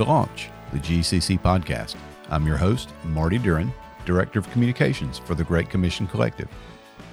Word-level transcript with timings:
to 0.00 0.04
Launch, 0.04 0.48
the 0.72 0.78
GCC 0.78 1.38
podcast. 1.40 1.94
I'm 2.30 2.46
your 2.46 2.56
host, 2.56 2.88
Marty 3.04 3.36
Duran, 3.36 3.70
Director 4.06 4.38
of 4.38 4.50
Communications 4.50 5.18
for 5.18 5.34
the 5.34 5.44
Great 5.44 5.68
Commission 5.68 6.06
Collective. 6.06 6.48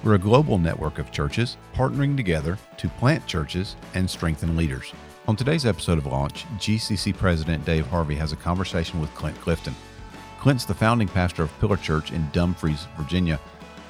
We're 0.02 0.14
a 0.14 0.18
global 0.18 0.56
network 0.56 0.98
of 0.98 1.12
churches 1.12 1.58
partnering 1.74 2.16
together 2.16 2.56
to 2.78 2.88
plant 2.88 3.26
churches 3.26 3.76
and 3.92 4.08
strengthen 4.08 4.56
leaders. 4.56 4.94
On 5.26 5.36
today's 5.36 5.66
episode 5.66 5.98
of 5.98 6.06
Launch, 6.06 6.46
GCC 6.56 7.14
President 7.14 7.62
Dave 7.66 7.86
Harvey 7.88 8.14
has 8.14 8.32
a 8.32 8.36
conversation 8.36 9.02
with 9.02 9.14
Clint 9.14 9.38
Clifton. 9.42 9.74
Clint's 10.40 10.64
the 10.64 10.72
founding 10.72 11.08
pastor 11.08 11.42
of 11.42 11.60
Pillar 11.60 11.76
Church 11.76 12.10
in 12.10 12.26
Dumfries, 12.30 12.86
Virginia. 12.96 13.38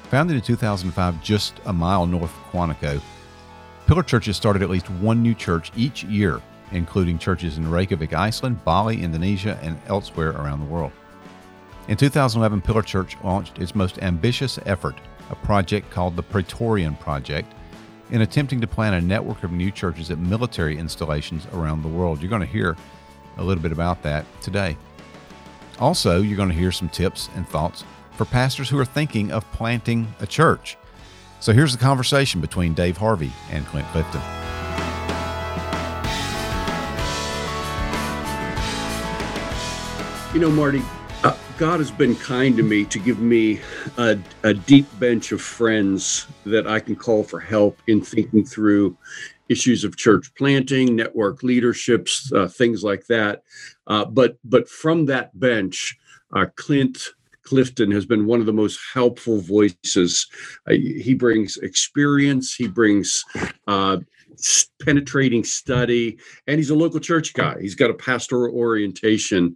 Founded 0.09 0.35
in 0.35 0.41
2005 0.41 1.23
just 1.23 1.53
a 1.67 1.71
mile 1.71 2.05
north 2.05 2.23
of 2.35 2.51
Quantico, 2.51 3.01
Pillar 3.87 4.03
Churches 4.03 4.35
started 4.35 4.61
at 4.61 4.69
least 4.69 4.89
one 4.89 5.23
new 5.23 5.33
church 5.33 5.71
each 5.77 6.03
year 6.03 6.41
including 6.71 7.17
churches 7.17 7.57
in 7.57 7.69
Reykjavik, 7.69 8.13
Iceland, 8.13 8.63
Bali, 8.63 9.01
Indonesia, 9.01 9.59
and 9.61 9.79
elsewhere 9.87 10.31
around 10.31 10.59
the 10.59 10.65
world. 10.65 10.91
In 11.87 11.97
2011, 11.97 12.61
Pillar 12.61 12.83
Church 12.83 13.17
launched 13.23 13.57
its 13.59 13.73
most 13.73 13.99
ambitious 13.99 14.59
effort, 14.65 14.95
a 15.31 15.35
project 15.35 15.89
called 15.89 16.15
the 16.15 16.23
Praetorian 16.23 16.95
Project, 16.95 17.51
in 18.11 18.21
attempting 18.21 18.61
to 18.61 18.67
plan 18.67 18.93
a 18.93 19.01
network 19.01 19.43
of 19.43 19.51
new 19.51 19.71
churches 19.71 20.11
at 20.11 20.19
military 20.19 20.77
installations 20.77 21.47
around 21.53 21.81
the 21.81 21.87
world. 21.87 22.21
You're 22.21 22.29
going 22.29 22.41
to 22.41 22.47
hear 22.47 22.75
a 23.37 23.43
little 23.43 23.61
bit 23.61 23.71
about 23.71 24.03
that 24.03 24.25
today. 24.41 24.77
Also, 25.79 26.21
you're 26.21 26.37
going 26.37 26.49
to 26.49 26.55
hear 26.55 26.71
some 26.71 26.89
tips 26.89 27.29
and 27.35 27.47
thoughts 27.47 27.83
for 28.13 28.25
pastors 28.25 28.69
who 28.69 28.77
are 28.77 28.85
thinking 28.85 29.31
of 29.31 29.49
planting 29.53 30.13
a 30.19 30.27
church. 30.27 30.77
So 31.39 31.53
here's 31.53 31.71
the 31.71 31.77
conversation 31.77 32.41
between 32.41 32.73
Dave 32.73 32.97
Harvey 32.97 33.31
and 33.49 33.65
Clint 33.67 33.87
Clifton. 33.87 34.38
You 40.31 40.39
know, 40.39 40.51
Marty, 40.51 40.83
uh, 41.23 41.35
God 41.57 41.79
has 41.79 41.89
been 41.89 42.15
kind 42.15 42.55
to 42.57 42.61
me 42.61 42.85
to 42.85 42.99
give 42.99 43.19
me 43.19 43.61
a, 43.97 44.15
a, 44.43 44.53
deep 44.53 44.85
bench 44.99 45.31
of 45.31 45.41
friends 45.41 46.27
that 46.45 46.67
I 46.67 46.79
can 46.79 46.95
call 46.95 47.23
for 47.23 47.39
help 47.39 47.81
in 47.87 47.99
thinking 47.99 48.45
through 48.45 48.95
issues 49.49 49.83
of 49.83 49.97
church 49.97 50.31
planting, 50.35 50.95
network 50.95 51.41
leaderships, 51.41 52.31
uh, 52.31 52.47
things 52.47 52.83
like 52.83 53.07
that. 53.07 53.41
Uh, 53.87 54.05
but 54.05 54.37
but 54.43 54.69
from 54.69 55.07
that 55.07 55.37
bench, 55.39 55.97
uh, 56.35 56.45
Clint 56.55 56.99
Clifton 57.41 57.89
has 57.89 58.05
been 58.05 58.27
one 58.27 58.39
of 58.39 58.45
the 58.45 58.53
most 58.53 58.79
helpful 58.93 59.41
voices. 59.41 60.27
Uh, 60.67 60.73
he 60.73 61.15
brings 61.15 61.57
experience. 61.57 62.53
He 62.53 62.67
brings 62.67 63.25
uh, 63.67 63.97
penetrating 64.81 65.43
study, 65.43 66.17
and 66.47 66.57
he's 66.57 66.69
a 66.69 66.75
local 66.75 66.99
church 66.99 67.33
guy. 67.33 67.57
He's 67.59 67.75
got 67.75 67.89
a 67.89 67.93
pastoral 67.93 68.55
orientation. 68.55 69.55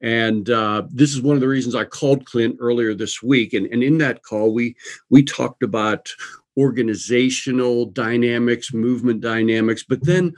And 0.00 0.48
uh, 0.50 0.82
this 0.90 1.14
is 1.14 1.22
one 1.22 1.36
of 1.36 1.40
the 1.40 1.48
reasons 1.48 1.74
I 1.74 1.84
called 1.84 2.26
Clint 2.26 2.56
earlier 2.60 2.94
this 2.94 3.22
week. 3.22 3.52
And, 3.52 3.66
and 3.66 3.82
in 3.82 3.98
that 3.98 4.22
call, 4.22 4.52
we 4.52 4.76
we 5.10 5.22
talked 5.22 5.62
about 5.62 6.10
organizational 6.56 7.86
dynamics, 7.86 8.74
movement 8.74 9.20
dynamics, 9.20 9.84
but 9.88 10.04
then 10.04 10.34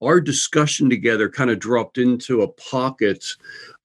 our 0.00 0.20
discussion 0.20 0.88
together 0.88 1.28
kind 1.28 1.50
of 1.50 1.58
dropped 1.58 1.98
into 1.98 2.42
a 2.42 2.48
pocket 2.48 3.24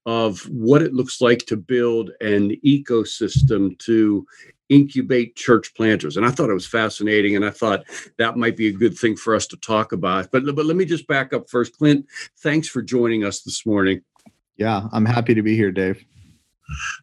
of 0.06 0.42
what 0.50 0.82
it 0.82 0.94
looks 0.94 1.22
like 1.22 1.46
to 1.46 1.58
build 1.58 2.12
an 2.22 2.56
ecosystem 2.66 3.78
to 3.80 4.26
incubate 4.70 5.36
church 5.36 5.74
planters. 5.76 6.18
And 6.18 6.26
I 6.26 6.32
thought 6.32 6.50
it 6.50 6.54
was 6.54 6.66
fascinating. 6.66 7.36
And 7.36 7.46
I 7.46 7.50
thought 7.50 7.84
that 8.18 8.38
might 8.38 8.56
be 8.56 8.68
a 8.68 8.74
good 8.74 8.98
thing 8.98 9.16
for 9.16 9.36
us 9.36 9.46
to 9.48 9.58
talk 9.58 9.92
about. 9.92 10.32
But, 10.32 10.44
but 10.56 10.66
let 10.66 10.78
me 10.78 10.86
just 10.86 11.08
back 11.08 11.34
up 11.34 11.50
first. 11.50 11.78
Clint, 11.78 12.06
thanks 12.40 12.68
for 12.68 12.82
joining 12.82 13.26
us 13.26 13.42
this 13.42 13.66
morning. 13.66 14.02
Yeah, 14.58 14.88
I'm 14.94 15.06
happy 15.06 15.34
to 15.34 15.42
be 15.42 15.56
here, 15.56 15.72
Dave. 15.72 16.04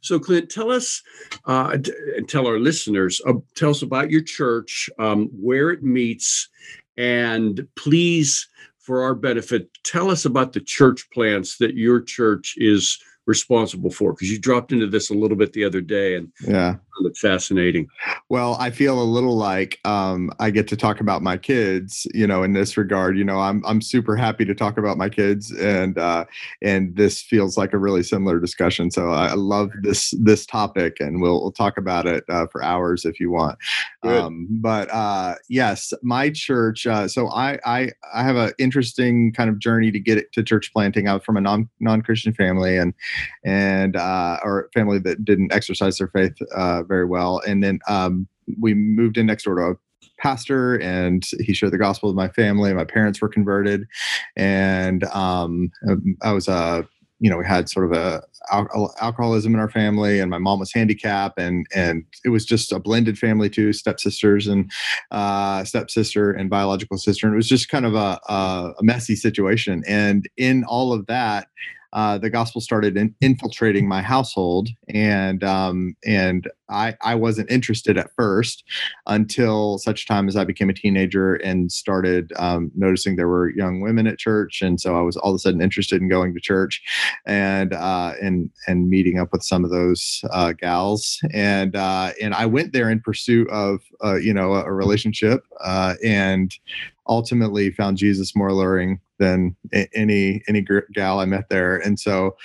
So, 0.00 0.19
Clint, 0.19 0.50
tell 0.50 0.70
us 0.70 1.03
uh, 1.44 1.76
and 2.16 2.28
tell 2.28 2.47
our 2.47 2.59
listeners, 2.59 3.20
uh, 3.26 3.34
tell 3.54 3.70
us 3.70 3.82
about 3.82 4.10
your 4.10 4.22
church, 4.22 4.88
um, 4.98 5.28
where 5.38 5.70
it 5.70 5.82
meets, 5.82 6.48
and 6.97 7.66
please, 7.76 8.48
for 8.88 9.03
our 9.03 9.15
benefit, 9.15 9.69
tell 9.84 10.10
us 10.10 10.25
about 10.25 10.54
the 10.54 10.60
church 10.62 11.10
plants 11.12 11.59
that 11.59 11.75
your 11.75 12.00
church 12.00 12.54
is 12.56 12.99
responsible 13.28 13.91
for 13.91 14.12
because 14.12 14.31
you 14.31 14.39
dropped 14.39 14.72
into 14.72 14.87
this 14.87 15.11
a 15.11 15.15
little 15.15 15.37
bit 15.37 15.53
the 15.53 15.62
other 15.62 15.81
day 15.81 16.16
and 16.16 16.33
yeah. 16.41 16.72
found 16.72 17.06
it 17.06 17.16
fascinating. 17.16 17.87
Well 18.31 18.56
i 18.59 18.71
feel 18.71 19.00
a 19.00 19.05
little 19.05 19.37
like 19.37 19.78
um, 19.84 20.31
i 20.41 20.50
get 20.50 20.66
to 20.69 20.77
talk 20.77 21.00
about 21.00 21.22
my 21.22 21.37
kids 21.37 22.06
you 22.15 22.27
know 22.27 22.43
in 22.43 22.53
this 22.53 22.77
regard 22.77 23.16
you 23.16 23.25
know 23.25 23.41
i'm 23.41 23.65
i'm 23.66 23.81
super 23.81 24.16
happy 24.16 24.44
to 24.44 24.55
talk 24.55 24.78
about 24.78 24.97
my 24.97 25.09
kids 25.09 25.53
and 25.53 25.99
uh, 25.99 26.25
and 26.62 26.97
this 26.97 27.22
feels 27.22 27.56
like 27.56 27.72
a 27.72 27.78
really 27.78 28.03
similar 28.03 28.41
discussion 28.41 28.91
so 28.91 29.11
i 29.11 29.33
love 29.34 29.71
this 29.83 30.12
this 30.19 30.47
topic 30.47 30.97
and 31.00 31.21
we'll, 31.21 31.41
we'll 31.41 31.53
talk 31.53 31.77
about 31.77 32.06
it 32.06 32.25
uh, 32.28 32.47
for 32.47 32.62
hours 32.62 33.05
if 33.05 33.21
you 33.21 33.31
want. 33.31 33.59
Um, 34.03 34.47
but 34.50 34.91
uh, 34.91 35.34
yes 35.49 35.93
my 36.03 36.31
church 36.31 36.87
uh, 36.87 37.06
so 37.09 37.28
i 37.28 37.59
i 37.65 37.91
i 38.15 38.22
have 38.22 38.37
an 38.37 38.53
interesting 38.59 39.33
kind 39.33 39.50
of 39.50 39.59
journey 39.59 39.91
to 39.91 40.00
get 40.00 40.19
it 40.19 40.33
to 40.33 40.43
church 40.43 40.72
planting. 40.72 41.09
I'm 41.09 41.21
from 41.21 41.37
a 41.37 41.41
non 41.41 41.69
non-christian 41.81 42.33
family 42.33 42.77
and 42.77 42.95
and 43.44 43.96
uh, 43.96 44.38
or 44.42 44.68
family 44.74 44.98
that 45.00 45.24
didn't 45.24 45.52
exercise 45.52 45.98
their 45.98 46.08
faith 46.08 46.34
uh, 46.54 46.82
very 46.82 47.04
well. 47.04 47.40
And 47.46 47.62
then 47.62 47.80
um, 47.88 48.28
we 48.58 48.74
moved 48.74 49.16
in 49.16 49.26
next 49.26 49.44
door 49.44 49.56
to 49.56 49.62
a 49.62 49.74
pastor 50.18 50.76
and 50.76 51.24
he 51.40 51.54
shared 51.54 51.72
the 51.72 51.78
gospel 51.78 52.08
with 52.08 52.16
my 52.16 52.28
family. 52.28 52.72
My 52.74 52.84
parents 52.84 53.20
were 53.20 53.28
converted, 53.28 53.86
and 54.36 55.04
um, 55.04 55.70
I 56.22 56.32
was 56.32 56.48
a 56.48 56.86
you 57.20 57.28
know 57.28 57.36
we 57.36 57.46
had 57.46 57.68
sort 57.68 57.86
of 57.86 57.92
a 57.92 58.22
al- 58.50 58.94
alcoholism 59.00 59.54
in 59.54 59.60
our 59.60 59.70
family 59.70 60.20
and 60.20 60.30
my 60.30 60.38
mom 60.38 60.58
was 60.58 60.72
handicapped 60.72 61.38
and 61.38 61.66
and 61.74 62.04
it 62.24 62.28
was 62.28 62.44
just 62.44 62.72
a 62.72 62.78
blended 62.78 63.18
family 63.18 63.50
too 63.50 63.72
stepsisters 63.72 64.46
and 64.46 64.70
uh, 65.10 65.64
stepsister 65.64 66.30
and 66.30 66.50
biological 66.50 66.96
sister 66.96 67.26
and 67.26 67.34
it 67.34 67.36
was 67.36 67.48
just 67.48 67.68
kind 67.68 67.86
of 67.86 67.94
a, 67.94 68.20
a 68.28 68.82
messy 68.82 69.16
situation 69.16 69.82
and 69.86 70.28
in 70.36 70.64
all 70.64 70.92
of 70.92 71.06
that 71.06 71.48
uh, 71.93 72.19
the 72.19 72.31
gospel 72.31 72.60
started 72.60 72.97
in, 72.97 73.15
infiltrating 73.21 73.88
my 73.88 74.03
household, 74.03 74.69
and 74.88 75.43
um, 75.43 75.97
and 76.04 76.49
I 76.69 76.94
I 77.03 77.15
wasn't 77.15 77.50
interested 77.50 77.97
at 77.97 78.10
first 78.15 78.65
until 79.06 79.78
such 79.78 80.06
time 80.06 80.28
as 80.28 80.37
I 80.37 80.44
became 80.44 80.69
a 80.69 80.75
teenager 80.75 81.37
and 81.37 81.72
started 81.72 82.32
um, 82.37 82.71
noticing 82.75 83.16
there 83.16 83.28
were 83.28 83.50
young 83.50 83.81
women 83.81 84.06
at 84.06 84.19
church, 84.19 84.60
and 84.60 84.78
so 84.78 84.98
I 84.98 85.00
was 85.00 85.16
all 85.16 85.31
of 85.31 85.37
a 85.37 85.38
sudden 85.38 85.62
interested 85.62 86.03
in 86.03 86.09
going 86.09 86.34
to 86.34 86.41
church, 86.41 86.82
and 87.25 87.72
uh, 87.72 88.12
and 88.21 88.50
and 88.66 88.91
meeting 88.91 89.19
up 89.19 89.32
with 89.32 89.43
some 89.43 89.65
of 89.65 89.71
those 89.71 90.22
uh, 90.31 90.53
gals, 90.53 91.21
and 91.32 91.75
uh, 91.75 92.12
and 92.21 92.34
I 92.34 92.44
went 92.44 92.75
there 92.75 92.91
in 92.91 93.00
pursuit 93.00 93.48
of 93.48 93.81
uh, 94.04 94.16
you 94.16 94.34
know 94.34 94.54
a, 94.54 94.65
a 94.65 94.72
relationship, 94.72 95.43
uh, 95.65 95.94
and 96.04 96.54
ultimately 97.06 97.71
found 97.71 97.97
Jesus 97.97 98.37
more 98.37 98.48
alluring 98.48 99.00
than 99.18 99.56
any 99.94 100.42
any 100.48 100.64
gal 100.92 101.20
I 101.20 101.24
met 101.24 101.48
there. 101.48 101.76
And 101.76 101.98
so 101.98 102.36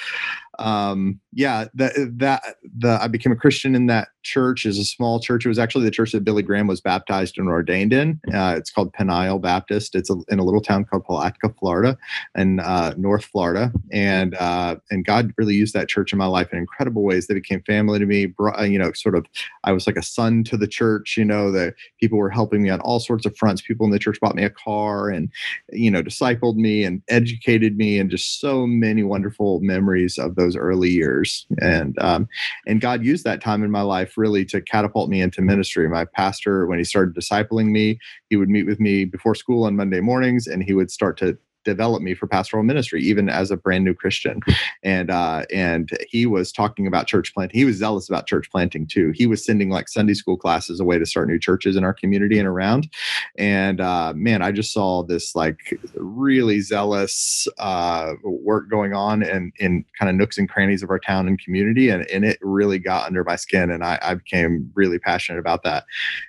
um, 0.63 1.19
yeah, 1.33 1.65
that 1.73 1.93
that 2.19 2.55
the 2.77 2.97
I 3.01 3.07
became 3.07 3.33
a 3.33 3.35
Christian 3.35 3.75
in 3.75 3.87
that 3.87 4.07
church 4.23 4.65
is 4.65 4.77
a 4.79 4.85
small 4.85 5.19
church. 5.19 5.45
It 5.45 5.49
was 5.49 5.59
actually 5.59 5.83
the 5.83 5.91
church 5.91 6.13
that 6.13 6.23
Billy 6.23 6.41
Graham 6.41 6.67
was 6.67 6.79
baptized 6.79 7.37
and 7.37 7.49
ordained 7.49 7.91
in. 7.91 8.21
Uh, 8.33 8.55
it's 8.57 8.71
called 8.71 8.93
Peniel 8.93 9.39
Baptist. 9.39 9.93
It's 9.93 10.09
a, 10.09 10.15
in 10.29 10.39
a 10.39 10.43
little 10.43 10.61
town 10.61 10.85
called 10.85 11.03
Palatka, 11.03 11.53
Florida, 11.59 11.97
in 12.35 12.61
uh, 12.61 12.93
North 12.97 13.25
Florida. 13.25 13.73
And 13.91 14.35
uh, 14.35 14.77
and 14.89 15.05
God 15.05 15.33
really 15.37 15.55
used 15.55 15.73
that 15.73 15.89
church 15.89 16.13
in 16.13 16.19
my 16.19 16.25
life 16.25 16.53
in 16.53 16.59
incredible 16.59 17.03
ways. 17.03 17.27
They 17.27 17.33
became 17.33 17.61
family 17.63 17.99
to 17.99 18.05
me. 18.05 18.27
Brought, 18.27 18.69
you 18.69 18.79
know, 18.79 18.93
sort 18.93 19.15
of, 19.15 19.25
I 19.65 19.73
was 19.73 19.85
like 19.85 19.97
a 19.97 20.03
son 20.03 20.43
to 20.45 20.57
the 20.57 20.67
church. 20.67 21.15
You 21.17 21.25
know, 21.25 21.51
the 21.51 21.73
people 21.99 22.17
were 22.17 22.29
helping 22.29 22.63
me 22.63 22.69
on 22.69 22.79
all 22.79 22.99
sorts 22.99 23.25
of 23.25 23.35
fronts. 23.35 23.61
People 23.61 23.85
in 23.85 23.91
the 23.91 23.99
church 23.99 24.19
bought 24.21 24.35
me 24.35 24.43
a 24.43 24.49
car 24.49 25.09
and 25.09 25.29
you 25.71 25.91
know 25.91 26.01
discipled 26.01 26.55
me 26.55 26.83
and 26.83 27.01
educated 27.09 27.75
me, 27.75 27.99
and 27.99 28.09
just 28.09 28.39
so 28.39 28.65
many 28.65 29.03
wonderful 29.03 29.59
memories 29.59 30.17
of 30.17 30.35
those 30.35 30.52
early 30.55 30.89
years. 30.89 31.45
And 31.59 31.97
um, 31.99 32.27
and 32.65 32.81
God 32.81 33.03
used 33.03 33.23
that 33.23 33.41
time 33.41 33.63
in 33.63 33.71
my 33.71 33.81
life 33.81 34.17
really 34.17 34.45
to 34.45 34.61
catapult 34.61 35.09
me 35.09 35.21
into 35.21 35.41
ministry. 35.41 35.87
My 35.89 36.05
pastor, 36.05 36.65
when 36.67 36.77
he 36.77 36.83
started 36.83 37.15
discipling 37.15 37.67
me, 37.67 37.99
he 38.29 38.35
would 38.35 38.49
meet 38.49 38.65
with 38.65 38.79
me 38.79 39.05
before 39.05 39.35
school 39.35 39.65
on 39.65 39.75
Monday 39.75 39.99
mornings, 39.99 40.47
and 40.47 40.63
he 40.63 40.73
would 40.73 40.91
start 40.91 41.17
to 41.17 41.37
developed 41.63 42.03
me 42.03 42.13
for 42.13 42.27
pastoral 42.27 42.63
ministry, 42.63 43.01
even 43.03 43.29
as 43.29 43.51
a 43.51 43.57
brand 43.57 43.83
new 43.83 43.93
Christian. 43.93 44.39
And 44.83 45.09
uh, 45.09 45.45
and 45.53 45.89
he 46.09 46.25
was 46.25 46.51
talking 46.51 46.87
about 46.87 47.07
church 47.07 47.33
planting. 47.33 47.57
He 47.57 47.65
was 47.65 47.77
zealous 47.77 48.09
about 48.09 48.27
church 48.27 48.49
planting 48.51 48.87
too. 48.87 49.11
He 49.15 49.25
was 49.27 49.45
sending 49.45 49.69
like 49.69 49.89
Sunday 49.89 50.13
school 50.13 50.37
classes 50.37 50.79
away 50.79 50.99
to 50.99 51.05
start 51.05 51.27
new 51.27 51.39
churches 51.39 51.75
in 51.75 51.83
our 51.83 51.93
community 51.93 52.39
and 52.39 52.47
around. 52.47 52.89
And 53.37 53.81
uh, 53.81 54.13
man, 54.15 54.41
I 54.41 54.51
just 54.51 54.73
saw 54.73 55.03
this 55.03 55.35
like 55.35 55.79
really 55.95 56.61
zealous 56.61 57.47
uh, 57.57 58.13
work 58.23 58.69
going 58.69 58.93
on 58.93 59.23
in 59.23 59.51
in 59.57 59.85
kind 59.97 60.09
of 60.09 60.15
nooks 60.15 60.37
and 60.37 60.49
crannies 60.49 60.83
of 60.83 60.89
our 60.89 60.99
town 60.99 61.27
and 61.27 61.39
community, 61.39 61.89
and 61.89 62.09
and 62.09 62.25
it 62.25 62.37
really 62.41 62.79
got 62.79 63.07
under 63.07 63.23
my 63.23 63.35
skin, 63.35 63.71
and 63.71 63.83
I, 63.83 63.99
I 64.01 64.15
became 64.15 64.71
really 64.75 64.99
passionate 64.99 65.39
about 65.39 65.63
that. 65.63 65.85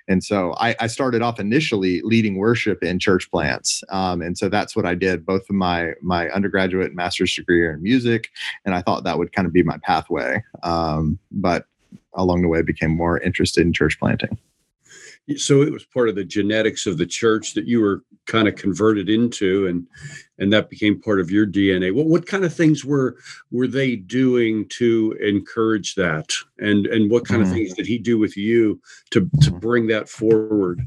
And 0.07 0.23
so 0.23 0.53
I, 0.57 0.75
I 0.79 0.87
started 0.87 1.21
off 1.21 1.39
initially 1.39 2.01
leading 2.03 2.37
worship 2.37 2.83
in 2.83 2.99
church 2.99 3.29
plants, 3.29 3.83
um, 3.89 4.21
and 4.21 4.37
so 4.37 4.49
that's 4.49 4.75
what 4.75 4.85
I 4.85 4.95
did 4.95 5.24
both 5.25 5.49
of 5.49 5.55
my 5.55 5.93
my 6.01 6.29
undergraduate 6.29 6.87
and 6.87 6.95
master's 6.95 7.35
degree 7.35 7.67
in 7.67 7.81
music, 7.81 8.29
and 8.65 8.75
I 8.75 8.81
thought 8.81 9.03
that 9.03 9.17
would 9.17 9.33
kind 9.33 9.45
of 9.45 9.53
be 9.53 9.63
my 9.63 9.77
pathway. 9.79 10.43
Um, 10.63 11.19
but 11.31 11.65
along 12.13 12.41
the 12.41 12.47
way, 12.47 12.61
became 12.61 12.91
more 12.91 13.19
interested 13.19 13.65
in 13.65 13.73
church 13.73 13.99
planting 13.99 14.37
so 15.37 15.61
it 15.61 15.71
was 15.71 15.83
part 15.83 16.07
of 16.07 16.15
the 16.15 16.23
genetics 16.23 16.85
of 16.85 16.97
the 16.97 17.05
church 17.05 17.53
that 17.55 17.65
you 17.65 17.81
were 17.81 18.03
kind 18.27 18.47
of 18.47 18.55
converted 18.55 19.09
into 19.09 19.67
and 19.67 19.87
and 20.37 20.51
that 20.53 20.69
became 20.69 21.01
part 21.01 21.19
of 21.19 21.31
your 21.31 21.45
dna 21.45 21.93
what, 21.93 22.05
what 22.05 22.27
kind 22.27 22.43
of 22.43 22.53
things 22.53 22.85
were 22.85 23.17
were 23.51 23.67
they 23.67 23.95
doing 23.95 24.67
to 24.69 25.15
encourage 25.21 25.95
that 25.95 26.31
and 26.59 26.85
and 26.87 27.09
what 27.09 27.25
kind 27.25 27.41
mm-hmm. 27.41 27.51
of 27.51 27.57
things 27.57 27.73
did 27.73 27.87
he 27.87 27.97
do 27.97 28.17
with 28.17 28.37
you 28.37 28.79
to 29.09 29.21
to 29.41 29.49
mm-hmm. 29.49 29.57
bring 29.57 29.87
that 29.87 30.07
forward 30.09 30.81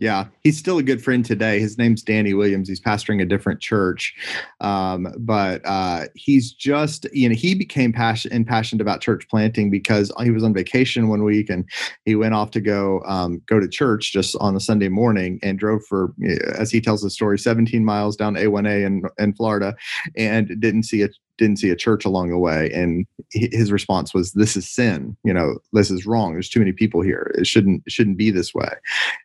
yeah, 0.00 0.28
he's 0.42 0.58
still 0.58 0.78
a 0.78 0.82
good 0.82 1.04
friend 1.04 1.22
today. 1.24 1.60
His 1.60 1.76
name's 1.76 2.02
Danny 2.02 2.32
Williams. 2.32 2.70
He's 2.70 2.80
pastoring 2.80 3.20
a 3.20 3.26
different 3.26 3.60
church, 3.60 4.14
um, 4.60 5.06
but 5.18 5.60
uh, 5.66 6.06
he's 6.14 6.52
just 6.52 7.06
you 7.12 7.28
know 7.28 7.34
he 7.34 7.54
became 7.54 7.92
passionate 7.92 8.34
impassioned 8.34 8.80
about 8.80 9.02
church 9.02 9.28
planting 9.28 9.70
because 9.70 10.10
he 10.22 10.30
was 10.30 10.42
on 10.42 10.54
vacation 10.54 11.08
one 11.08 11.22
week 11.22 11.50
and 11.50 11.68
he 12.06 12.16
went 12.16 12.32
off 12.32 12.50
to 12.52 12.62
go 12.62 13.02
um, 13.04 13.42
go 13.44 13.60
to 13.60 13.68
church 13.68 14.10
just 14.10 14.34
on 14.40 14.56
a 14.56 14.60
Sunday 14.60 14.88
morning 14.88 15.38
and 15.42 15.58
drove 15.58 15.84
for 15.84 16.14
as 16.56 16.70
he 16.70 16.80
tells 16.80 17.02
the 17.02 17.10
story 17.10 17.38
17 17.38 17.84
miles 17.84 18.16
down 18.16 18.36
A1A 18.36 18.86
in 18.86 19.02
in 19.18 19.34
Florida 19.34 19.76
and 20.16 20.48
didn't 20.60 20.84
see 20.84 21.02
a 21.02 21.10
didn't 21.44 21.58
see 21.58 21.70
a 21.70 21.76
church 21.76 22.04
along 22.04 22.30
the 22.30 22.38
way 22.38 22.70
and 22.72 23.06
his 23.32 23.72
response 23.72 24.14
was 24.14 24.32
this 24.32 24.56
is 24.56 24.68
sin 24.68 25.16
you 25.24 25.32
know 25.32 25.58
this 25.72 25.90
is 25.90 26.06
wrong 26.06 26.32
there's 26.32 26.48
too 26.48 26.60
many 26.60 26.72
people 26.72 27.00
here 27.00 27.32
it 27.36 27.46
shouldn't 27.46 27.82
it 27.86 27.92
shouldn't 27.92 28.16
be 28.16 28.30
this 28.30 28.54
way. 28.54 28.70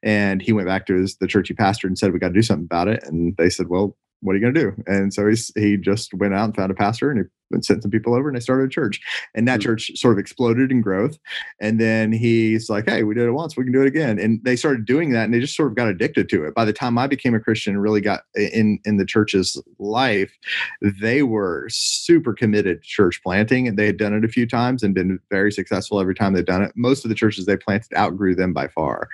And 0.03 0.41
he 0.41 0.53
went 0.53 0.67
back 0.67 0.85
to 0.88 0.95
his 0.95 1.17
the 1.17 1.27
church 1.27 1.47
he 1.47 1.53
pastored 1.53 1.85
and 1.85 1.97
said 1.97 2.13
we 2.13 2.19
got 2.19 2.29
to 2.29 2.33
do 2.33 2.41
something 2.41 2.65
about 2.65 2.88
it 2.88 3.03
and 3.03 3.35
they 3.38 3.50
said 3.50 3.67
well 3.67 3.95
what 4.21 4.33
are 4.33 4.35
you 4.35 4.41
going 4.41 4.53
to 4.53 4.62
do? 4.62 4.83
And 4.88 5.13
so 5.13 5.27
he's, 5.27 5.51
he 5.56 5.77
just 5.77 6.13
went 6.13 6.33
out 6.33 6.45
and 6.45 6.56
found 6.56 6.71
a 6.71 6.75
pastor 6.75 7.12
and 7.12 7.19
he 7.19 7.25
sent 7.62 7.83
some 7.83 7.91
people 7.91 8.13
over 8.13 8.27
and 8.27 8.35
they 8.35 8.41
started 8.41 8.65
a 8.65 8.69
church. 8.69 9.00
And 9.33 9.47
that 9.47 9.59
mm-hmm. 9.59 9.67
church 9.67 9.91
sort 9.95 10.13
of 10.13 10.19
exploded 10.19 10.71
in 10.71 10.81
growth. 10.81 11.17
And 11.59 11.79
then 11.79 12.12
he's 12.12 12.69
like, 12.69 12.89
hey, 12.89 13.03
we 13.03 13.13
did 13.13 13.27
it 13.27 13.31
once, 13.31 13.56
we 13.56 13.63
can 13.63 13.73
do 13.73 13.81
it 13.81 13.88
again. 13.88 14.19
And 14.19 14.44
they 14.44 14.56
started 14.56 14.85
doing 14.85 15.12
that 15.12 15.25
and 15.25 15.33
they 15.33 15.39
just 15.39 15.56
sort 15.56 15.69
of 15.69 15.75
got 15.75 15.88
addicted 15.88 16.27
to 16.29 16.45
it. 16.45 16.56
By 16.56 16.65
the 16.65 16.73
time 16.73 16.97
I 16.97 17.07
became 17.07 17.35
a 17.35 17.39
Christian 17.39 17.73
and 17.73 17.81
really 17.81 18.01
got 18.01 18.21
in, 18.35 18.79
in 18.85 18.97
the 18.97 19.06
church's 19.06 19.62
life, 19.79 20.35
they 20.81 21.23
were 21.23 21.68
super 21.69 22.33
committed 22.33 22.81
to 22.81 22.88
church 22.88 23.21
planting 23.23 23.68
and 23.68 23.77
they 23.77 23.85
had 23.85 23.97
done 23.97 24.13
it 24.13 24.25
a 24.25 24.29
few 24.29 24.47
times 24.47 24.83
and 24.83 24.95
been 24.95 25.19
very 25.29 25.51
successful 25.51 26.00
every 26.00 26.15
time 26.15 26.33
they've 26.33 26.45
done 26.45 26.63
it. 26.63 26.71
Most 26.75 27.06
of 27.06 27.09
the 27.09 27.15
churches 27.15 27.45
they 27.45 27.57
planted 27.57 27.95
outgrew 27.95 28.35
them 28.35 28.53
by 28.53 28.68
far. 28.68 29.07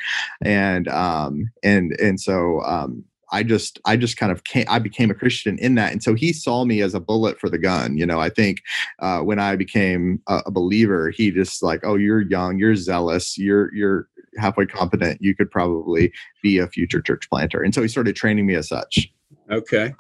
And, 0.43 0.87
um, 0.87 1.51
and, 1.63 1.93
and 1.99 2.19
so, 2.19 2.61
um, 2.61 3.03
I 3.31 3.43
just 3.43 3.79
I 3.85 3.97
just 3.97 4.17
kind 4.17 4.31
of 4.31 4.43
came, 4.43 4.65
I 4.69 4.79
became 4.79 5.09
a 5.09 5.15
Christian 5.15 5.57
in 5.59 5.75
that, 5.75 5.91
and 5.91 6.03
so 6.03 6.13
he 6.13 6.33
saw 6.33 6.65
me 6.65 6.81
as 6.81 6.93
a 6.93 6.99
bullet 6.99 7.39
for 7.39 7.49
the 7.49 7.57
gun. 7.57 7.97
You 7.97 8.05
know, 8.05 8.19
I 8.19 8.29
think 8.29 8.61
uh, 8.99 9.19
when 9.19 9.39
I 9.39 9.55
became 9.55 10.21
a, 10.27 10.41
a 10.45 10.51
believer, 10.51 11.09
he 11.09 11.31
just 11.31 11.63
like, 11.63 11.81
oh, 11.83 11.95
you're 11.95 12.21
young, 12.21 12.57
you're 12.57 12.75
zealous, 12.75 13.37
you're 13.37 13.73
you're 13.73 14.07
halfway 14.37 14.65
competent, 14.65 15.21
you 15.21 15.35
could 15.35 15.51
probably 15.51 16.11
be 16.41 16.57
a 16.57 16.67
future 16.67 17.01
church 17.01 17.29
planter, 17.29 17.61
and 17.61 17.73
so 17.73 17.81
he 17.81 17.87
started 17.87 18.15
training 18.15 18.45
me 18.45 18.55
as 18.55 18.67
such. 18.67 19.11
Okay, 19.49 19.93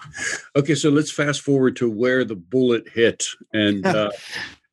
okay, 0.55 0.75
so 0.75 0.89
let's 0.89 1.11
fast 1.11 1.41
forward 1.41 1.75
to 1.77 1.89
where 1.89 2.23
the 2.23 2.35
bullet 2.35 2.87
hit 2.89 3.25
and. 3.53 3.85
Uh, 4.01 4.09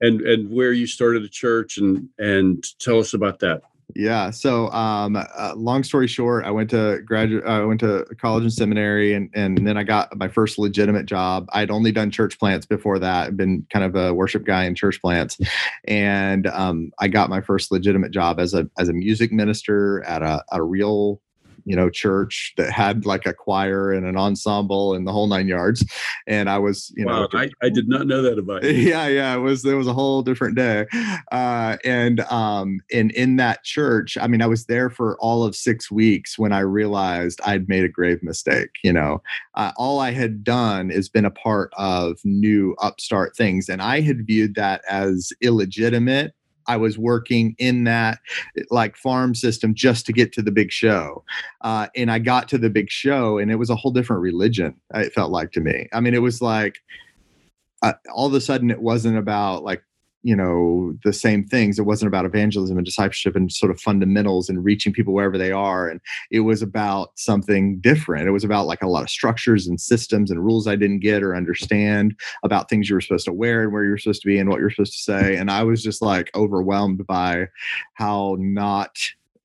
and 0.00 0.20
and 0.20 0.48
where 0.48 0.72
you 0.72 0.86
started 0.86 1.24
a 1.24 1.28
church 1.28 1.76
and 1.76 2.08
and 2.18 2.64
tell 2.78 3.00
us 3.00 3.14
about 3.14 3.40
that 3.40 3.62
yeah. 3.94 4.30
So, 4.30 4.70
um, 4.70 5.16
uh, 5.16 5.54
long 5.56 5.82
story 5.82 6.06
short, 6.06 6.44
I 6.44 6.50
went 6.50 6.70
to 6.70 7.00
graduate, 7.04 7.44
I 7.44 7.64
went 7.64 7.80
to 7.80 8.04
college 8.20 8.42
and 8.42 8.52
seminary, 8.52 9.14
and 9.14 9.30
and 9.34 9.66
then 9.66 9.76
I 9.76 9.82
got 9.82 10.14
my 10.16 10.28
first 10.28 10.58
legitimate 10.58 11.06
job. 11.06 11.48
I'd 11.52 11.70
only 11.70 11.90
done 11.90 12.10
church 12.10 12.38
plants 12.38 12.66
before 12.66 12.98
that. 12.98 13.28
I'd 13.28 13.36
been 13.36 13.66
kind 13.70 13.84
of 13.84 13.96
a 13.96 14.12
worship 14.12 14.44
guy 14.44 14.64
in 14.64 14.74
church 14.74 15.00
plants, 15.00 15.38
and 15.86 16.46
um, 16.48 16.92
I 16.98 17.08
got 17.08 17.30
my 17.30 17.40
first 17.40 17.72
legitimate 17.72 18.10
job 18.10 18.38
as 18.38 18.54
a 18.54 18.68
as 18.78 18.88
a 18.88 18.92
music 18.92 19.32
minister 19.32 20.04
at 20.04 20.22
a, 20.22 20.44
a 20.52 20.62
real 20.62 21.20
you 21.68 21.76
know 21.76 21.90
church 21.90 22.54
that 22.56 22.72
had 22.72 23.04
like 23.04 23.26
a 23.26 23.34
choir 23.34 23.92
and 23.92 24.06
an 24.06 24.16
ensemble 24.16 24.94
and 24.94 25.06
the 25.06 25.12
whole 25.12 25.26
nine 25.26 25.46
yards. 25.46 25.84
And 26.26 26.48
i 26.48 26.58
was 26.58 26.92
you 26.96 27.04
wow, 27.04 27.28
know 27.32 27.38
I, 27.38 27.50
I 27.62 27.68
did 27.68 27.88
not 27.88 28.06
know 28.06 28.22
that 28.22 28.38
about 28.38 28.64
you. 28.64 28.70
Yeah 28.70 29.06
yeah 29.06 29.36
it 29.36 29.40
was 29.40 29.64
it 29.64 29.74
was 29.74 29.86
a 29.86 29.92
whole 29.92 30.22
different 30.22 30.56
day. 30.56 30.86
Uh 31.30 31.76
and 31.84 32.20
um 32.20 32.80
and 32.92 33.10
in 33.12 33.36
that 33.36 33.62
church 33.64 34.16
i 34.18 34.26
mean 34.26 34.40
i 34.40 34.46
was 34.46 34.64
there 34.66 34.88
for 34.88 35.18
all 35.20 35.44
of 35.44 35.54
six 35.54 35.90
weeks 35.90 36.38
when 36.38 36.52
i 36.52 36.60
realized 36.60 37.40
i'd 37.44 37.68
made 37.68 37.84
a 37.84 37.88
grave 37.88 38.22
mistake 38.22 38.70
you 38.82 38.92
know. 38.92 39.22
Uh, 39.54 39.72
all 39.76 39.98
i 39.98 40.10
had 40.10 40.44
done 40.44 40.90
is 40.90 41.08
been 41.08 41.24
a 41.24 41.30
part 41.30 41.72
of 41.76 42.18
new 42.24 42.74
upstart 42.80 43.36
things 43.36 43.68
and 43.68 43.82
i 43.82 44.00
had 44.00 44.26
viewed 44.26 44.54
that 44.54 44.82
as 44.88 45.32
illegitimate 45.42 46.32
I 46.68 46.76
was 46.76 46.98
working 46.98 47.56
in 47.58 47.84
that 47.84 48.20
like 48.70 48.96
farm 48.96 49.34
system 49.34 49.74
just 49.74 50.06
to 50.06 50.12
get 50.12 50.32
to 50.34 50.42
the 50.42 50.52
big 50.52 50.70
show. 50.70 51.24
Uh, 51.62 51.88
and 51.96 52.10
I 52.10 52.18
got 52.18 52.48
to 52.50 52.58
the 52.58 52.70
big 52.70 52.90
show 52.90 53.38
and 53.38 53.50
it 53.50 53.56
was 53.56 53.70
a 53.70 53.76
whole 53.76 53.90
different 53.90 54.22
religion, 54.22 54.74
it 54.94 55.12
felt 55.14 55.32
like 55.32 55.50
to 55.52 55.60
me. 55.60 55.88
I 55.92 56.00
mean, 56.00 56.14
it 56.14 56.22
was 56.22 56.40
like 56.40 56.76
uh, 57.82 57.94
all 58.12 58.26
of 58.26 58.34
a 58.34 58.40
sudden 58.40 58.70
it 58.70 58.82
wasn't 58.82 59.16
about 59.16 59.64
like 59.64 59.82
you 60.28 60.36
know 60.36 60.94
the 61.04 61.12
same 61.12 61.42
things. 61.42 61.78
It 61.78 61.86
wasn't 61.86 62.08
about 62.08 62.26
evangelism 62.26 62.76
and 62.76 62.84
discipleship 62.84 63.34
and 63.34 63.50
sort 63.50 63.72
of 63.72 63.80
fundamentals 63.80 64.50
and 64.50 64.62
reaching 64.62 64.92
people 64.92 65.14
wherever 65.14 65.38
they 65.38 65.52
are. 65.52 65.88
And 65.88 66.02
it 66.30 66.40
was 66.40 66.60
about 66.60 67.12
something 67.14 67.80
different. 67.80 68.28
It 68.28 68.32
was 68.32 68.44
about 68.44 68.66
like 68.66 68.82
a 68.82 68.88
lot 68.88 69.02
of 69.02 69.08
structures 69.08 69.66
and 69.66 69.80
systems 69.80 70.30
and 70.30 70.44
rules 70.44 70.66
i 70.66 70.76
didn't 70.76 70.98
get 70.98 71.22
or 71.22 71.34
understand 71.34 72.14
about 72.42 72.68
things 72.68 72.90
you 72.90 72.94
were 72.94 73.00
supposed 73.00 73.24
to 73.24 73.32
wear 73.32 73.62
and 73.62 73.72
where 73.72 73.84
you 73.84 73.90
were 73.90 73.98
supposed 73.98 74.20
to 74.20 74.28
be 74.28 74.38
and 74.38 74.50
what 74.50 74.60
you're 74.60 74.70
supposed 74.70 74.92
to 74.92 74.98
say. 74.98 75.36
And 75.36 75.50
i 75.50 75.62
was 75.62 75.82
just 75.82 76.02
like 76.02 76.30
overwhelmed 76.34 77.06
by 77.06 77.46
how 77.94 78.36
not 78.38 78.98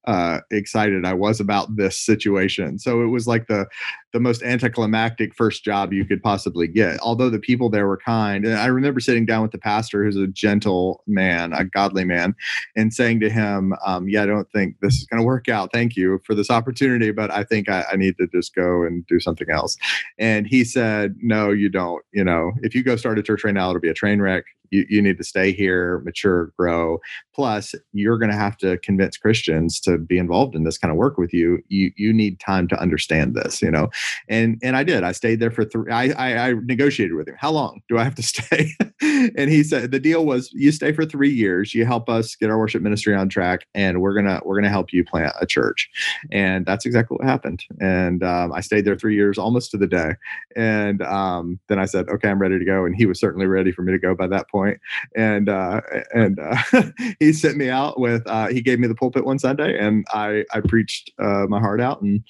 uh, 0.06 0.40
excited 0.52 1.06
I 1.06 1.14
was 1.14 1.40
about 1.40 1.78
this 1.78 1.98
situation. 1.98 2.78
So 2.78 3.02
it 3.04 3.08
was 3.08 3.26
like 3.26 3.48
the 3.48 3.66
the 4.14 4.20
most 4.20 4.44
anticlimactic 4.44 5.36
first 5.36 5.64
job 5.64 5.92
you 5.92 6.06
could 6.06 6.22
possibly 6.22 6.68
get. 6.68 7.00
Although 7.02 7.30
the 7.30 7.40
people 7.40 7.70
there 7.70 7.88
were 7.88 7.98
kind, 7.98 8.46
and 8.46 8.56
I 8.56 8.68
remember 8.68 9.00
sitting 9.00 9.26
down 9.26 9.42
with 9.42 9.52
the 9.52 9.58
pastor, 9.58 10.04
who's 10.04 10.16
a 10.16 10.28
gentle 10.28 11.04
man, 11.08 11.52
a 11.52 11.66
godly 11.66 12.06
man, 12.06 12.36
and 12.76 12.94
saying 12.94 13.20
to 13.22 13.30
him, 13.30 13.74
um, 13.86 14.08
"Yeah, 14.08 14.24
I 14.24 14.28
don't 14.28 14.50
think 14.52 14.78
this 14.82 14.96
is 14.96 15.06
going 15.06 15.20
to 15.20 15.26
work 15.26 15.50
out. 15.50 15.74
Thank 15.74 15.96
you 15.96 16.22
for 16.26 16.36
this 16.36 16.50
opportunity, 16.52 17.12
but 17.12 17.32
I 17.32 17.44
think 17.44 17.70
I, 17.70 17.86
I 17.92 17.96
need 17.96 18.18
to 18.20 18.28
just 18.28 18.56
go 18.56 18.84
and 18.84 19.06
do 19.08 19.20
something 19.20 19.50
else." 19.50 19.76
And 20.18 20.48
he 20.48 20.64
said, 20.64 21.16
"No, 21.22 21.50
you 21.50 21.70
don't. 21.70 22.04
You 22.14 22.24
know, 22.24 22.52
if 22.62 22.76
you 22.76 22.84
go 22.84 22.96
start 22.96 23.20
a 23.20 23.24
church 23.24 23.44
right 23.44 23.54
now, 23.54 23.70
it'll 23.70 23.82
be 23.82 23.90
a 23.90 23.94
train 23.94 24.22
wreck 24.22 24.46
you, 24.74 24.86
you 24.90 25.02
need 25.02 25.18
to 25.20 25.24
stay 25.24 25.54
here, 25.54 26.00
mature, 26.00 26.52
grow. 26.58 27.00
Plus, 27.34 27.76
you're 27.94 28.18
going 28.18 28.32
to 28.32 28.38
have 28.38 28.58
to 28.58 28.78
convince 28.80 29.18
Christians 29.18 29.80
to 29.82 29.98
be 29.98 30.18
involved 30.18 30.56
in 30.56 30.64
this 30.64 30.78
kind 30.78 30.92
of 30.92 30.98
work 30.98 31.18
with 31.18 31.34
you. 31.34 31.60
You 31.70 31.92
you 31.96 32.12
need 32.12 32.40
time 32.40 32.68
to 32.70 32.82
understand 32.82 33.36
this, 33.36 33.62
you 33.62 33.72
know. 33.72 33.90
And 34.30 34.60
and 34.64 34.76
I 34.76 34.84
did. 34.84 35.04
I 35.04 35.12
stayed 35.12 35.40
there 35.40 35.52
for 35.52 35.66
three. 35.66 35.92
I 35.92 36.10
I, 36.10 36.50
I 36.50 36.54
negotiated 36.54 37.16
with 37.16 37.28
him. 37.28 37.36
How 37.38 37.52
long 37.52 37.82
do 37.90 37.98
I 37.98 38.04
have 38.04 38.16
to 38.16 38.24
stay? 38.24 38.72
and 39.02 39.50
he 39.50 39.64
said 39.64 39.92
the 39.92 40.00
deal 40.00 40.26
was 40.26 40.52
you 40.54 40.72
stay 40.72 40.92
for 40.92 41.06
three 41.06 41.32
years. 41.32 41.74
You 41.74 41.86
help 41.86 42.10
us 42.10 42.36
get 42.36 42.50
our 42.50 42.58
worship 42.58 42.82
ministry 42.82 43.16
on 43.16 43.30
track, 43.30 43.66
and 43.74 44.02
we're 44.02 44.14
gonna 44.14 44.42
we're 44.46 44.56
gonna 44.56 44.70
help 44.70 44.94
you 44.94 45.04
plant 45.04 45.34
a 45.40 45.46
church. 45.46 45.90
And 46.32 46.66
that's 46.66 46.86
exactly 46.86 47.16
what 47.16 47.26
happened. 47.26 47.64
And 47.80 48.24
um, 48.24 48.54
I 48.54 48.62
stayed 48.62 48.86
there 48.86 48.96
three 48.96 49.16
years, 49.16 49.38
almost 49.38 49.72
to 49.72 49.78
the 49.78 49.88
day. 49.88 50.14
And 50.56 51.02
um, 51.02 51.60
then 51.68 51.80
I 51.80 51.86
said, 51.86 52.10
okay, 52.10 52.30
I'm 52.30 52.40
ready 52.40 52.60
to 52.60 52.66
go. 52.66 52.86
And 52.86 52.96
he 52.96 53.06
was 53.06 53.20
certainly 53.20 53.46
ready 53.46 53.72
for 53.72 53.82
me 53.82 53.92
to 53.92 54.00
go 54.00 54.16
by 54.16 54.28
that 54.28 54.50
point. 54.50 54.80
And 55.16 55.50
uh, 55.50 55.82
and 56.14 56.40
uh, 56.40 56.58
he 57.20 57.34
sent 57.34 57.58
me 57.58 57.70
out 57.70 58.00
with 58.00 58.24
uh, 58.28 58.48
he 58.48 58.62
gave 58.62 58.80
me 58.80 58.88
the 58.88 58.96
pulpit 58.96 59.26
one 59.26 59.40
Sunday, 59.40 59.78
and 59.78 60.06
I 60.14 60.46
I 60.54 60.62
preached 60.62 61.12
uh, 61.20 61.46
my 61.48 61.60
heart 61.60 61.82
out 61.82 62.02
and 62.02 62.24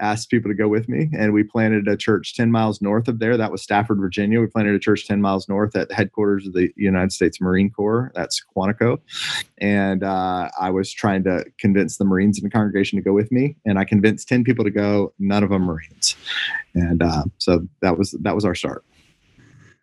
asked 0.00 0.30
people 0.30 0.50
to 0.50 0.54
go 0.54 0.68
with 0.68 0.88
me. 0.88 1.10
And 1.16 1.32
we 1.32 1.42
planted 1.42 1.88
a 1.88 1.96
church 1.96 2.34
ten 2.34 2.50
miles 2.50 2.80
north 2.80 3.08
of 3.08 3.18
there. 3.18 3.36
That 3.36 3.52
was 3.52 3.62
Stafford, 3.62 3.98
Virginia. 3.98 4.40
We 4.40 4.46
planted 4.46 4.74
a 4.74 4.78
church 4.78 5.06
ten 5.06 5.20
miles 5.20 5.48
north 5.48 5.76
at 5.76 5.88
the 5.88 5.94
headquarters 5.94 6.46
of 6.46 6.52
the 6.52 6.72
United 6.76 7.12
States 7.12 7.40
Marine 7.40 7.70
Corps. 7.70 8.12
That's 8.14 8.42
Quantico. 8.56 8.98
And 9.58 10.02
uh, 10.02 10.50
I 10.60 10.70
was 10.70 10.92
trying 10.92 11.24
to 11.24 11.44
convince 11.58 11.96
the 11.96 12.04
Marines 12.04 12.38
in 12.38 12.44
the 12.44 12.50
congregation 12.50 12.96
to 12.96 13.02
go 13.02 13.12
with 13.12 13.32
me, 13.32 13.56
and 13.64 13.78
I 13.78 13.84
convinced 13.84 14.28
ten 14.28 14.44
people 14.44 14.64
to 14.64 14.70
go. 14.70 15.12
None 15.18 15.42
of 15.42 15.50
them 15.50 15.62
Marines, 15.62 16.16
and 16.74 17.02
uh, 17.02 17.24
so 17.38 17.66
that 17.80 17.98
was 17.98 18.12
that 18.22 18.34
was 18.34 18.44
our 18.44 18.54
start. 18.54 18.84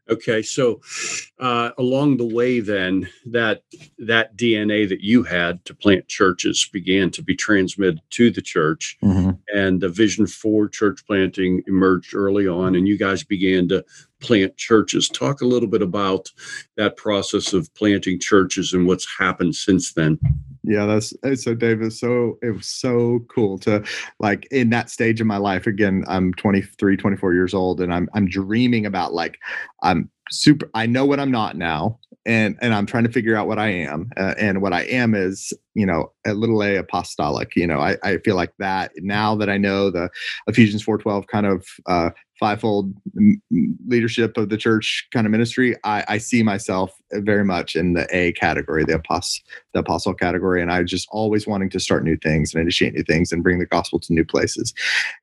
Okay, 0.07 0.43
so 0.43 0.81
uh, 1.39 1.71
along 1.79 2.17
the 2.17 2.25
way, 2.25 2.59
then 2.59 3.09
that 3.25 3.63
that 3.97 4.37
DNA 4.37 4.87
that 4.87 5.01
you 5.01 5.23
had 5.23 5.65
to 5.65 5.73
plant 5.73 6.07
churches 6.07 6.69
began 6.71 7.09
to 7.11 7.23
be 7.23 7.35
transmitted 7.35 8.01
to 8.11 8.29
the 8.29 8.41
church, 8.41 8.97
mm-hmm. 9.03 9.31
and 9.53 9.81
the 9.81 9.89
vision 9.89 10.27
for 10.27 10.67
church 10.67 11.03
planting 11.07 11.63
emerged 11.67 12.13
early 12.13 12.47
on, 12.47 12.75
and 12.75 12.87
you 12.87 12.99
guys 12.99 13.23
began 13.23 13.67
to 13.69 13.83
plant 14.21 14.57
churches. 14.57 15.09
Talk 15.09 15.41
a 15.41 15.47
little 15.47 15.69
bit 15.69 15.81
about 15.81 16.29
that 16.77 16.97
process 16.97 17.53
of 17.53 17.73
planting 17.73 18.19
churches 18.19 18.73
and 18.73 18.85
what's 18.85 19.07
happened 19.17 19.55
since 19.55 19.93
then. 19.93 20.19
Yeah, 20.67 20.85
that's 20.85 21.13
so 21.43 21.53
David. 21.53 21.93
So 21.93 22.37
it 22.41 22.51
was 22.51 22.65
so 22.65 23.19
cool 23.33 23.59
to 23.59 23.83
like 24.19 24.47
in 24.51 24.69
that 24.71 24.89
stage 24.89 25.21
of 25.21 25.27
my 25.27 25.37
life. 25.37 25.67
Again, 25.67 26.03
I'm 26.07 26.33
23, 26.33 26.97
24 26.97 27.33
years 27.33 27.53
old, 27.53 27.81
and 27.81 27.93
I'm 27.93 28.09
I'm 28.13 28.27
dreaming 28.27 28.85
about 28.85 29.13
like 29.13 29.37
I'm 29.83 30.09
super. 30.31 30.69
I 30.73 30.87
know 30.87 31.05
what 31.05 31.19
I'm 31.19 31.31
not 31.31 31.55
now, 31.55 31.99
and 32.25 32.57
and 32.61 32.73
I'm 32.73 32.87
trying 32.87 33.03
to 33.03 33.11
figure 33.11 33.35
out 33.35 33.47
what 33.47 33.59
I 33.59 33.67
am. 33.67 34.09
Uh, 34.17 34.33
and 34.39 34.61
what 34.61 34.73
I 34.73 34.83
am 34.83 35.13
is 35.13 35.53
you 35.75 35.85
know 35.85 36.11
a 36.25 36.33
little 36.33 36.63
a 36.63 36.77
apostolic. 36.77 37.55
You 37.55 37.67
know, 37.67 37.79
I 37.79 37.97
I 38.03 38.17
feel 38.19 38.35
like 38.35 38.53
that 38.57 38.91
now 38.97 39.35
that 39.35 39.49
I 39.49 39.57
know 39.57 39.91
the 39.91 40.09
Ephesians 40.47 40.83
4:12 40.83 41.27
kind 41.27 41.45
of 41.45 41.67
uh, 41.85 42.09
fivefold 42.39 42.93
leadership 43.87 44.37
of 44.37 44.49
the 44.49 44.57
church 44.57 45.07
kind 45.13 45.25
of 45.25 45.31
ministry, 45.31 45.75
I, 45.83 46.03
I, 46.07 46.17
see 46.17 46.43
myself 46.43 46.93
very 47.11 47.45
much 47.45 47.75
in 47.75 47.93
the 47.93 48.07
A 48.11 48.33
category, 48.33 48.83
the 48.83 48.95
apostle, 48.95 49.43
the 49.73 49.79
apostle 49.79 50.13
category, 50.13 50.61
and 50.61 50.71
I 50.71 50.83
just 50.83 51.07
always 51.11 51.47
wanting 51.47 51.69
to 51.69 51.79
start 51.79 52.03
new 52.03 52.17
things 52.17 52.53
and 52.53 52.61
initiate 52.61 52.93
new 52.93 53.03
things 53.03 53.31
and 53.31 53.43
bring 53.43 53.59
the 53.59 53.65
gospel 53.65 53.99
to 53.99 54.13
new 54.13 54.25
places. 54.25 54.73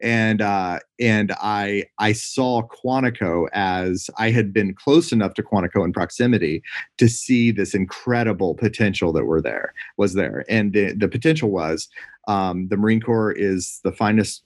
And 0.01 0.41
uh, 0.41 0.79
and 0.99 1.33
I 1.41 1.85
I 1.99 2.13
saw 2.13 2.63
Quantico 2.63 3.49
as 3.53 4.09
I 4.19 4.31
had 4.31 4.53
been 4.53 4.75
close 4.75 5.13
enough 5.13 5.35
to 5.35 5.43
Quantico 5.43 5.85
in 5.85 5.93
proximity 5.93 6.63
to 6.99 7.09
see 7.09 7.51
this 7.51 7.75
incredible 7.75 8.55
potential 8.55 9.13
that 9.13 9.25
were 9.25 9.43
there 9.43 9.75
was 9.97 10.15
there, 10.15 10.45
and 10.49 10.73
the 10.73 10.95
the 10.95 11.09
potential 11.09 11.51
was 11.51 11.89
um, 12.29 12.69
the 12.69 12.77
Marine 12.77 13.01
Corps 13.01 13.33
is 13.33 13.81
the 13.85 13.93
finest 13.93 14.45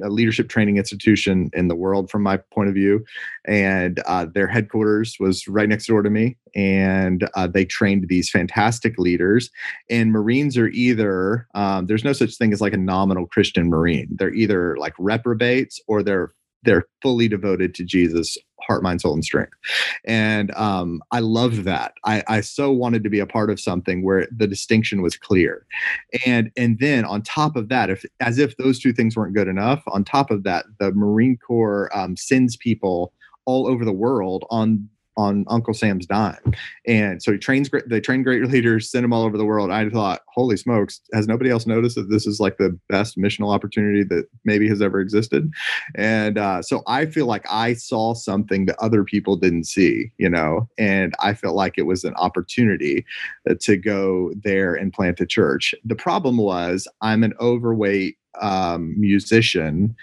leadership 0.00 0.48
training 0.48 0.76
institution 0.76 1.50
in 1.52 1.68
the 1.68 1.74
world 1.74 2.10
from 2.10 2.22
my 2.22 2.38
point 2.52 2.68
of 2.68 2.74
view. 2.74 3.04
And 3.46 4.00
uh, 4.06 4.26
their 4.32 4.46
headquarters 4.46 5.16
was 5.20 5.46
right 5.48 5.68
next 5.68 5.86
door 5.86 6.02
to 6.02 6.10
me. 6.10 6.36
And 6.54 7.28
uh, 7.34 7.46
they 7.46 7.64
trained 7.64 8.08
these 8.08 8.30
fantastic 8.30 8.98
leaders. 8.98 9.50
And 9.90 10.12
marines 10.12 10.56
are 10.56 10.68
either 10.68 11.46
um, 11.54 11.86
there's 11.86 12.04
no 12.04 12.12
such 12.12 12.36
thing 12.36 12.52
as 12.52 12.60
like 12.60 12.72
a 12.72 12.78
nominal 12.78 13.26
christian 13.26 13.68
marine. 13.68 14.08
They're 14.10 14.34
either 14.34 14.76
like 14.78 14.94
reprobates 14.98 15.80
or 15.86 16.02
they're 16.02 16.32
they're 16.62 16.84
fully 17.00 17.28
devoted 17.28 17.74
to 17.76 17.84
Jesus, 17.84 18.36
heart, 18.66 18.82
mind, 18.82 19.00
soul, 19.00 19.14
and 19.14 19.24
strength. 19.24 19.52
And 20.04 20.54
um, 20.54 21.02
I 21.12 21.20
loved 21.20 21.64
that. 21.64 21.94
I, 22.04 22.22
I 22.28 22.40
so 22.40 22.70
wanted 22.70 23.04
to 23.04 23.10
be 23.10 23.20
a 23.20 23.26
part 23.26 23.50
of 23.50 23.60
something 23.60 24.04
where 24.04 24.26
the 24.36 24.46
distinction 24.46 25.02
was 25.02 25.16
clear. 25.16 25.66
And 26.24 26.50
and 26.56 26.78
then 26.78 27.04
on 27.04 27.22
top 27.22 27.56
of 27.56 27.68
that, 27.68 27.90
if 27.90 28.04
as 28.20 28.38
if 28.38 28.56
those 28.56 28.78
two 28.78 28.92
things 28.92 29.16
weren't 29.16 29.34
good 29.34 29.48
enough, 29.48 29.82
on 29.88 30.04
top 30.04 30.30
of 30.30 30.42
that, 30.44 30.66
the 30.78 30.92
Marine 30.92 31.38
Corps 31.38 31.90
um, 31.96 32.16
sends 32.16 32.56
people 32.56 33.12
all 33.44 33.66
over 33.66 33.84
the 33.84 33.92
world 33.92 34.44
on 34.50 34.88
on 35.16 35.44
Uncle 35.48 35.74
Sam's 35.74 36.06
dime. 36.06 36.54
And 36.86 37.22
so 37.22 37.32
he 37.32 37.38
trains 37.38 37.70
they 37.86 38.00
train 38.00 38.22
great 38.22 38.42
leaders, 38.50 38.90
send 38.90 39.04
them 39.04 39.12
all 39.12 39.22
over 39.22 39.38
the 39.38 39.44
world. 39.44 39.70
I 39.70 39.88
thought, 39.88 40.22
holy 40.28 40.56
smokes, 40.56 41.00
has 41.12 41.26
nobody 41.26 41.50
else 41.50 41.66
noticed 41.66 41.96
that 41.96 42.10
this 42.10 42.26
is 42.26 42.40
like 42.40 42.58
the 42.58 42.78
best 42.88 43.16
missional 43.16 43.54
opportunity 43.54 44.04
that 44.04 44.26
maybe 44.44 44.68
has 44.68 44.82
ever 44.82 45.00
existed? 45.00 45.50
And 45.94 46.38
uh, 46.38 46.62
so 46.62 46.82
I 46.86 47.06
feel 47.06 47.26
like 47.26 47.46
I 47.50 47.74
saw 47.74 48.14
something 48.14 48.66
that 48.66 48.76
other 48.78 49.04
people 49.04 49.36
didn't 49.36 49.64
see, 49.64 50.10
you 50.18 50.28
know, 50.28 50.68
and 50.78 51.14
I 51.20 51.34
felt 51.34 51.56
like 51.56 51.78
it 51.78 51.86
was 51.86 52.04
an 52.04 52.14
opportunity 52.16 53.04
uh, 53.48 53.54
to 53.60 53.76
go 53.76 54.32
there 54.42 54.74
and 54.74 54.92
plant 54.92 55.20
a 55.20 55.26
church. 55.26 55.74
The 55.84 55.96
problem 55.96 56.36
was 56.36 56.86
I'm 57.00 57.24
an 57.24 57.34
overweight 57.40 58.18
um, 58.40 58.94
musician 59.00 59.96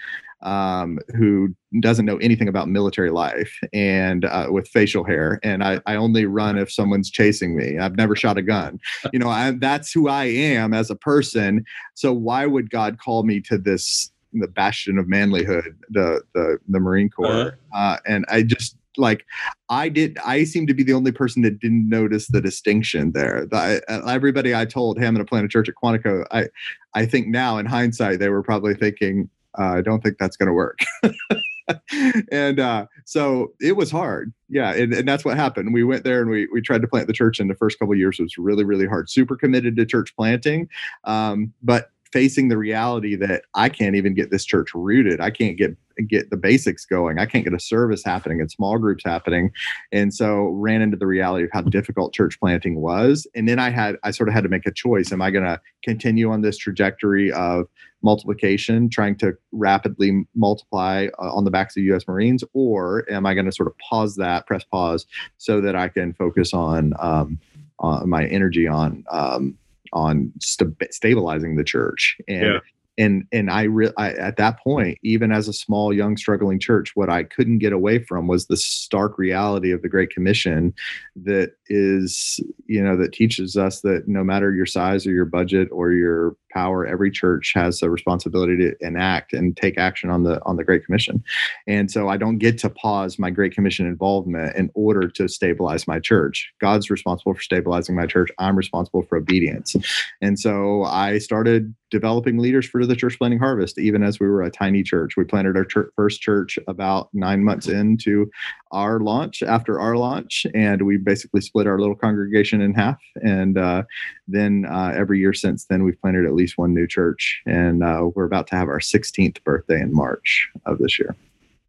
um, 0.44 0.98
who 1.16 1.54
doesn't 1.80 2.04
know 2.04 2.18
anything 2.18 2.48
about 2.48 2.68
military 2.68 3.10
life 3.10 3.58
and 3.72 4.24
uh, 4.26 4.46
with 4.50 4.68
facial 4.68 5.02
hair. 5.02 5.40
And 5.42 5.64
I, 5.64 5.80
I 5.86 5.96
only 5.96 6.26
run 6.26 6.58
if 6.58 6.70
someone's 6.70 7.10
chasing 7.10 7.56
me. 7.56 7.78
I've 7.78 7.96
never 7.96 8.14
shot 8.14 8.38
a 8.38 8.42
gun. 8.42 8.80
You 9.12 9.20
know 9.20 9.28
I, 9.28 9.52
that's 9.52 9.92
who 9.92 10.08
i 10.08 10.24
am 10.24 10.74
as 10.74 10.90
a 10.90 10.96
person. 10.96 11.64
So 11.94 12.12
why 12.12 12.46
would 12.46 12.70
god 12.70 12.98
call 12.98 13.22
me 13.22 13.40
to 13.42 13.56
this 13.58 14.10
the 14.32 14.48
bastion 14.48 14.98
of 14.98 15.06
manlyhood 15.06 15.76
the 15.90 16.22
the, 16.34 16.58
the 16.68 16.80
marine 16.80 17.10
corps? 17.10 17.58
Uh-huh. 17.72 17.78
uh, 17.78 17.96
and 18.06 18.24
i 18.28 18.42
just 18.42 18.76
like 18.96 19.24
i 19.68 19.88
did 19.88 20.18
i 20.24 20.42
seem 20.42 20.66
to 20.66 20.74
be 20.74 20.82
the 20.82 20.92
only 20.92 21.12
person 21.12 21.42
that 21.42 21.60
didn't 21.60 21.88
notice 21.88 22.26
the 22.28 22.40
distinction 22.40 23.12
there. 23.12 23.46
The, 23.46 23.82
everybody 24.08 24.54
i 24.54 24.64
told 24.64 24.98
hey 24.98 25.06
i'm 25.06 25.14
going 25.14 25.24
to 25.24 25.28
plant 25.28 25.44
a 25.44 25.48
church 25.48 25.68
at 25.68 25.74
quantico 25.80 26.24
i 26.32 26.48
i 26.94 27.06
think 27.06 27.28
now 27.28 27.58
in 27.58 27.66
hindsight 27.66 28.18
they 28.18 28.30
were 28.30 28.42
probably 28.42 28.74
thinking 28.74 29.28
uh, 29.28 29.43
I 29.56 29.80
don't 29.80 30.02
think 30.02 30.18
that's 30.18 30.36
going 30.36 30.48
to 30.48 30.52
work. 30.52 30.80
and 32.30 32.60
uh, 32.60 32.86
so 33.04 33.52
it 33.60 33.76
was 33.76 33.90
hard. 33.90 34.32
Yeah, 34.48 34.72
and, 34.72 34.92
and 34.92 35.08
that's 35.08 35.24
what 35.24 35.36
happened. 35.36 35.72
We 35.72 35.84
went 35.84 36.04
there 36.04 36.20
and 36.20 36.30
we 36.30 36.46
we 36.52 36.60
tried 36.60 36.82
to 36.82 36.88
plant 36.88 37.06
the 37.06 37.12
church. 37.12 37.40
in 37.40 37.48
the 37.48 37.54
first 37.54 37.78
couple 37.78 37.94
years 37.94 38.18
It 38.18 38.24
was 38.24 38.38
really 38.38 38.64
really 38.64 38.86
hard. 38.86 39.10
Super 39.10 39.36
committed 39.36 39.76
to 39.76 39.86
church 39.86 40.14
planting, 40.16 40.68
um, 41.04 41.52
but 41.62 41.90
facing 42.14 42.46
the 42.48 42.56
reality 42.56 43.16
that 43.16 43.42
I 43.54 43.68
can't 43.68 43.96
even 43.96 44.14
get 44.14 44.30
this 44.30 44.44
church 44.44 44.68
rooted. 44.72 45.20
I 45.20 45.30
can't 45.30 45.58
get 45.58 45.76
get 46.06 46.30
the 46.30 46.36
basics 46.36 46.86
going. 46.86 47.18
I 47.18 47.26
can't 47.26 47.44
get 47.44 47.54
a 47.54 47.58
service 47.58 48.04
happening 48.04 48.40
and 48.40 48.50
small 48.50 48.78
groups 48.78 49.02
happening. 49.04 49.50
And 49.90 50.14
so 50.14 50.46
ran 50.46 50.80
into 50.80 50.96
the 50.96 51.08
reality 51.08 51.44
of 51.44 51.50
how 51.52 51.62
difficult 51.62 52.14
church 52.14 52.38
planting 52.38 52.76
was. 52.80 53.26
And 53.34 53.48
then 53.48 53.58
I 53.58 53.70
had 53.70 53.96
I 54.04 54.12
sort 54.12 54.28
of 54.28 54.34
had 54.34 54.44
to 54.44 54.48
make 54.48 54.64
a 54.64 54.70
choice. 54.70 55.10
Am 55.10 55.20
I 55.20 55.32
going 55.32 55.44
to 55.44 55.60
continue 55.82 56.30
on 56.30 56.42
this 56.42 56.56
trajectory 56.56 57.32
of 57.32 57.66
multiplication, 58.00 58.88
trying 58.88 59.16
to 59.16 59.36
rapidly 59.50 60.24
multiply 60.36 61.08
uh, 61.20 61.34
on 61.34 61.44
the 61.44 61.50
backs 61.50 61.76
of 61.76 61.82
US 61.82 62.06
Marines, 62.06 62.44
or 62.52 63.10
am 63.10 63.26
I 63.26 63.34
going 63.34 63.46
to 63.46 63.52
sort 63.52 63.66
of 63.66 63.76
pause 63.78 64.14
that, 64.16 64.46
press 64.46 64.62
pause, 64.62 65.04
so 65.38 65.60
that 65.60 65.74
I 65.74 65.88
can 65.88 66.12
focus 66.12 66.54
on, 66.54 66.92
um, 67.00 67.40
on 67.80 68.08
my 68.08 68.24
energy 68.26 68.68
on 68.68 69.04
um, 69.10 69.58
on 69.92 70.32
st- 70.40 70.76
stabilizing 70.90 71.56
the 71.56 71.64
church. 71.64 72.16
And 72.28 72.46
yeah. 72.46 72.58
and 72.98 73.26
and 73.32 73.50
I, 73.50 73.64
re- 73.64 73.92
I 73.98 74.12
at 74.12 74.36
that 74.36 74.60
point 74.60 74.98
even 75.02 75.32
as 75.32 75.48
a 75.48 75.52
small 75.52 75.92
young 75.92 76.16
struggling 76.16 76.60
church 76.60 76.92
what 76.94 77.10
i 77.10 77.24
couldn't 77.24 77.58
get 77.58 77.72
away 77.72 78.04
from 78.04 78.28
was 78.28 78.46
the 78.46 78.56
stark 78.56 79.18
reality 79.18 79.72
of 79.72 79.82
the 79.82 79.88
great 79.88 80.10
commission 80.10 80.72
that 81.16 81.52
is 81.68 82.40
you 82.66 82.82
know 82.82 82.96
that 82.96 83.12
teaches 83.12 83.56
us 83.56 83.80
that 83.80 84.06
no 84.06 84.22
matter 84.22 84.54
your 84.54 84.66
size 84.66 85.06
or 85.06 85.12
your 85.12 85.24
budget 85.24 85.68
or 85.72 85.92
your 85.92 86.36
power 86.54 86.86
every 86.86 87.10
church 87.10 87.52
has 87.54 87.82
a 87.82 87.90
responsibility 87.90 88.56
to 88.56 88.74
enact 88.80 89.32
and 89.32 89.56
take 89.56 89.76
action 89.76 90.08
on 90.08 90.22
the 90.22 90.40
on 90.44 90.56
the 90.56 90.64
great 90.64 90.84
commission. 90.84 91.22
And 91.66 91.90
so 91.90 92.08
i 92.08 92.16
don't 92.16 92.38
get 92.38 92.58
to 92.58 92.70
pause 92.70 93.18
my 93.18 93.30
great 93.30 93.54
commission 93.54 93.86
involvement 93.86 94.56
in 94.56 94.70
order 94.74 95.08
to 95.08 95.28
stabilize 95.28 95.86
my 95.86 95.98
church. 95.98 96.52
God's 96.60 96.90
responsible 96.90 97.34
for 97.34 97.42
stabilizing 97.42 97.96
my 97.96 98.06
church. 98.06 98.30
I'm 98.38 98.56
responsible 98.56 99.02
for 99.02 99.18
obedience. 99.18 99.74
And 100.20 100.38
so 100.38 100.84
i 100.84 101.18
started 101.18 101.74
developing 101.90 102.38
leaders 102.38 102.66
for 102.66 102.84
the 102.84 102.96
church 102.96 103.18
planting 103.18 103.38
harvest 103.38 103.78
even 103.78 104.02
as 104.02 104.18
we 104.18 104.26
were 104.26 104.42
a 104.42 104.50
tiny 104.50 104.82
church. 104.82 105.16
We 105.16 105.24
planted 105.24 105.56
our 105.56 105.64
church, 105.64 105.90
first 105.94 106.20
church 106.20 106.58
about 106.66 107.08
nine 107.12 107.44
months 107.44 107.68
into 107.68 108.28
our 108.72 108.98
launch 109.00 109.42
after 109.42 109.78
our 109.78 109.96
launch 109.96 110.46
and 110.54 110.82
we 110.82 110.96
basically 110.96 111.40
split 111.54 111.68
our 111.68 111.78
little 111.78 111.94
congregation 111.94 112.60
in 112.60 112.74
half 112.74 113.00
and 113.22 113.56
uh, 113.56 113.84
then 114.26 114.66
uh, 114.68 114.92
every 114.96 115.20
year 115.20 115.32
since 115.32 115.66
then 115.66 115.84
we've 115.84 116.00
planted 116.00 116.24
at 116.24 116.34
least 116.34 116.58
one 116.58 116.74
new 116.74 116.86
church 116.86 117.40
and 117.46 117.84
uh, 117.84 118.08
we're 118.16 118.24
about 118.24 118.48
to 118.48 118.56
have 118.56 118.68
our 118.68 118.80
16th 118.80 119.42
birthday 119.44 119.80
in 119.80 119.94
march 119.94 120.50
of 120.66 120.78
this 120.78 120.98
year 120.98 121.14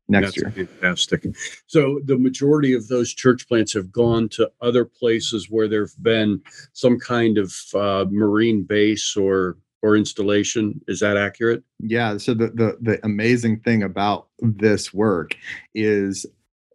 next 0.08 0.36
That's 0.36 0.56
year. 0.56 0.68
Fantastic. 0.68 1.26
So 1.68 2.00
the 2.04 2.18
majority 2.18 2.74
of 2.74 2.88
those 2.88 3.14
church 3.14 3.48
plants 3.48 3.74
have 3.74 3.92
gone 3.92 4.30
to 4.30 4.52
other 4.62 4.86
places 4.86 5.50
where 5.50 5.68
there've 5.68 5.96
been 6.02 6.42
some 6.74 7.00
kind 7.00 7.38
of 7.40 7.56
uh, 7.74 8.06
marine 8.10 8.64
base 8.64 9.16
or 9.18 9.58
or 9.82 9.96
installation. 9.96 10.80
Is 10.88 11.00
that 11.00 11.18
accurate? 11.18 11.64
Yeah. 11.80 12.18
So 12.18 12.36
the 12.36 12.48
the 12.48 12.78
the 12.82 13.00
amazing 13.04 13.62
thing 13.62 13.82
about 13.82 14.28
this 14.40 14.94
work 14.94 15.36
is, 15.74 16.26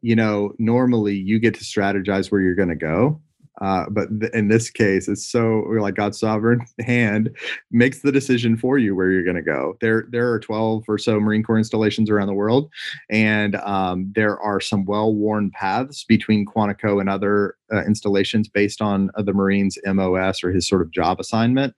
you 0.02 0.16
know, 0.16 0.52
normally 0.59 1.14
you 1.14 1.38
get 1.38 1.54
to 1.54 1.64
strategize 1.64 2.30
where 2.30 2.40
you're 2.40 2.54
going 2.54 2.69
to 2.69 2.75
go 2.76 3.21
uh, 3.61 3.85
but 3.90 4.09
th- 4.21 4.33
in 4.33 4.49
this 4.49 4.71
case, 4.71 5.07
it's 5.07 5.26
so 5.26 5.64
like 5.80 5.95
God's 5.95 6.19
sovereign 6.19 6.64
hand 6.80 7.37
makes 7.71 8.00
the 8.00 8.12
decision 8.12 8.57
for 8.57 8.78
you 8.78 8.95
where 8.95 9.11
you're 9.11 9.25
going 9.25 9.37
to 9.37 9.42
go. 9.42 9.76
There, 9.80 10.07
there 10.11 10.33
are 10.33 10.40
12 10.40 10.85
or 10.88 10.99
so 10.99 11.21
Marine 11.21 11.42
Corps 11.42 11.59
installations 11.59 12.09
around 12.09 12.28
the 12.28 12.35
world, 12.35 12.71
and 13.11 13.57
um, 13.57 14.12
there 14.14 14.38
are 14.40 14.61
some 14.61 14.85
well-worn 14.85 15.50
paths 15.50 16.04
between 16.04 16.47
Quantico 16.47 17.00
and 17.00 17.11
other 17.11 17.57
uh, 17.73 17.83
installations 17.85 18.49
based 18.49 18.81
on 18.81 19.11
uh, 19.17 19.23
the 19.23 19.33
Marine's 19.33 19.79
MOS 19.85 20.43
or 20.43 20.50
his 20.50 20.69
sort 20.69 20.83
of 20.83 20.91
job 20.91 21.21
assignment. 21.21 21.75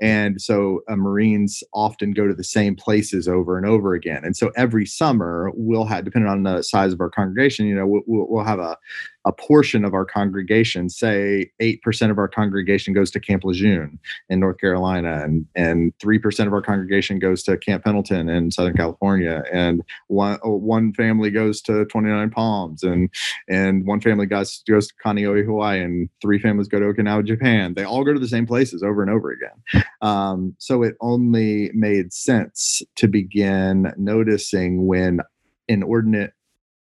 And 0.00 0.40
so 0.40 0.80
uh, 0.88 0.96
Marines 0.96 1.62
often 1.72 2.12
go 2.12 2.26
to 2.26 2.34
the 2.34 2.44
same 2.44 2.76
places 2.76 3.28
over 3.28 3.56
and 3.56 3.66
over 3.66 3.94
again. 3.94 4.24
And 4.24 4.36
so 4.36 4.50
every 4.56 4.86
summer 4.86 5.50
we'll 5.54 5.84
have, 5.84 6.04
depending 6.04 6.30
on 6.30 6.42
the 6.42 6.62
size 6.62 6.92
of 6.92 7.00
our 7.00 7.10
congregation, 7.10 7.66
you 7.66 7.74
know, 7.74 7.86
we'll, 7.86 8.02
we'll 8.06 8.44
have 8.44 8.58
a 8.58 8.76
a 9.24 9.32
portion 9.32 9.84
of 9.84 9.94
our 9.94 10.04
congregation, 10.04 10.90
say 10.90 11.50
8% 11.60 12.10
of 12.10 12.18
our 12.18 12.28
congregation 12.28 12.92
goes 12.92 13.10
to 13.12 13.20
Camp 13.20 13.44
Lejeune 13.44 13.98
in 14.28 14.40
North 14.40 14.58
Carolina, 14.58 15.22
and, 15.24 15.46
and 15.54 15.96
3% 15.98 16.46
of 16.46 16.52
our 16.52 16.60
congregation 16.60 17.18
goes 17.18 17.42
to 17.44 17.56
Camp 17.56 17.84
Pendleton 17.84 18.28
in 18.28 18.50
Southern 18.50 18.76
California, 18.76 19.42
and 19.50 19.82
one, 20.08 20.38
one 20.42 20.92
family 20.92 21.30
goes 21.30 21.62
to 21.62 21.86
29 21.86 22.30
Palms, 22.30 22.82
and, 22.82 23.08
and 23.48 23.86
one 23.86 24.00
family 24.00 24.26
goes, 24.26 24.62
goes 24.68 24.88
to 24.88 24.94
Kaneohe, 25.34 25.44
Hawaii, 25.44 25.82
and 25.82 26.08
three 26.20 26.38
families 26.38 26.68
go 26.68 26.80
to 26.80 26.86
Okinawa, 26.86 27.26
Japan. 27.26 27.74
They 27.74 27.84
all 27.84 28.04
go 28.04 28.12
to 28.12 28.20
the 28.20 28.28
same 28.28 28.46
places 28.46 28.82
over 28.82 29.02
and 29.02 29.10
over 29.10 29.30
again. 29.30 29.84
Um, 30.02 30.54
so 30.58 30.82
it 30.82 30.96
only 31.00 31.70
made 31.72 32.12
sense 32.12 32.82
to 32.96 33.08
begin 33.08 33.90
noticing 33.96 34.86
when 34.86 35.20
inordinate 35.66 36.34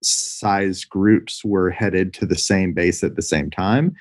size 0.03 0.85
groups 0.85 1.45
were 1.45 1.71
headed 1.71 2.13
to 2.15 2.27
the 2.27 2.37
same 2.37 2.73
base 2.73 3.05
at 3.05 3.15
the 3.15 3.23
same 3.23 3.53
time. 3.53 3.95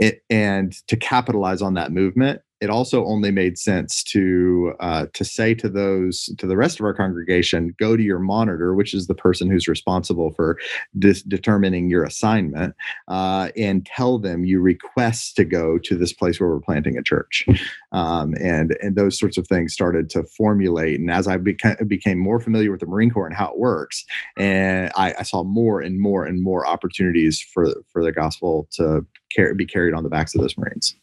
It, 0.00 0.22
and 0.30 0.72
to 0.86 0.96
capitalize 0.96 1.60
on 1.60 1.74
that 1.74 1.92
movement, 1.92 2.40
it 2.60 2.70
also 2.70 3.04
only 3.04 3.30
made 3.30 3.56
sense 3.56 4.02
to 4.02 4.74
uh, 4.80 5.06
to 5.14 5.24
say 5.24 5.54
to 5.54 5.68
those 5.68 6.28
to 6.38 6.46
the 6.46 6.56
rest 6.56 6.80
of 6.80 6.84
our 6.84 6.94
congregation, 6.94 7.74
go 7.78 7.96
to 7.96 8.02
your 8.02 8.18
monitor, 8.18 8.74
which 8.74 8.94
is 8.94 9.06
the 9.06 9.14
person 9.14 9.48
who's 9.48 9.68
responsible 9.68 10.32
for 10.32 10.58
dis- 10.98 11.22
determining 11.22 11.88
your 11.88 12.02
assignment, 12.02 12.74
uh, 13.06 13.50
and 13.56 13.86
tell 13.86 14.18
them 14.18 14.44
you 14.44 14.60
request 14.60 15.36
to 15.36 15.44
go 15.44 15.78
to 15.78 15.96
this 15.96 16.12
place 16.12 16.40
where 16.40 16.48
we're 16.48 16.60
planting 16.60 16.98
a 16.98 17.02
church, 17.02 17.46
um, 17.92 18.34
and 18.40 18.76
and 18.82 18.96
those 18.96 19.18
sorts 19.18 19.38
of 19.38 19.46
things 19.46 19.72
started 19.72 20.10
to 20.10 20.24
formulate. 20.24 20.98
And 20.98 21.10
as 21.10 21.28
I 21.28 21.38
beca- 21.38 21.86
became 21.86 22.18
more 22.18 22.40
familiar 22.40 22.72
with 22.72 22.80
the 22.80 22.86
Marine 22.86 23.10
Corps 23.10 23.26
and 23.26 23.36
how 23.36 23.52
it 23.52 23.58
works, 23.58 24.04
and 24.36 24.90
I, 24.96 25.14
I 25.18 25.22
saw 25.22 25.44
more 25.44 25.80
and 25.80 26.00
more 26.00 26.24
and 26.24 26.42
more 26.42 26.66
opportunities 26.66 27.40
for 27.40 27.68
for 27.92 28.02
the 28.02 28.12
gospel 28.12 28.66
to 28.72 29.06
be 29.54 29.66
carried 29.66 29.94
on 29.94 30.02
the 30.02 30.08
backs 30.08 30.34
of 30.34 30.40
those 30.40 30.56
Marines. 30.58 30.96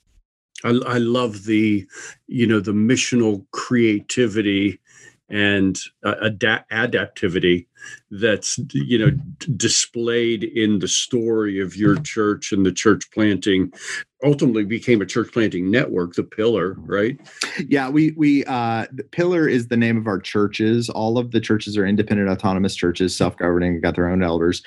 I, 0.66 0.96
I 0.96 1.00
love 1.00 1.46
the, 1.46 1.88
you 2.28 2.48
know, 2.48 2.62
the 2.62 2.74
missional 2.74 3.46
creativity 3.52 4.80
and 5.30 5.80
uh, 6.06 6.16
adapt- 6.22 6.72
adaptivity 6.72 7.68
that's 8.12 8.60
you 8.74 8.98
know 8.98 9.12
d- 9.12 9.54
displayed 9.58 10.44
in 10.44 10.80
the 10.80 10.88
story 10.90 11.60
of 11.62 11.76
your 11.78 11.98
church 12.02 12.52
and 12.52 12.66
the 12.66 12.72
church 12.74 13.10
planting 13.12 13.74
ultimately 14.26 14.66
became 14.66 15.02
a 15.02 15.06
church 15.06 15.32
planting 15.32 15.70
network 15.70 16.16
the 16.16 16.24
pillar 16.24 16.74
right? 16.80 17.18
Yeah 17.68 17.90
we 17.90 18.12
we 18.18 18.44
uh 18.46 18.88
the 18.92 19.04
pillar 19.04 19.48
is 19.48 19.68
the 19.68 19.78
name 19.78 19.98
of 19.98 20.08
our 20.08 20.20
churches. 20.20 20.90
All 20.90 21.18
of 21.18 21.32
the 21.32 21.40
churches 21.40 21.78
are 21.78 21.86
independent 21.86 22.30
autonomous 22.30 22.76
churches 22.76 23.16
self-governing 23.16 23.82
got 23.82 23.96
their 23.96 24.10
own 24.10 24.24
elders. 24.24 24.64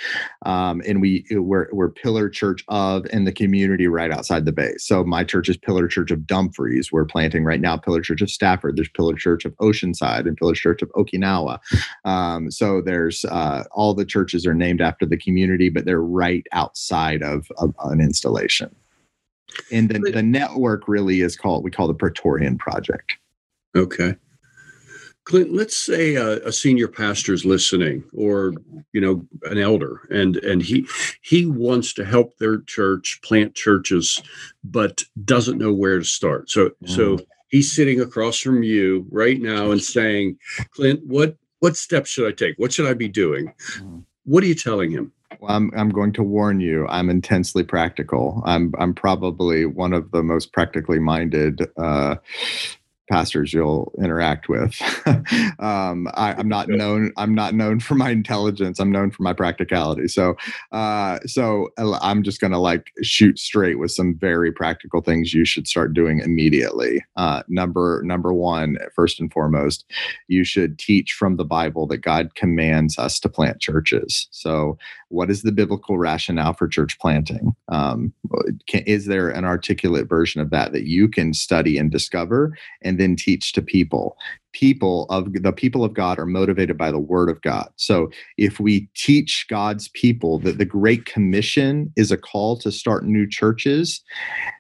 Um 0.47 0.81
and 0.87 1.01
we 1.01 1.27
we're, 1.33 1.69
we're 1.73 1.91
pillar 1.91 2.29
church 2.29 2.65
of 2.69 3.05
in 3.07 3.25
the 3.25 3.33
community 3.33 3.89
right 3.89 4.13
outside 4.13 4.45
the 4.45 4.53
base 4.53 4.85
so 4.85 5.03
my 5.03 5.25
church 5.25 5.49
is 5.49 5.57
pillar 5.57 5.89
church 5.89 6.11
of 6.13 6.27
dumfries. 6.27 6.93
We're 6.93 7.05
planting 7.05 7.45
right 7.45 7.61
now 7.61 7.77
pillar 7.77 8.01
church 8.01 8.23
of 8.23 8.31
stafford. 8.31 8.77
There's 8.77 8.89
pillar 8.89 9.15
church 9.15 9.45
of 9.45 9.57
oceanside 9.57 10.27
and 10.29 10.37
pillar 10.37 10.55
church 10.55 10.83
of 10.83 10.91
okinawa. 10.93 11.59
Um 12.05 12.51
so 12.53 12.81
there's 12.81 13.25
uh 13.25 13.65
all 13.73 13.93
the 13.93 14.07
churches 14.07 14.47
are 14.47 14.55
named 14.55 14.81
after 14.81 15.05
the 15.05 15.17
community 15.17 15.69
but 15.69 15.85
they're 15.85 16.01
right 16.01 16.47
outside 16.53 17.23
of, 17.23 17.51
of 17.59 17.75
an 17.81 18.01
installation 18.01 18.75
and 19.73 19.89
the, 19.89 19.99
the 19.99 20.23
network 20.23 20.89
really 20.89 21.21
is 21.21 21.37
called 21.37 21.65
we 21.65 21.71
call 21.71 21.89
the 21.89 21.95
praetorian 21.95 22.59
project. 22.59 23.17
Okay. 23.77 24.15
Clint 25.25 25.53
let's 25.53 25.77
say 25.77 26.15
a, 26.15 26.39
a 26.47 26.53
senior 26.53 26.89
pastor 26.89 27.35
is 27.35 27.45
listening 27.45 28.03
or 28.15 28.55
you 28.93 29.01
know 29.01 29.27
an 29.45 29.59
elder 29.59 30.01
and 30.11 30.37
and 30.37 30.63
he 30.63 30.87
he 31.21 31.45
wants 31.45 31.93
to 31.95 32.05
help 32.05 32.37
their 32.39 32.63
church 32.63 33.21
plant 33.23 33.55
churches 33.55 34.23
but 34.65 35.03
doesn't 35.25 35.59
know 35.59 35.73
where 35.73 35.99
to 35.99 36.05
start. 36.05 36.51
So 36.51 36.71
mm. 36.71 36.89
so 36.89 37.19
he's 37.49 37.73
sitting 37.73 38.01
across 38.01 38.39
from 38.39 38.63
you 38.63 39.07
right 39.11 39.41
now 39.41 39.71
and 39.71 39.83
saying 39.83 40.39
clint 40.71 41.01
what 41.05 41.37
what 41.61 41.77
steps 41.77 42.11
should 42.11 42.29
i 42.29 42.33
take? 42.33 42.57
What 42.59 42.73
should 42.73 42.87
i 42.87 42.95
be 42.95 43.09
doing? 43.09 43.53
Mm. 43.77 44.05
what 44.25 44.43
are 44.43 44.47
you 44.47 44.55
telling 44.55 44.91
him 44.91 45.13
well, 45.41 45.53
I'm 45.53 45.71
I'm 45.77 45.91
going 45.91 46.13
to 46.15 46.23
warn 46.23 46.61
you. 46.61 46.87
I'm 46.89 47.11
intensely 47.11 47.63
practical. 47.63 48.43
I'm 48.45 48.75
I'm 48.79 48.95
probably 48.95 49.67
one 49.67 49.93
of 49.93 50.11
the 50.11 50.23
most 50.23 50.53
practically 50.53 50.99
minded 50.99 51.67
uh, 51.77 52.17
pastors 53.09 53.53
you'll 53.53 53.93
interact 53.99 54.49
with. 54.49 54.81
um, 55.59 56.09
I, 56.15 56.35
am 56.39 56.49
not 56.49 56.69
known. 56.69 57.13
I'm 57.17 57.35
not 57.35 57.55
known 57.55 57.81
for 57.81 57.95
my 57.95 58.11
intelligence. 58.11 58.79
I'm 58.79 58.93
known 58.93 59.11
for 59.11 59.23
my 59.23 59.33
practicality. 59.33 60.09
So, 60.09 60.37
uh, 60.73 61.19
so 61.27 61.69
I'm 61.79 62.23
just 62.23 62.41
gonna 62.41 62.61
like 62.61 62.93
shoot 63.03 63.39
straight 63.39 63.79
with 63.79 63.91
some 63.91 64.15
very 64.15 64.53
practical 64.53 65.01
things 65.01 65.35
you 65.35 65.45
should 65.45 65.67
start 65.67 65.95
doing 65.95 66.21
immediately. 66.21 67.05
Uh, 67.17 67.43
number 67.49 68.03
number 68.05 68.33
one, 68.33 68.79
first 68.95 69.21
and 69.21 69.33
foremost, 69.33 69.85
you 70.29 70.45
should 70.45 70.79
teach 70.79 71.13
from 71.13 71.37
the 71.37 71.45
Bible 71.45 71.87
that 71.87 71.99
God 71.99 72.35
commands 72.35 72.99
us 72.99 73.19
to 73.21 73.29
plant 73.29 73.61
churches. 73.61 74.29
So, 74.31 74.79
what 75.09 75.31
is 75.31 75.43
the 75.43 75.53
biblical 75.53 75.99
rationale 75.99 76.53
for 76.53 76.69
church 76.69 76.99
planting? 76.99 77.55
Um, 77.69 78.13
can, 78.67 78.83
is 78.83 79.07
there 79.07 79.31
an 79.31 79.45
articulate 79.45 80.09
version 80.09 80.41
of 80.41 80.51
that 80.51 80.73
that 80.73 80.85
you 80.85 81.09
can 81.09 81.33
study 81.33 81.79
and 81.79 81.91
discover 81.91 82.57
then 82.99 83.17
teach 83.17 83.53
to 83.53 83.63
people. 83.63 84.17
People 84.53 85.07
of 85.11 85.33
the 85.33 85.53
people 85.53 85.85
of 85.85 85.95
god 85.95 86.19
are 86.19 86.27
motivated 86.27 86.77
by 86.77 86.91
the 86.91 86.99
word 86.99 87.29
of 87.31 87.41
god. 87.43 87.69
So 87.77 88.11
if 88.37 88.59
we 88.59 88.89
teach 88.95 89.47
god's 89.49 89.89
people 89.89 90.39
that 90.41 90.59
the 90.59 90.65
great 90.65 91.05
commission 91.05 91.93
is 91.97 92.11
a 92.11 92.17
call 92.17 92.57
to 92.59 92.73
start 92.73 93.05
new 93.05 93.27
churches 93.29 94.03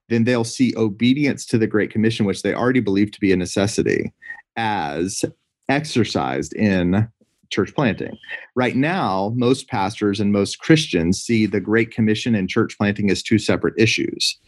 then 0.09 0.24
they'll 0.24 0.44
see 0.44 0.74
obedience 0.77 1.44
to 1.46 1.59
the 1.59 1.66
great 1.66 1.90
commission 1.90 2.27
which 2.27 2.42
they 2.42 2.55
already 2.55 2.81
believe 2.81 3.11
to 3.12 3.20
be 3.20 3.33
a 3.33 3.37
necessity 3.37 4.12
as 4.57 5.24
exercised 5.68 6.55
in 6.55 7.09
church 7.50 7.74
planting. 7.74 8.16
Right 8.54 8.76
now, 8.76 9.32
most 9.37 9.68
pastors 9.68 10.20
and 10.20 10.32
most 10.32 10.58
Christians 10.58 11.20
see 11.20 11.46
the 11.46 11.61
Great 11.61 11.90
Commission 11.90 12.34
and 12.34 12.48
church 12.48 12.76
planting 12.76 13.11
as 13.11 13.22
two 13.22 13.38
separate 13.38 13.74
issues. 13.78 14.38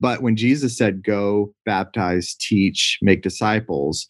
But 0.00 0.22
when 0.22 0.36
Jesus 0.36 0.76
said, 0.76 1.02
Go, 1.02 1.54
baptize, 1.64 2.34
teach, 2.34 2.98
make 3.02 3.22
disciples, 3.22 4.08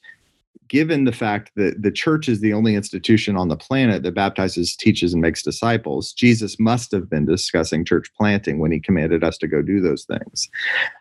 given 0.69 1.05
the 1.05 1.13
fact 1.13 1.53
that 1.57 1.83
the 1.83 1.91
church 1.91 2.29
is 2.29 2.41
the 2.41 2.53
only 2.53 2.75
institution 2.75 3.37
on 3.37 3.49
the 3.49 3.57
planet 3.57 4.03
that 4.03 4.15
baptizes, 4.15 4.75
teaches, 4.75 5.13
and 5.13 5.23
makes 5.23 5.43
disciples, 5.43 6.13
Jesus 6.13 6.59
must 6.59 6.91
have 6.93 7.09
been 7.09 7.27
discussing 7.27 7.85
church 7.85 8.11
planting 8.17 8.59
when 8.59 8.73
he 8.73 8.81
commanded 8.81 9.23
us 9.23 9.39
to 9.39 9.47
go 9.47 9.63
do 9.63 9.81
those 9.81 10.05
things. 10.05 10.49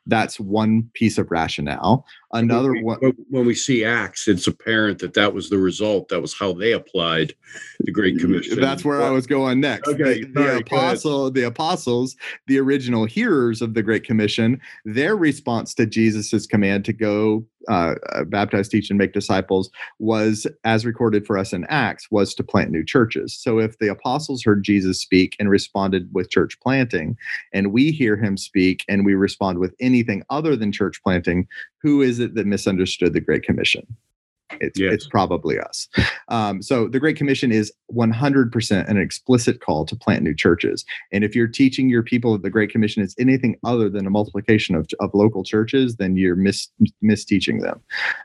That's 0.05 0.39
one 0.39 0.89
piece 0.93 1.17
of 1.17 1.31
rationale. 1.31 2.05
Another 2.31 2.73
when 2.73 2.77
we, 2.77 2.83
one. 2.83 3.13
When 3.29 3.45
we 3.45 3.55
see 3.55 3.85
Acts, 3.85 4.27
it's 4.27 4.47
apparent 4.47 4.99
that 4.99 5.13
that 5.13 5.33
was 5.33 5.49
the 5.49 5.57
result. 5.57 6.09
That 6.09 6.21
was 6.21 6.37
how 6.37 6.53
they 6.53 6.73
applied 6.73 7.33
the 7.79 7.91
Great 7.91 8.17
mm, 8.17 8.21
Commission. 8.21 8.59
That's 8.59 8.83
where 8.83 9.01
I 9.01 9.09
was 9.09 9.25
going 9.25 9.61
next. 9.61 9.87
Okay, 9.87 10.23
the, 10.23 10.31
the 10.33 10.57
apostle, 10.57 11.31
the 11.31 11.43
apostles, 11.43 12.15
the 12.47 12.59
original 12.59 13.05
hearers 13.05 13.61
of 13.61 13.73
the 13.73 13.81
Great 13.81 14.03
Commission, 14.03 14.59
their 14.83 15.15
response 15.15 15.73
to 15.75 15.85
Jesus's 15.85 16.45
command 16.45 16.85
to 16.85 16.93
go 16.93 17.45
uh, 17.67 17.95
baptize, 18.25 18.69
teach, 18.69 18.89
and 18.89 18.97
make 18.97 19.13
disciples 19.13 19.69
was, 19.99 20.47
as 20.63 20.85
recorded 20.85 21.25
for 21.25 21.37
us 21.37 21.53
in 21.53 21.65
Acts, 21.65 22.09
was 22.11 22.33
to 22.35 22.43
plant 22.43 22.71
new 22.71 22.83
churches. 22.83 23.33
So 23.33 23.59
if 23.59 23.77
the 23.79 23.89
apostles 23.89 24.43
heard 24.43 24.63
Jesus 24.63 24.99
speak 24.99 25.35
and 25.39 25.49
responded 25.49 26.09
with 26.13 26.29
church 26.29 26.59
planting, 26.61 27.17
and 27.53 27.71
we 27.71 27.91
hear 27.91 28.15
him 28.15 28.37
speak 28.37 28.83
and 28.87 29.05
we 29.05 29.15
respond 29.15 29.59
with 29.59 29.75
anything 29.79 30.23
other 30.29 30.55
than 30.55 30.71
church 30.71 31.01
planting, 31.03 31.47
who 31.81 32.01
is 32.01 32.19
it 32.19 32.35
that 32.35 32.47
misunderstood 32.47 33.13
the 33.13 33.21
Great 33.21 33.43
Commission? 33.43 33.85
It's, 34.61 34.79
yes. 34.79 34.93
it's 34.93 35.07
probably 35.07 35.59
us. 35.59 35.87
Um, 36.29 36.61
so 36.61 36.87
the 36.87 36.99
Great 36.99 37.17
Commission 37.17 37.51
is 37.51 37.71
100% 37.93 38.89
an 38.89 38.97
explicit 38.97 39.61
call 39.61 39.85
to 39.85 39.95
plant 39.95 40.23
new 40.23 40.35
churches. 40.35 40.85
And 41.11 41.23
if 41.23 41.35
you're 41.35 41.47
teaching 41.47 41.89
your 41.89 42.03
people 42.03 42.33
that 42.33 42.41
the 42.41 42.49
Great 42.49 42.71
Commission 42.71 43.03
is 43.03 43.15
anything 43.19 43.57
other 43.63 43.89
than 43.89 44.07
a 44.07 44.09
multiplication 44.09 44.75
of, 44.75 44.87
of 44.99 45.11
local 45.13 45.43
churches, 45.43 45.97
then 45.97 46.17
you're 46.17 46.35
mis, 46.35 46.67
misteaching 47.03 47.61
them. 47.61 47.81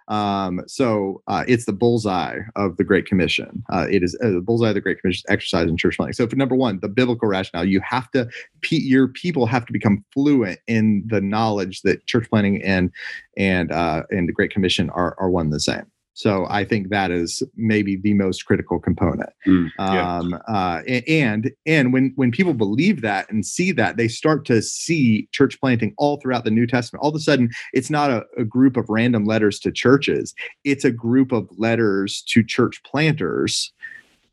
Um, 0.09 0.62
so 0.66 1.22
uh, 1.26 1.44
it's 1.46 1.66
the 1.66 1.72
bullseye 1.72 2.38
of 2.56 2.76
the 2.76 2.85
Great 2.85 3.06
Commission. 3.06 3.62
Uh, 3.70 3.87
it 3.90 4.02
is 4.02 4.16
uh, 4.22 4.30
the 4.30 4.40
bullseye 4.40 4.68
of 4.68 4.74
the 4.74 4.80
Great 4.80 5.00
Commission 5.00 5.24
exercise 5.28 5.68
in 5.68 5.76
church 5.76 5.96
planting. 5.96 6.14
So 6.14 6.26
for 6.26 6.37
number 6.37 6.54
one, 6.56 6.80
the 6.80 6.88
biblical 6.88 7.28
rationale, 7.28 7.64
you 7.64 7.80
have 7.80 8.11
to, 8.12 8.28
your 8.70 9.09
people 9.09 9.46
have 9.46 9.66
to 9.66 9.72
become 9.72 10.04
fluent 10.14 10.59
in 10.66 11.04
the 11.06 11.20
knowledge 11.20 11.83
that 11.83 12.06
church 12.06 12.28
planting 12.30 12.62
and 12.62 12.90
and 13.37 13.72
uh, 13.72 14.02
and 14.11 14.28
the 14.28 14.33
Great 14.33 14.50
Commission 14.50 14.90
are 14.90 15.16
are 15.18 15.30
one 15.30 15.46
and 15.46 15.52
the 15.52 15.61
same. 15.61 15.87
So 16.20 16.46
I 16.50 16.66
think 16.66 16.90
that 16.90 17.11
is 17.11 17.42
maybe 17.56 17.96
the 17.96 18.12
most 18.12 18.44
critical 18.44 18.78
component. 18.78 19.30
Mm, 19.46 19.70
yeah. 19.78 20.18
um, 20.18 20.38
uh, 20.46 20.83
and 21.09 21.50
and 21.64 21.94
when 21.94 22.12
when 22.16 22.30
people 22.30 22.52
believe 22.52 23.00
that 23.00 23.30
and 23.30 23.46
see 23.46 23.72
that, 23.72 23.96
they 23.96 24.06
start 24.06 24.44
to 24.46 24.61
see 24.61 25.28
church 25.33 25.59
planting 25.61 25.94
all 25.96 26.20
throughout 26.20 26.44
the 26.44 26.50
New 26.50 26.66
Testament. 26.66 27.02
All 27.02 27.09
of 27.09 27.14
a 27.14 27.20
sudden, 27.20 27.48
it's 27.72 27.88
not 27.88 28.11
a, 28.11 28.26
a 28.37 28.44
group 28.44 28.76
of 28.76 28.90
random 28.90 29.24
letters 29.24 29.59
to 29.61 29.72
churches; 29.72 30.35
it's 30.62 30.85
a 30.85 30.90
group 30.90 31.33
of 31.33 31.48
letters 31.56 32.22
to 32.28 32.44
church 32.44 32.83
planters 32.85 33.72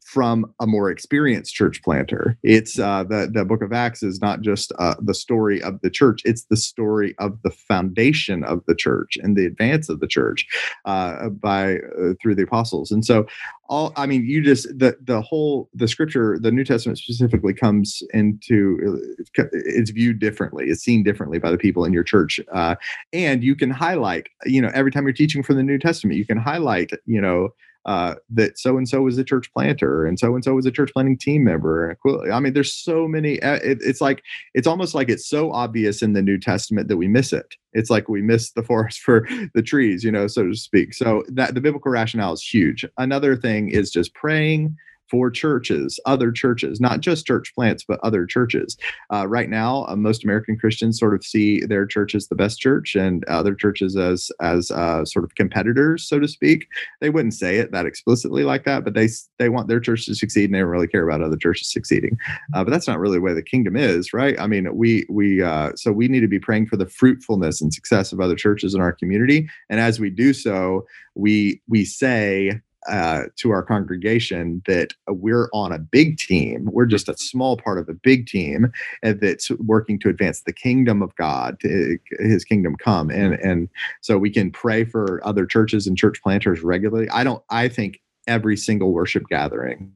from 0.08 0.46
a 0.62 0.66
more 0.66 0.90
experienced 0.90 1.54
church 1.54 1.84
planter. 1.84 2.38
It's 2.42 2.80
uh, 2.80 3.04
the 3.04 3.30
the 3.32 3.44
Book 3.44 3.62
of 3.62 3.74
Acts 3.74 4.02
is 4.02 4.22
not 4.22 4.40
just 4.40 4.72
uh, 4.80 4.96
the 5.02 5.14
story 5.14 5.62
of 5.62 5.82
the 5.82 5.90
church; 5.90 6.22
it's 6.24 6.46
the 6.46 6.56
story 6.56 7.14
of 7.20 7.38
the 7.44 7.50
foundation 7.50 8.46
of 8.46 8.64
the 8.68 8.76
church 8.76 9.18
and 9.22 9.36
the 9.36 9.46
advance 9.46 9.90
of 9.90 10.00
the 10.00 10.08
church 10.08 10.48
uh, 10.86 11.28
by 11.28 11.76
uh, 11.76 12.14
through 12.22 12.36
the 12.36 12.44
apostles. 12.44 12.90
And 12.90 13.04
so, 13.04 13.28
all 13.68 13.92
I 13.98 14.06
mean, 14.06 14.26
you 14.26 14.42
just 14.42 14.68
the 14.80 14.98
the 15.02 15.22
whole 15.22 15.70
the 15.74 15.90
scripture, 15.90 16.40
the 16.42 16.52
New 16.52 16.64
Testament 16.64 17.00
specifically 17.00 17.54
comes 17.54 18.02
into 18.14 19.02
uh, 19.38 19.44
it's 19.52 19.92
viewed 19.92 20.20
differently. 20.20 20.68
It's 20.68 20.84
seen 20.84 21.04
differently 21.04 21.38
by 21.38 21.52
the 21.52 21.58
people 21.58 21.84
in 21.84 21.92
your 21.92 22.06
church, 22.06 22.40
uh, 22.54 22.76
and 23.12 23.44
you 23.44 23.58
can 23.58 23.72
highlight. 23.72 24.30
You 24.46 24.62
know, 24.62 24.72
every 24.74 24.92
time 24.92 25.04
you're 25.04 25.12
teaching 25.12 25.44
from 25.44 25.58
the 25.58 25.64
New 25.64 25.80
Testament, 25.80 26.18
you 26.18 26.26
can 26.26 26.38
highlight. 26.38 26.92
You 27.06 27.20
know 27.20 27.50
uh, 27.88 28.16
that 28.30 28.60
so 28.60 28.78
and 28.78 28.88
so 28.88 29.02
was 29.02 29.18
a 29.18 29.24
church 29.24 29.52
planter 29.54 30.06
and 30.06 30.20
so 30.20 30.36
and 30.36 30.44
so 30.44 30.54
was 30.54 30.66
a 30.66 30.72
church 30.72 30.92
planting 30.92 31.18
team 31.18 31.46
member. 31.46 31.98
I 32.32 32.40
mean, 32.40 32.54
there's 32.54 32.74
so 32.74 33.08
many. 33.08 33.42
Uh, 33.42 33.56
it, 33.56 33.80
it's 33.82 34.02
like 34.02 34.24
it's 34.54 34.68
almost 34.68 34.94
like 34.94 35.08
it's 35.10 35.28
so 35.28 35.54
obvious 35.54 36.02
in 36.02 36.12
the 36.12 36.22
New 36.22 36.38
Testament 36.38 36.90
that 36.90 36.98
we 36.98 37.08
miss 37.08 37.32
it. 37.32 37.56
It's 37.72 37.90
like 37.90 38.10
we 38.10 38.22
miss 38.22 38.52
the 38.52 38.64
forest 38.70 39.00
for 39.00 39.26
the 39.54 39.62
trees, 39.62 40.04
you 40.04 40.12
know, 40.12 40.28
so 40.28 40.48
to 40.48 40.56
speak. 40.56 40.94
So 40.94 41.24
that 41.30 41.56
the 41.56 41.62
biblical 41.62 41.90
rationale 41.90 42.34
is 42.34 42.44
huge. 42.44 42.86
Another 42.98 43.38
thing 43.38 43.70
is 43.70 43.90
just 43.90 44.14
praying 44.14 44.76
for 45.10 45.30
churches, 45.30 46.00
other 46.06 46.32
churches, 46.32 46.80
not 46.80 47.02
just 47.02 47.26
church 47.26 47.54
plants, 47.56 47.84
but 47.88 48.00
other 48.04 48.26
churches. 48.26 48.78
Uh, 49.14 49.28
right 49.28 49.50
now, 49.50 49.86
uh, 49.88 49.96
most 49.96 50.24
American 50.24 50.58
Christians 50.58 51.00
sort 51.00 51.14
of 51.14 51.24
see 51.24 51.66
their 51.66 51.86
church 51.86 52.16
as 52.16 52.28
the 52.28 52.36
best 52.36 52.60
church 52.60 52.96
and 52.96 53.24
other 53.26 53.56
churches 53.56 53.96
as 53.96 54.30
as 54.42 54.72
uh, 54.72 55.06
sort 55.06 55.26
of 55.26 55.36
competitors, 55.36 56.08
so 56.08 56.20
to 56.20 56.28
speak. 56.28 56.68
They 57.02 57.10
wouldn't 57.10 57.34
say 57.34 57.58
it 57.58 57.72
that 57.72 57.86
explicitly 57.86 58.44
like 58.44 58.66
that, 58.66 58.84
but 58.84 58.94
they 58.94 59.10
they 59.40 59.50
want 59.50 59.68
their 59.68 59.80
church 59.80 60.06
to 60.06 60.16
succeed 60.16 60.46
and 60.46 60.56
they 60.56 60.60
don't 60.60 60.70
really 60.70 60.88
care 60.88 61.08
about 61.08 61.22
other 61.22 61.38
churches 61.38 61.72
succeeding. 61.72 62.18
Uh, 62.54 62.64
but 62.64 62.72
that's 62.72 62.88
not 62.88 63.00
really 63.00 63.18
the 63.18 63.22
way 63.22 63.34
the 63.34 63.42
kingdom 63.42 63.76
is, 63.76 64.14
right? 64.14 64.40
I 64.40 64.48
mean, 64.48 64.76
we 64.76 65.06
we 65.10 65.42
uh, 65.42 65.72
so 65.76 65.92
we 65.92 66.08
need 66.08 66.22
to 66.22 66.28
be 66.28 66.40
praying 66.40 66.68
for 66.68 66.78
the 66.78 66.88
fruitfulness 66.88 67.62
and 67.62 67.74
success 67.74 68.12
of 68.12 68.20
other 68.20 68.36
churches 68.36 68.74
in 68.74 68.82
our 68.82 68.94
community, 68.94 69.48
and 69.70 69.80
as 69.80 70.00
we 70.00 70.10
do 70.10 70.34
so, 70.34 70.86
we 71.16 71.62
we 71.68 71.86
say 71.86 72.62
uh, 72.88 73.24
to 73.38 73.52
our 73.52 73.64
congregation 73.64 74.62
that 74.68 74.94
uh, 75.10 75.14
we're 75.14 75.50
on 75.54 75.72
a 75.72 75.80
big 75.80 76.18
team. 76.18 76.70
We're 76.72 76.86
just 76.86 77.10
a 77.10 77.18
small 77.18 77.58
part 77.58 77.80
of 77.80 77.90
a 77.90 77.94
big 77.94 78.28
team 78.28 78.72
that's 79.04 79.50
working 79.52 80.00
to 80.00 80.10
advance 80.10 80.42
the 80.42 80.54
kingdom 80.54 81.02
of 81.02 81.16
God, 81.16 81.60
to, 81.62 81.98
uh, 82.20 82.24
His 82.24 82.44
kingdom 82.44 82.76
come, 82.76 83.10
and 83.10 83.34
mm. 83.34 83.48
and 83.48 83.70
so 84.02 84.18
we 84.18 84.30
can 84.30 84.52
pray 84.52 84.86
for 84.86 85.26
other 85.26 85.46
churches 85.46 85.88
and 85.88 85.98
church 85.98 86.22
planters 86.22 86.62
regularly. 86.62 87.10
I 87.10 87.24
don't. 87.24 87.44
I 87.50 87.68
think 87.68 88.00
every 88.28 88.58
single 88.58 88.92
worship 88.92 89.24
gathering 89.30 89.94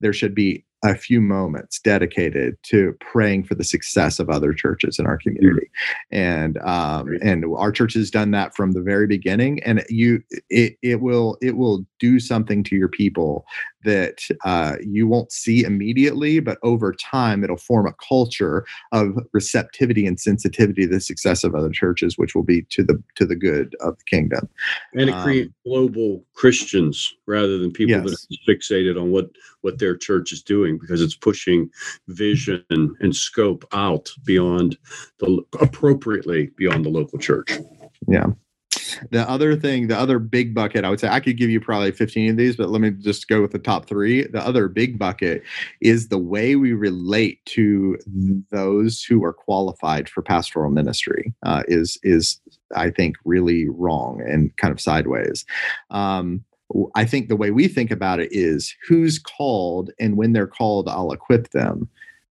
there 0.00 0.12
should 0.12 0.34
be 0.34 0.64
a 0.82 0.94
few 0.94 1.20
moments 1.20 1.78
dedicated 1.78 2.56
to 2.62 2.96
praying 3.00 3.44
for 3.44 3.54
the 3.54 3.64
success 3.64 4.18
of 4.18 4.30
other 4.30 4.52
churches 4.52 4.98
in 4.98 5.06
our 5.06 5.18
community. 5.18 5.70
And 6.10 6.58
um, 6.58 7.18
and 7.22 7.44
our 7.56 7.72
church 7.72 7.94
has 7.94 8.10
done 8.10 8.30
that 8.30 8.56
from 8.56 8.72
the 8.72 8.82
very 8.82 9.06
beginning 9.06 9.62
and 9.62 9.84
you 9.88 10.22
it, 10.48 10.76
it 10.82 11.00
will 11.00 11.36
it 11.42 11.56
will 11.56 11.84
do 11.98 12.18
something 12.18 12.62
to 12.64 12.76
your 12.76 12.88
people 12.88 13.44
that 13.84 14.22
uh, 14.44 14.76
you 14.82 15.06
won't 15.06 15.32
see 15.32 15.64
immediately, 15.64 16.40
but 16.40 16.58
over 16.62 16.92
time 16.92 17.42
it'll 17.42 17.56
form 17.56 17.86
a 17.86 17.94
culture 18.06 18.64
of 18.92 19.18
receptivity 19.32 20.06
and 20.06 20.20
sensitivity 20.20 20.82
to 20.82 20.94
the 20.94 21.00
success 21.00 21.44
of 21.44 21.54
other 21.54 21.70
churches, 21.70 22.18
which 22.18 22.34
will 22.34 22.42
be 22.42 22.62
to 22.70 22.82
the 22.82 23.02
to 23.16 23.24
the 23.24 23.36
good 23.36 23.74
of 23.80 23.96
the 23.98 24.04
kingdom. 24.04 24.48
And 24.94 25.10
it 25.10 25.16
creates 25.22 25.48
um, 25.48 25.54
global 25.64 26.24
Christians 26.34 27.14
rather 27.26 27.58
than 27.58 27.70
people 27.72 27.90
yes. 27.92 28.04
that 28.04 28.12
are 28.12 28.54
fixated 28.54 29.00
on 29.00 29.10
what 29.10 29.30
what 29.62 29.78
their 29.78 29.96
church 29.96 30.32
is 30.32 30.42
doing, 30.42 30.78
because 30.78 31.02
it's 31.02 31.16
pushing 31.16 31.70
vision 32.08 32.64
and 32.70 33.14
scope 33.14 33.64
out 33.72 34.10
beyond 34.24 34.76
the 35.18 35.42
appropriately 35.60 36.50
beyond 36.56 36.84
the 36.84 36.90
local 36.90 37.18
church. 37.18 37.52
Yeah. 38.08 38.26
The 39.10 39.28
other 39.28 39.56
thing, 39.56 39.88
the 39.88 39.98
other 39.98 40.18
big 40.18 40.54
bucket, 40.54 40.84
I 40.84 40.90
would 40.90 41.00
say 41.00 41.08
I 41.08 41.20
could 41.20 41.36
give 41.36 41.50
you 41.50 41.60
probably 41.60 41.92
15 41.92 42.30
of 42.30 42.36
these, 42.36 42.56
but 42.56 42.70
let 42.70 42.80
me 42.80 42.90
just 42.90 43.28
go 43.28 43.42
with 43.42 43.52
the 43.52 43.58
top 43.58 43.86
three. 43.86 44.24
The 44.24 44.44
other 44.44 44.68
big 44.68 44.98
bucket 44.98 45.42
is 45.80 46.08
the 46.08 46.18
way 46.18 46.56
we 46.56 46.72
relate 46.72 47.44
to 47.46 47.98
those 48.50 49.02
who 49.02 49.24
are 49.24 49.32
qualified 49.32 50.08
for 50.08 50.22
pastoral 50.22 50.70
ministry 50.70 51.32
uh, 51.42 51.62
is 51.68 51.98
is 52.02 52.40
I 52.74 52.90
think 52.90 53.16
really 53.24 53.68
wrong 53.68 54.22
and 54.26 54.56
kind 54.56 54.72
of 54.72 54.80
sideways. 54.80 55.44
Um, 55.90 56.44
I 56.94 57.04
think 57.04 57.28
the 57.28 57.36
way 57.36 57.50
we 57.50 57.66
think 57.66 57.90
about 57.90 58.20
it 58.20 58.28
is 58.32 58.74
who's 58.86 59.18
called, 59.18 59.90
and 59.98 60.16
when 60.16 60.32
they're 60.32 60.46
called, 60.46 60.88
I'll 60.88 61.12
equip 61.12 61.50
them 61.50 61.88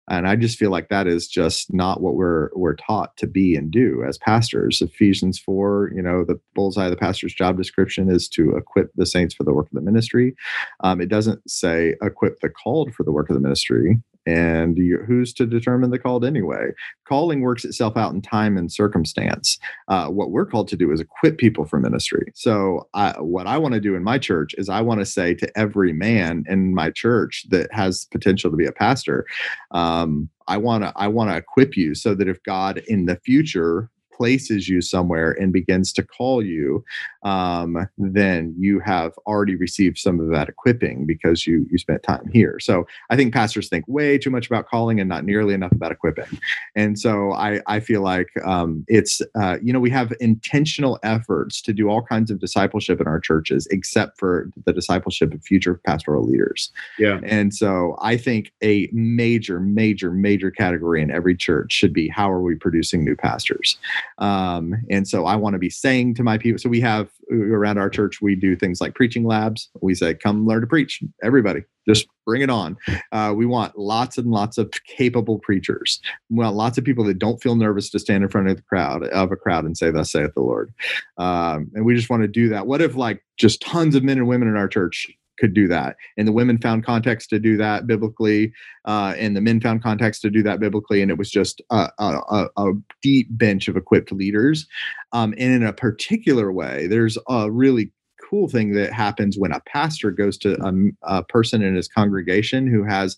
and 0.09 0.27
i 0.27 0.35
just 0.35 0.57
feel 0.57 0.71
like 0.71 0.89
that 0.89 1.07
is 1.07 1.27
just 1.27 1.73
not 1.73 2.01
what 2.01 2.15
we're 2.15 2.49
we're 2.53 2.75
taught 2.75 3.15
to 3.17 3.27
be 3.27 3.55
and 3.55 3.71
do 3.71 4.03
as 4.07 4.17
pastors. 4.17 4.81
Ephesians 4.81 5.39
4 5.39 5.91
you 5.95 6.01
know 6.01 6.23
the 6.23 6.39
bullseye 6.55 6.85
of 6.85 6.91
the 6.91 6.97
pastor's 6.97 7.33
job 7.33 7.57
description 7.57 8.09
is 8.09 8.27
to 8.27 8.55
equip 8.55 8.91
the 8.95 9.05
saints 9.05 9.33
for 9.33 9.43
the 9.43 9.53
work 9.53 9.67
of 9.67 9.73
the 9.73 9.81
ministry. 9.81 10.35
Um, 10.81 11.01
it 11.01 11.09
doesn't 11.09 11.49
say 11.49 11.95
equip 12.01 12.39
the 12.39 12.49
called 12.49 12.93
for 12.93 13.03
the 13.03 13.11
work 13.11 13.29
of 13.29 13.35
the 13.35 13.41
ministry 13.41 14.01
and 14.25 14.77
who's 15.07 15.33
to 15.33 15.45
determine 15.45 15.91
the 15.91 15.99
called 15.99 16.25
anyway? 16.25 16.71
Calling 17.05 17.41
works 17.41 17.65
itself 17.65 17.97
out 17.97 18.13
in 18.13 18.21
time 18.21 18.57
and 18.57 18.71
circumstance. 18.71 19.59
Uh, 19.87 20.07
what 20.07 20.31
we're 20.31 20.45
called 20.45 20.67
to 20.69 20.77
do 20.77 20.91
is 20.91 20.99
equip 20.99 21.37
people 21.37 21.65
for 21.65 21.79
ministry. 21.79 22.31
So 22.35 22.87
I, 22.93 23.11
what 23.19 23.47
i 23.47 23.57
want 23.57 23.73
to 23.73 23.79
do 23.79 23.95
in 23.95 24.03
my 24.03 24.17
church 24.17 24.53
is 24.57 24.69
i 24.69 24.81
want 24.81 24.99
to 24.99 25.05
say 25.05 25.33
to 25.35 25.57
every 25.57 25.93
man 25.93 26.43
in 26.47 26.73
my 26.73 26.89
church 26.91 27.45
that 27.49 27.71
has 27.73 28.05
potential 28.05 28.51
to 28.51 28.57
be 28.57 28.65
a 28.65 28.71
pastor 28.71 29.25
um, 29.71 30.29
i 30.47 30.57
want 30.57 30.83
to 30.83 30.93
i 30.95 31.07
want 31.07 31.29
to 31.29 31.37
equip 31.37 31.75
you 31.75 31.95
so 31.95 32.15
that 32.15 32.27
if 32.27 32.41
god 32.43 32.79
in 32.87 33.05
the 33.05 33.17
future 33.17 33.89
places 34.21 34.69
you 34.69 34.81
somewhere 34.83 35.31
and 35.31 35.51
begins 35.51 35.91
to 35.91 36.03
call 36.03 36.45
you, 36.45 36.85
um, 37.23 37.89
then 37.97 38.53
you 38.55 38.79
have 38.79 39.13
already 39.25 39.55
received 39.55 39.97
some 39.97 40.19
of 40.19 40.29
that 40.29 40.47
equipping 40.47 41.07
because 41.07 41.47
you 41.47 41.65
you 41.71 41.79
spent 41.79 42.03
time 42.03 42.29
here. 42.31 42.59
So 42.59 42.85
I 43.09 43.15
think 43.15 43.33
pastors 43.33 43.67
think 43.67 43.83
way 43.87 44.19
too 44.19 44.29
much 44.29 44.45
about 44.45 44.67
calling 44.67 44.99
and 44.99 45.09
not 45.09 45.25
nearly 45.25 45.55
enough 45.55 45.71
about 45.71 45.91
equipping. 45.91 46.37
And 46.75 46.99
so 46.99 47.31
I 47.31 47.61
I 47.65 47.79
feel 47.79 48.03
like 48.03 48.29
um, 48.45 48.85
it's 48.87 49.23
uh, 49.33 49.57
you 49.59 49.73
know 49.73 49.79
we 49.79 49.89
have 49.89 50.13
intentional 50.19 50.99
efforts 51.01 51.59
to 51.63 51.73
do 51.73 51.89
all 51.89 52.03
kinds 52.03 52.29
of 52.29 52.39
discipleship 52.39 53.01
in 53.01 53.07
our 53.07 53.19
churches, 53.19 53.67
except 53.71 54.19
for 54.19 54.51
the 54.67 54.71
discipleship 54.71 55.33
of 55.33 55.41
future 55.41 55.81
pastoral 55.83 56.23
leaders. 56.23 56.71
Yeah. 56.99 57.21
And 57.23 57.55
so 57.55 57.97
I 58.03 58.17
think 58.17 58.51
a 58.61 58.87
major 58.93 59.59
major 59.59 60.11
major 60.11 60.51
category 60.51 61.01
in 61.01 61.09
every 61.09 61.35
church 61.35 61.73
should 61.73 61.91
be 61.91 62.07
how 62.07 62.31
are 62.31 62.41
we 62.41 62.53
producing 62.53 63.03
new 63.03 63.15
pastors 63.15 63.79
um, 64.17 64.75
and 64.89 65.07
so 65.07 65.25
I 65.25 65.35
want 65.35 65.53
to 65.53 65.59
be 65.59 65.69
saying 65.69 66.15
to 66.15 66.23
my 66.23 66.37
people, 66.37 66.59
so 66.59 66.69
we 66.69 66.81
have 66.81 67.09
uh, 67.31 67.35
around 67.35 67.77
our 67.77 67.89
church, 67.89 68.21
we 68.21 68.35
do 68.35 68.55
things 68.55 68.81
like 68.81 68.95
preaching 68.95 69.25
labs. 69.25 69.69
We 69.81 69.95
say, 69.95 70.13
come 70.13 70.45
learn 70.45 70.61
to 70.61 70.67
preach, 70.67 71.01
everybody, 71.23 71.63
just 71.87 72.07
bring 72.25 72.41
it 72.41 72.49
on. 72.49 72.77
Uh, 73.11 73.33
we 73.35 73.45
want 73.45 73.77
lots 73.77 74.17
and 74.17 74.27
lots 74.27 74.57
of 74.57 74.71
capable 74.85 75.39
preachers. 75.39 75.99
We 76.29 76.37
want 76.37 76.55
lots 76.55 76.77
of 76.77 76.83
people 76.83 77.03
that 77.05 77.19
don't 77.19 77.41
feel 77.41 77.55
nervous 77.55 77.89
to 77.91 77.99
stand 77.99 78.23
in 78.23 78.29
front 78.29 78.49
of 78.49 78.57
the 78.57 78.63
crowd 78.63 79.03
of 79.07 79.31
a 79.31 79.35
crowd 79.35 79.65
and 79.65 79.77
say, 79.77 79.91
"Thus 79.91 80.11
saith 80.11 80.33
the 80.35 80.41
Lord." 80.41 80.73
Um, 81.17 81.71
and 81.73 81.85
we 81.85 81.95
just 81.95 82.09
want 82.09 82.21
to 82.21 82.27
do 82.27 82.49
that. 82.49 82.67
What 82.67 82.81
if 82.81 82.95
like 82.95 83.23
just 83.37 83.61
tons 83.61 83.95
of 83.95 84.03
men 84.03 84.17
and 84.17 84.27
women 84.27 84.47
in 84.47 84.55
our 84.55 84.67
church 84.67 85.07
could 85.41 85.53
do 85.55 85.67
that. 85.67 85.97
And 86.17 86.27
the 86.27 86.31
women 86.31 86.59
found 86.59 86.85
context 86.85 87.29
to 87.31 87.39
do 87.39 87.57
that 87.57 87.87
biblically, 87.87 88.53
uh, 88.85 89.15
and 89.17 89.35
the 89.35 89.41
men 89.41 89.59
found 89.59 89.81
context 89.81 90.21
to 90.21 90.29
do 90.29 90.43
that 90.43 90.59
biblically. 90.59 91.01
And 91.01 91.09
it 91.09 91.17
was 91.17 91.31
just 91.31 91.61
a, 91.71 91.89
a, 91.97 92.47
a 92.55 92.71
deep 93.01 93.27
bench 93.31 93.67
of 93.67 93.75
equipped 93.75 94.11
leaders. 94.11 94.67
Um, 95.11 95.33
and 95.39 95.51
in 95.51 95.63
a 95.63 95.73
particular 95.73 96.51
way, 96.51 96.85
there's 96.87 97.17
a 97.27 97.51
really 97.51 97.91
cool 98.29 98.47
thing 98.47 98.73
that 98.73 98.93
happens 98.93 99.37
when 99.37 99.51
a 99.51 99.59
pastor 99.61 100.11
goes 100.11 100.37
to 100.37 100.55
a, 100.63 101.17
a 101.17 101.23
person 101.23 101.63
in 101.63 101.75
his 101.75 101.87
congregation 101.87 102.67
who 102.67 102.83
has 102.83 103.17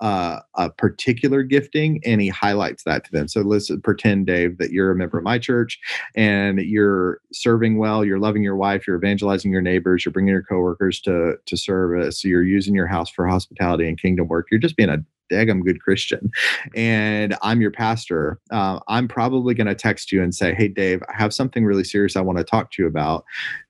uh, 0.00 0.40
a 0.54 0.70
particular 0.70 1.42
gifting 1.42 2.00
and 2.04 2.20
he 2.20 2.28
highlights 2.28 2.84
that 2.84 3.04
to 3.04 3.12
them. 3.12 3.28
So 3.28 3.40
let's 3.40 3.70
pretend, 3.82 4.26
Dave, 4.26 4.58
that 4.58 4.70
you're 4.70 4.90
a 4.90 4.96
member 4.96 5.18
of 5.18 5.24
my 5.24 5.38
church 5.38 5.78
and 6.14 6.60
you're 6.60 7.20
serving 7.32 7.78
well, 7.78 8.04
you're 8.04 8.20
loving 8.20 8.42
your 8.42 8.56
wife, 8.56 8.86
you're 8.86 8.96
evangelizing 8.96 9.50
your 9.50 9.62
neighbors, 9.62 10.04
you're 10.04 10.12
bringing 10.12 10.32
your 10.32 10.42
coworkers 10.42 11.00
to 11.02 11.36
to 11.44 11.56
service, 11.56 12.24
you're 12.24 12.44
using 12.44 12.74
your 12.74 12.86
house 12.86 13.10
for 13.10 13.26
hospitality 13.26 13.88
and 13.88 14.00
kingdom 14.00 14.28
work. 14.28 14.48
You're 14.50 14.60
just 14.60 14.76
being 14.76 14.88
a 14.90 14.98
daggum 15.30 15.62
good 15.62 15.80
Christian, 15.82 16.30
and 16.74 17.36
I'm 17.42 17.60
your 17.60 17.70
pastor. 17.70 18.40
Uh, 18.50 18.80
I'm 18.88 19.08
probably 19.08 19.54
going 19.54 19.66
to 19.66 19.74
text 19.74 20.12
you 20.12 20.22
and 20.22 20.34
say, 20.34 20.54
"Hey, 20.54 20.68
Dave, 20.68 21.02
I 21.08 21.16
have 21.16 21.34
something 21.34 21.64
really 21.64 21.84
serious 21.84 22.16
I 22.16 22.20
want 22.20 22.38
to 22.38 22.44
talk 22.44 22.70
to 22.72 22.82
you 22.82 22.88
about. 22.88 23.24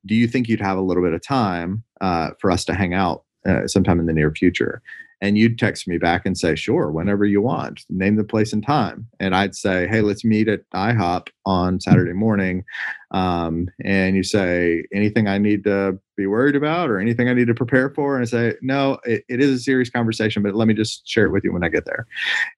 Do 0.07 0.15
you 0.15 0.29
think 0.29 0.49
you'd 0.49 0.61
have 0.61 0.79
a 0.79 0.83
little 0.83 1.03
bit 1.03 1.15
of 1.15 1.23
time 1.23 1.83
uh, 2.01 2.31
for 2.39 2.51
us 2.51 2.65
to 2.67 2.75
hang 2.75 2.95
out 2.95 3.25
uh, 3.47 3.67
sometime 3.67 3.99
in 3.99 4.07
the 4.07 4.13
near 4.13 4.31
future?" 4.31 4.83
And 5.21 5.37
you'd 5.37 5.59
text 5.59 5.89
me 5.89 5.99
back 5.99 6.25
and 6.25 6.37
say, 6.37 6.55
"Sure, 6.55 6.91
whenever 6.91 7.25
you 7.25 7.43
want. 7.43 7.85
Name 7.91 8.17
the 8.17 8.25
place 8.25 8.53
and 8.53 8.65
time." 8.65 9.07
And 9.21 9.35
I'd 9.35 9.55
say, 9.55 9.87
"Hey, 9.89 10.01
let's 10.01 10.25
meet 10.25 10.49
at 10.49 10.69
IHOP 10.71 11.29
on 11.45 11.81
Saturday 11.81 12.13
morning." 12.13 12.65
Um, 13.11 13.69
and 13.85 14.17
you 14.17 14.23
say, 14.23 14.85
"Anything 14.93 15.29
I 15.29 15.39
need 15.39 15.65
to 15.65 15.99
be 16.17 16.27
worried 16.27 16.57
about, 16.57 16.91
or 16.91 16.99
anything 16.99 17.29
I 17.29 17.33
need 17.33 17.47
to 17.49 17.55
prepare 17.55 17.91
for?" 17.91 18.17
And 18.17 18.23
I 18.23 18.27
say, 18.27 18.55
"No, 18.63 18.99
it, 19.05 19.25
it 19.29 19.41
is 19.41 19.51
a 19.51 19.59
serious 19.59 19.91
conversation, 19.91 20.43
but 20.43 20.55
let 20.55 20.69
me 20.69 20.75
just 20.75 21.09
share 21.09 21.27
it 21.27 21.31
with 21.31 21.45
you 21.45 21.53
when 21.53 21.65
I 21.65 21.69
get 21.69 21.85
there." 21.85 22.07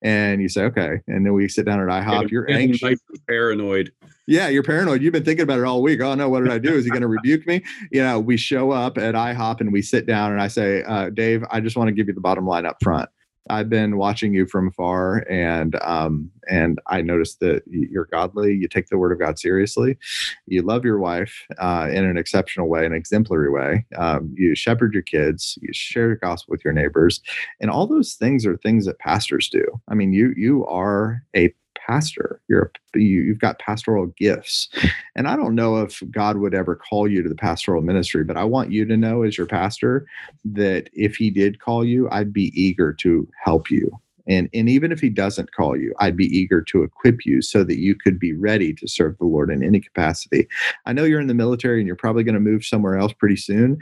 And 0.02 0.42
you 0.42 0.48
say, 0.48 0.64
"Okay." 0.64 1.00
And 1.06 1.24
then 1.24 1.32
we 1.32 1.48
sit 1.48 1.66
down 1.66 1.80
at 1.80 1.86
IHOP. 1.86 2.30
You're 2.30 2.50
anxious, 2.50 2.98
paranoid. 3.28 3.92
Yeah, 4.26 4.46
you're 4.46 4.62
paranoid. 4.62 5.02
You've 5.02 5.12
been 5.12 5.24
thinking 5.24 5.42
about 5.42 5.58
it 5.58 5.64
all 5.64 5.82
week. 5.82 6.00
Oh 6.00 6.14
no, 6.14 6.28
what 6.28 6.44
did 6.44 6.52
I 6.52 6.58
do? 6.58 6.74
Is 6.74 6.84
he 6.84 6.90
going 6.90 7.02
to 7.02 7.08
rebuke 7.08 7.46
me? 7.48 7.64
You 7.90 8.00
know, 8.02 8.20
we 8.20 8.36
show 8.36 8.70
up 8.70 8.96
at 8.96 9.16
IHOP 9.16 9.60
and 9.60 9.72
we 9.72 9.82
sit 9.82 10.06
down, 10.06 10.30
and 10.30 10.40
I 10.40 10.46
say, 10.46 10.84
uh, 10.84 11.10
"Dave, 11.10 11.44
I 11.50 11.60
just 11.60 11.76
want 11.76 11.88
to 11.88 11.92
give 11.92 12.06
you 12.06 12.14
the 12.14 12.20
bottom 12.20 12.46
line 12.50 12.66
up 12.66 12.76
front." 12.82 13.08
I've 13.48 13.68
been 13.68 13.96
watching 13.96 14.34
you 14.34 14.46
from 14.46 14.68
afar, 14.68 15.24
and 15.28 15.74
um, 15.82 16.30
and 16.48 16.78
I 16.86 17.00
noticed 17.00 17.40
that 17.40 17.62
you're 17.66 18.08
godly. 18.10 18.54
You 18.54 18.68
take 18.68 18.88
the 18.88 18.98
word 18.98 19.12
of 19.12 19.18
God 19.18 19.38
seriously. 19.38 19.98
You 20.46 20.62
love 20.62 20.84
your 20.84 20.98
wife 20.98 21.46
uh, 21.58 21.88
in 21.90 22.04
an 22.04 22.16
exceptional 22.16 22.68
way, 22.68 22.86
an 22.86 22.92
exemplary 22.92 23.50
way. 23.50 23.86
Um, 23.96 24.32
you 24.36 24.54
shepherd 24.54 24.92
your 24.92 25.02
kids. 25.02 25.58
You 25.62 25.72
share 25.72 26.10
the 26.10 26.16
gospel 26.16 26.52
with 26.52 26.64
your 26.64 26.72
neighbors, 26.72 27.20
and 27.60 27.70
all 27.70 27.86
those 27.86 28.14
things 28.14 28.44
are 28.46 28.56
things 28.56 28.86
that 28.86 28.98
pastors 28.98 29.48
do. 29.48 29.64
I 29.88 29.94
mean, 29.94 30.12
you 30.12 30.32
you 30.36 30.66
are 30.66 31.24
a 31.34 31.52
pastor. 31.90 32.40
You're 32.48 32.70
you, 32.94 33.22
you've 33.22 33.40
got 33.40 33.58
pastoral 33.58 34.06
gifts, 34.18 34.68
and 35.16 35.26
I 35.26 35.36
don't 35.36 35.54
know 35.54 35.78
if 35.78 36.02
God 36.10 36.36
would 36.36 36.54
ever 36.54 36.76
call 36.76 37.08
you 37.08 37.22
to 37.22 37.28
the 37.28 37.34
pastoral 37.34 37.82
ministry, 37.82 38.24
but 38.24 38.36
I 38.36 38.44
want 38.44 38.70
you 38.70 38.84
to 38.86 38.96
know 38.96 39.22
as 39.22 39.36
your 39.36 39.46
pastor 39.46 40.06
that 40.44 40.88
if 40.92 41.16
He 41.16 41.30
did 41.30 41.60
call 41.60 41.84
you, 41.84 42.08
I'd 42.10 42.32
be 42.32 42.52
eager 42.60 42.92
to 42.94 43.28
help 43.42 43.70
you. 43.70 43.90
And, 44.28 44.48
and 44.54 44.68
even 44.68 44.92
if 44.92 45.00
he 45.00 45.08
doesn't 45.08 45.52
call 45.52 45.76
you, 45.76 45.92
I'd 45.98 46.16
be 46.16 46.26
eager 46.26 46.62
to 46.62 46.84
equip 46.84 47.26
you 47.26 47.42
so 47.42 47.64
that 47.64 47.78
you 47.78 47.96
could 47.96 48.20
be 48.20 48.32
ready 48.32 48.72
to 48.74 48.86
serve 48.86 49.18
the 49.18 49.24
Lord 49.24 49.50
in 49.50 49.64
any 49.64 49.80
capacity. 49.80 50.46
I 50.86 50.92
know 50.92 51.02
you're 51.02 51.20
in 51.20 51.26
the 51.26 51.34
military 51.34 51.80
and 51.80 51.86
you're 51.86 51.96
probably 51.96 52.22
going 52.22 52.34
to 52.34 52.40
move 52.40 52.64
somewhere 52.64 52.96
else 52.96 53.12
pretty 53.12 53.36
soon, 53.36 53.80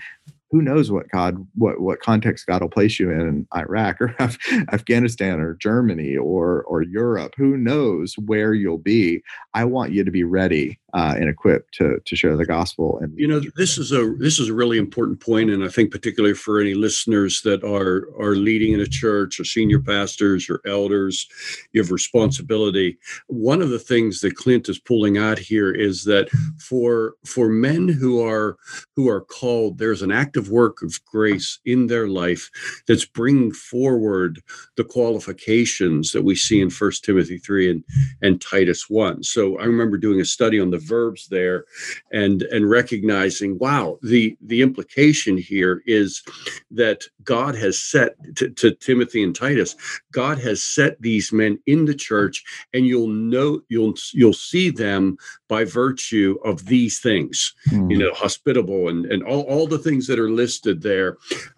who 0.51 0.63
knows 0.63 0.91
what 0.91 1.09
God, 1.11 1.47
what 1.55 1.81
what 1.81 2.01
context 2.01 2.47
God 2.47 2.63
will 2.63 2.69
place 2.69 2.99
you 2.99 3.11
in 3.11 3.47
Iraq 3.55 4.01
or 4.01 4.15
Af- 4.19 4.39
Afghanistan 4.73 5.41
or 5.41 5.55
Germany 5.55 6.17
or 6.17 6.63
or 6.63 6.83
Europe. 6.83 7.35
Who 7.37 7.57
knows 7.57 8.15
where 8.19 8.55
you'll 8.55 8.79
be? 8.79 9.23
I 9.55 9.65
want 9.65 9.93
you 9.93 10.05
to 10.05 10.11
be 10.11 10.25
ready 10.25 10.79
uh, 10.95 11.15
and 11.17 11.29
equipped 11.29 11.75
to 11.75 12.01
to 12.05 12.17
share 12.17 12.37
the 12.37 12.47
gospel. 12.47 12.99
And 13.01 13.17
you 13.19 13.27
know, 13.27 13.41
this 13.57 13.77
is 13.77 13.93
a 13.93 14.15
this 14.19 14.39
is 14.39 14.49
a 14.49 14.55
really 14.55 14.79
important 14.79 15.21
point, 15.21 15.51
and 15.51 15.63
I 15.63 15.69
think 15.69 15.91
particularly 15.91 16.35
for 16.35 16.61
any 16.61 16.75
listeners 16.75 17.43
that 17.43 17.63
are 17.63 18.09
are 18.19 18.37
leading 18.37 18.73
in 18.73 18.81
a 18.81 18.87
church 18.87 19.39
or 19.39 19.45
senior 19.45 19.81
pastors 19.81 20.49
or 20.49 20.61
elders, 20.67 21.29
you 21.73 21.83
have 21.83 21.91
responsibility. 21.91 22.99
One 23.27 23.61
of 23.61 23.69
the 23.69 23.79
things 23.79 24.23
that 24.23 24.37
Clint 24.37 24.69
is 24.69 24.79
pulling 24.79 25.19
out 25.19 25.39
here 25.39 25.71
is 25.71 26.05
that 26.05 26.31
for 26.59 27.15
for 27.25 27.51
men 27.51 27.89
who 27.89 28.25
are 28.25 28.57
who 28.97 29.09
are 29.11 29.21
called, 29.21 29.79
there's 29.79 30.03
an 30.03 30.13
active 30.13 30.51
work 30.51 30.83
of 30.83 31.05
grace 31.05 31.59
in 31.67 31.89
their 31.89 32.09
life 32.09 32.51
that's 32.87 33.05
bringing 33.05 33.53
forward 33.53 34.41
the 34.77 34.85
qualifications 34.85 36.13
that 36.13 36.23
we 36.23 36.35
see 36.35 36.63
in 36.63 36.71
First 36.71 37.05
Timothy 37.05 37.37
three 37.37 37.71
and 37.71 37.85
and 38.23 38.41
Titus 38.41 38.89
one. 38.89 39.23
So 39.23 39.59
I 39.59 39.65
remember 39.65 39.99
doing 39.99 40.21
a 40.21 40.25
study 40.25 40.59
on 40.59 40.71
the 40.71 40.78
the 40.79 40.87
verbs 40.87 41.29
there 41.29 41.65
and 42.13 42.43
and 42.43 42.71
recognizing 42.71 43.59
wow 43.59 43.99
the 44.03 44.37
the 44.43 44.63
implication 44.63 45.37
here 45.37 45.83
is 45.87 46.23
that 46.71 47.03
god 47.25 47.55
has 47.55 47.79
set 47.79 48.15
to, 48.37 48.49
to 48.51 48.73
timothy 48.73 49.23
and 49.23 49.35
titus 49.35 49.75
god 50.13 50.39
has 50.39 50.63
set 50.63 51.01
these 51.01 51.33
men 51.33 51.59
in 51.67 51.85
the 51.85 51.95
church 51.95 52.45
and 52.73 52.87
you'll 52.87 53.09
know 53.09 53.61
you'll 53.69 53.95
you'll 54.13 54.33
see 54.33 54.71
them 54.71 55.17
by 55.49 55.65
virtue 55.65 56.39
of 56.45 56.67
these 56.67 57.01
things 57.01 57.55
mm. 57.71 57.91
you 57.91 57.97
hmm. 57.97 58.03
know 58.03 58.13
hospitable 58.15 58.89
and 58.89 59.07
and 59.07 59.23
all, 59.23 59.43
all 59.43 59.67
the 59.67 59.79
things 59.79 60.07
that 60.07 60.19
are 60.19 60.31
listed 60.31 60.83
there 60.83 61.17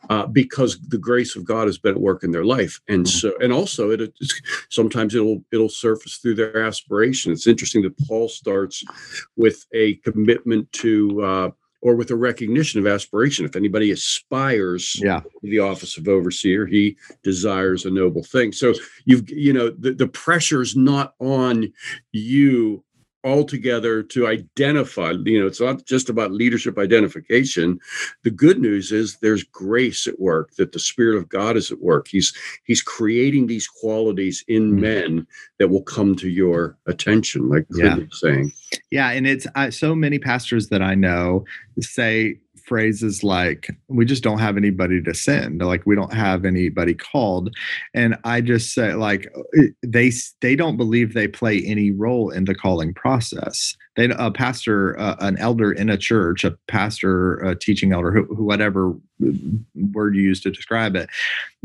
uh, 0.09 0.27
because 0.27 0.81
the 0.89 0.99
grace 0.99 1.37
of 1.37 1.45
god 1.45 1.67
has 1.67 1.79
been 1.79 1.95
at 1.95 2.01
work 2.01 2.25
in 2.25 2.31
their 2.31 2.45
life 2.45 2.81
and 2.89 3.07
mm. 3.07 3.09
so 3.09 3.33
and 3.41 3.53
also 3.53 3.91
it 3.91 4.13
sometimes 4.69 5.15
it'll 5.15 5.43
it'll 5.53 5.69
surface 5.69 6.17
through 6.17 6.35
their 6.35 6.65
aspiration 6.65 7.33
it's 7.33 7.47
interesting 7.47 7.83
that 7.83 7.97
paul 8.07 8.29
starts 8.29 8.85
with 9.37 9.67
a 9.75 9.95
commitment 9.97 10.71
to 10.73 11.23
uh, 11.23 11.51
or 11.83 11.95
with 11.95 12.11
a 12.11 12.17
recognition 12.17 12.79
of 12.79 12.87
aspiration. 12.87 13.45
If 13.45 13.57
anybody 13.57 13.91
aspires 13.91 14.97
yeah. 15.03 15.21
to 15.21 15.31
the 15.43 15.61
office 15.61 15.97
of 15.97 16.09
overseer, 16.09 16.67
he 16.67 16.97
desires 17.23 17.85
a 17.85 17.91
noble 17.91 18.23
thing. 18.23 18.53
So 18.53 18.75
you've 19.05 19.29
you 19.31 19.53
know 19.53 19.71
the, 19.71 19.93
the 19.93 20.09
pressure's 20.09 20.77
not 20.77 21.15
on 21.19 21.73
you 22.13 22.85
altogether 23.25 24.03
to 24.03 24.27
identify 24.27 25.13
you 25.25 25.39
know 25.39 25.47
it's 25.47 25.61
not 25.61 25.85
just 25.85 26.09
about 26.09 26.33
leadership 26.33 26.79
identification 26.79 27.79
the 28.25 28.31
good 28.31 28.59
news 28.59 28.93
is 28.93 29.19
there's 29.19 29.45
grace 29.45 30.07
at 30.07 30.19
work 30.19 30.55
that 30.57 30.73
the 30.73 30.79
spirit 30.79 31.19
of 31.19 31.29
god 31.29 31.55
is 31.55 31.71
at 31.71 31.81
work 31.83 32.09
he's 32.09 32.35
he's 32.65 32.81
creating 32.81 33.47
these 33.47 33.67
qualities 33.67 34.43
in 34.49 34.71
mm-hmm. 34.71 34.81
men 34.81 35.27
that 35.59 35.69
will 35.69 35.83
come 35.83 36.17
to 36.17 36.31
your 36.31 36.79
attention 36.87 37.49
like 37.51 37.67
yeah. 37.75 37.99
saying 38.11 38.51
yeah 38.91 39.11
and 39.11 39.27
it's 39.27 39.47
uh, 39.55 39.71
so 39.71 39.95
many 39.95 40.19
pastors 40.19 40.69
that 40.69 40.81
i 40.81 40.95
know 40.95 41.45
say 41.79 42.39
phrases 42.71 43.25
like 43.25 43.69
we 43.89 44.05
just 44.05 44.23
don't 44.23 44.39
have 44.39 44.57
anybody 44.57 45.03
to 45.03 45.13
send 45.13 45.61
like 45.61 45.85
we 45.87 45.97
don't 45.97 46.13
have 46.13 46.45
anybody 46.45 46.95
called 46.95 47.53
and 47.95 48.17
i 48.23 48.41
just 48.41 48.73
say 48.73 48.95
like 48.95 49.27
uh, 49.59 49.63
they 49.83 50.13
they 50.41 50.55
don't 50.55 50.77
believe 50.77 51.13
they 51.13 51.27
play 51.27 51.65
any 51.67 51.91
role 51.91 52.31
in 52.31 52.45
the 52.45 52.55
calling 52.55 52.95
process 52.95 53.77
they 53.97 54.09
a 54.11 54.31
pastor 54.31 54.99
uh, 54.99 55.17
an 55.21 55.37
elder 55.39 55.73
in 55.73 55.89
a 55.89 55.97
church 55.97 56.45
a 56.45 56.57
pastor 56.69 57.37
a 57.39 57.55
teaching 57.55 57.93
elder 57.93 58.11
who, 58.13 58.23
whatever 58.43 58.95
word 59.93 60.17
you 60.17 60.23
use 60.23 60.41
to 60.41 60.51
describe 60.51 60.97
it 60.97 61.09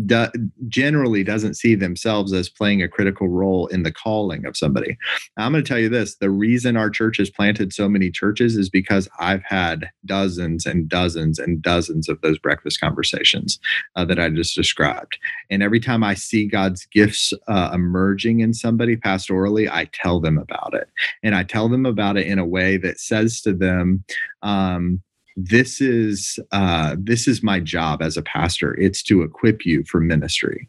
do, 0.05 0.27
generally 0.67 1.23
doesn't 1.23 1.53
see 1.55 1.75
themselves 1.75 2.33
as 2.33 2.49
playing 2.49 2.81
a 2.81 2.87
critical 2.87 3.29
role 3.29 3.67
in 3.67 3.83
the 3.83 3.91
calling 3.91 4.45
of 4.45 4.57
somebody. 4.57 4.97
I'm 5.37 5.53
going 5.53 5.63
to 5.63 5.67
tell 5.67 5.79
you 5.79 5.89
this 5.89 6.15
the 6.15 6.29
reason 6.29 6.75
our 6.75 6.89
church 6.89 7.17
has 7.17 7.29
planted 7.29 7.71
so 7.71 7.87
many 7.87 8.11
churches 8.11 8.57
is 8.57 8.69
because 8.69 9.07
i've 9.19 9.43
had 9.43 9.89
dozens 10.05 10.65
and 10.65 10.89
dozens 10.89 11.39
and 11.39 11.61
dozens 11.61 12.09
of 12.09 12.19
those 12.21 12.37
breakfast 12.37 12.79
conversations 12.79 13.59
uh, 13.95 14.05
that 14.05 14.19
i 14.19 14.29
just 14.29 14.55
described. 14.55 15.17
And 15.49 15.63
every 15.63 15.79
time 15.79 16.03
i 16.03 16.13
see 16.13 16.47
god's 16.47 16.85
gifts 16.87 17.33
uh, 17.47 17.71
emerging 17.73 18.41
in 18.41 18.53
somebody 18.53 18.97
pastorally 18.97 19.69
i 19.69 19.85
tell 19.85 20.19
them 20.19 20.37
about 20.37 20.73
it. 20.73 20.89
And 21.23 21.35
i 21.35 21.43
tell 21.43 21.69
them 21.69 21.85
about 21.85 22.14
it 22.17 22.27
in 22.27 22.39
a 22.39 22.45
way 22.45 22.77
that 22.77 22.99
says 22.99 23.41
to 23.41 23.53
them 23.53 24.03
um, 24.41 25.01
this 25.35 25.81
is 25.81 26.39
uh, 26.51 26.95
this 26.97 27.27
is 27.27 27.43
my 27.43 27.59
job 27.59 28.01
as 28.01 28.15
a 28.15 28.21
pastor. 28.21 28.73
It's 28.79 29.03
to 29.03 29.21
equip 29.21 29.65
you 29.65 29.83
for 29.83 29.99
ministry 29.99 30.67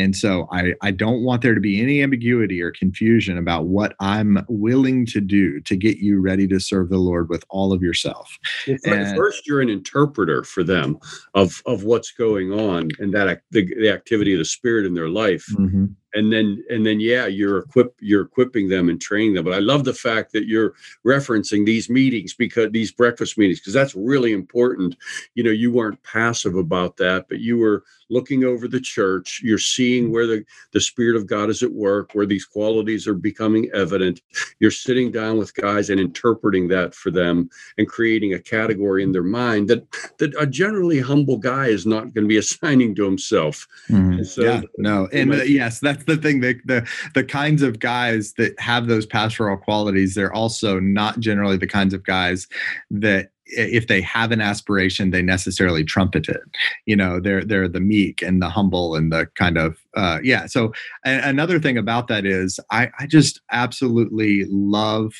and 0.00 0.16
so 0.16 0.48
I, 0.50 0.74
I 0.82 0.90
don't 0.90 1.22
want 1.22 1.42
there 1.42 1.54
to 1.54 1.60
be 1.60 1.80
any 1.80 2.02
ambiguity 2.02 2.62
or 2.62 2.70
confusion 2.72 3.38
about 3.38 3.66
what 3.66 3.94
i'm 4.00 4.44
willing 4.48 5.06
to 5.06 5.20
do 5.20 5.60
to 5.60 5.76
get 5.76 5.98
you 5.98 6.20
ready 6.20 6.46
to 6.48 6.58
serve 6.58 6.88
the 6.88 6.98
lord 6.98 7.28
with 7.28 7.44
all 7.50 7.72
of 7.72 7.82
yourself. 7.82 8.38
Well, 8.66 8.78
and, 8.84 9.16
first 9.16 9.46
you're 9.46 9.60
an 9.60 9.68
interpreter 9.68 10.44
for 10.44 10.62
them 10.62 10.98
of 11.34 11.62
of 11.66 11.84
what's 11.84 12.10
going 12.10 12.52
on 12.52 12.90
and 12.98 13.12
that 13.14 13.42
the, 13.50 13.66
the 13.74 13.90
activity 13.90 14.32
of 14.32 14.38
the 14.38 14.44
spirit 14.44 14.86
in 14.86 14.94
their 14.94 15.08
life. 15.08 15.46
Mm-hmm. 15.52 15.86
And 16.12 16.32
then 16.32 16.64
and 16.68 16.84
then 16.84 16.98
yeah 16.98 17.26
you're 17.26 17.58
equip 17.58 17.94
you're 18.00 18.22
equipping 18.22 18.68
them 18.68 18.88
and 18.88 19.00
training 19.00 19.34
them. 19.34 19.44
But 19.44 19.54
i 19.54 19.58
love 19.58 19.84
the 19.84 19.94
fact 19.94 20.32
that 20.32 20.46
you're 20.46 20.74
referencing 21.06 21.64
these 21.64 21.88
meetings 21.88 22.34
because 22.34 22.70
these 22.72 22.90
breakfast 22.90 23.38
meetings 23.38 23.60
because 23.60 23.74
that's 23.74 23.94
really 23.94 24.32
important. 24.32 24.96
You 25.34 25.44
know 25.44 25.52
you 25.52 25.70
weren't 25.70 26.02
passive 26.02 26.56
about 26.56 26.96
that 26.96 27.26
but 27.28 27.38
you 27.38 27.58
were 27.58 27.84
looking 28.10 28.44
over 28.44 28.66
the 28.66 28.80
church 28.80 29.40
you're 29.44 29.58
seeing 29.58 30.10
where 30.10 30.26
the 30.26 30.44
the 30.72 30.80
spirit 30.80 31.16
of 31.16 31.26
god 31.26 31.48
is 31.48 31.62
at 31.62 31.72
work 31.72 32.10
where 32.12 32.26
these 32.26 32.44
qualities 32.44 33.06
are 33.06 33.14
becoming 33.14 33.70
evident 33.72 34.20
you're 34.58 34.70
sitting 34.70 35.10
down 35.10 35.38
with 35.38 35.54
guys 35.54 35.90
and 35.90 36.00
interpreting 36.00 36.66
that 36.68 36.94
for 36.94 37.10
them 37.10 37.48
and 37.78 37.88
creating 37.88 38.34
a 38.34 38.38
category 38.38 39.02
in 39.02 39.12
their 39.12 39.22
mind 39.22 39.68
that 39.68 39.86
that 40.18 40.34
a 40.40 40.46
generally 40.46 40.98
humble 40.98 41.36
guy 41.36 41.66
is 41.66 41.86
not 41.86 42.12
going 42.14 42.24
to 42.24 42.28
be 42.28 42.36
assigning 42.50 42.94
to 42.94 43.04
himself 43.04 43.66
mm-hmm. 43.88 44.22
so, 44.24 44.42
yeah 44.42 44.60
no 44.78 45.08
and 45.12 45.32
uh, 45.32 45.42
yes 45.42 45.78
that's 45.78 46.00
that's 46.00 46.20
the 46.22 46.28
thing. 46.28 46.40
The, 46.40 46.60
the 46.64 46.88
the 47.14 47.24
kinds 47.24 47.62
of 47.62 47.78
guys 47.78 48.34
that 48.34 48.58
have 48.60 48.86
those 48.86 49.06
pastoral 49.06 49.56
qualities, 49.56 50.14
they're 50.14 50.32
also 50.32 50.80
not 50.80 51.20
generally 51.20 51.56
the 51.56 51.66
kinds 51.66 51.94
of 51.94 52.04
guys 52.04 52.46
that 52.90 53.30
if 53.52 53.86
they 53.86 54.00
have 54.00 54.32
an 54.32 54.40
aspiration, 54.40 55.10
they 55.10 55.22
necessarily 55.22 55.84
trumpet 55.84 56.28
it. 56.28 56.40
You 56.86 56.96
know, 56.96 57.20
they're 57.20 57.44
they're 57.44 57.68
the 57.68 57.80
meek 57.80 58.22
and 58.22 58.40
the 58.42 58.48
humble 58.48 58.94
and 58.94 59.12
the 59.12 59.26
kind 59.34 59.58
of 59.58 59.78
uh, 59.96 60.18
yeah. 60.22 60.46
So 60.46 60.72
another 61.04 61.58
thing 61.58 61.78
about 61.78 62.08
that 62.08 62.26
is 62.26 62.60
I 62.70 62.90
I 62.98 63.06
just 63.06 63.40
absolutely 63.50 64.44
love 64.48 65.14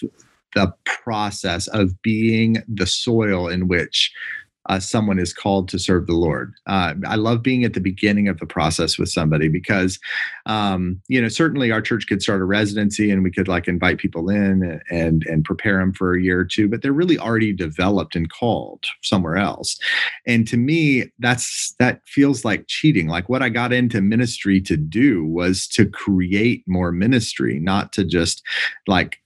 the 0.55 0.73
process 0.85 1.69
of 1.69 2.01
being 2.03 2.57
the 2.66 2.87
soil 2.87 3.49
in 3.49 3.69
which 3.69 4.12
uh, 4.68 4.79
someone 4.79 5.18
is 5.18 5.33
called 5.33 5.68
to 5.68 5.79
serve 5.79 6.07
the 6.07 6.14
Lord. 6.14 6.53
Uh, 6.66 6.94
I 7.07 7.16
love 7.16 7.42
being 7.42 7.64
at 7.64 7.73
the 7.73 7.81
beginning 7.81 8.29
of 8.29 8.38
the 8.38 8.46
process 8.46 8.99
with 8.99 9.09
somebody 9.09 9.49
because, 9.49 9.99
um, 10.46 11.01
you 11.09 11.20
know, 11.20 11.29
certainly 11.29 11.70
our 11.73 11.81
church 11.81 12.07
could 12.07 12.23
start 12.23 12.42
a 12.42 12.44
residency 12.44 13.11
and 13.11 13.23
we 13.23 13.31
could 13.31 13.49
like 13.49 13.68
invite 13.68 13.99
people 13.99 14.29
in 14.29 14.81
and 14.90 15.25
and 15.25 15.44
prepare 15.44 15.79
them 15.79 15.92
for 15.92 16.14
a 16.14 16.23
year 16.23 16.40
or 16.40 16.44
two, 16.44 16.68
but 16.68 16.83
they're 16.83 16.92
really 16.92 17.18
already 17.18 17.53
developed 17.53 18.14
and 18.14 18.31
called 18.31 18.85
somewhere 19.03 19.37
else. 19.37 19.79
And 20.27 20.46
to 20.49 20.57
me, 20.57 21.11
that's 21.18 21.75
that 21.79 22.03
feels 22.07 22.44
like 22.44 22.66
cheating. 22.68 23.09
Like 23.09 23.29
what 23.29 23.42
I 23.42 23.49
got 23.49 23.73
into 23.73 24.03
ministry 24.03 24.61
to 24.62 24.77
do 24.77 25.25
was 25.25 25.66
to 25.68 25.87
create 25.87 26.64
more 26.66 26.92
ministry, 26.92 27.59
not 27.61 27.92
to 27.94 28.05
just 28.05 28.42
like 28.87 29.18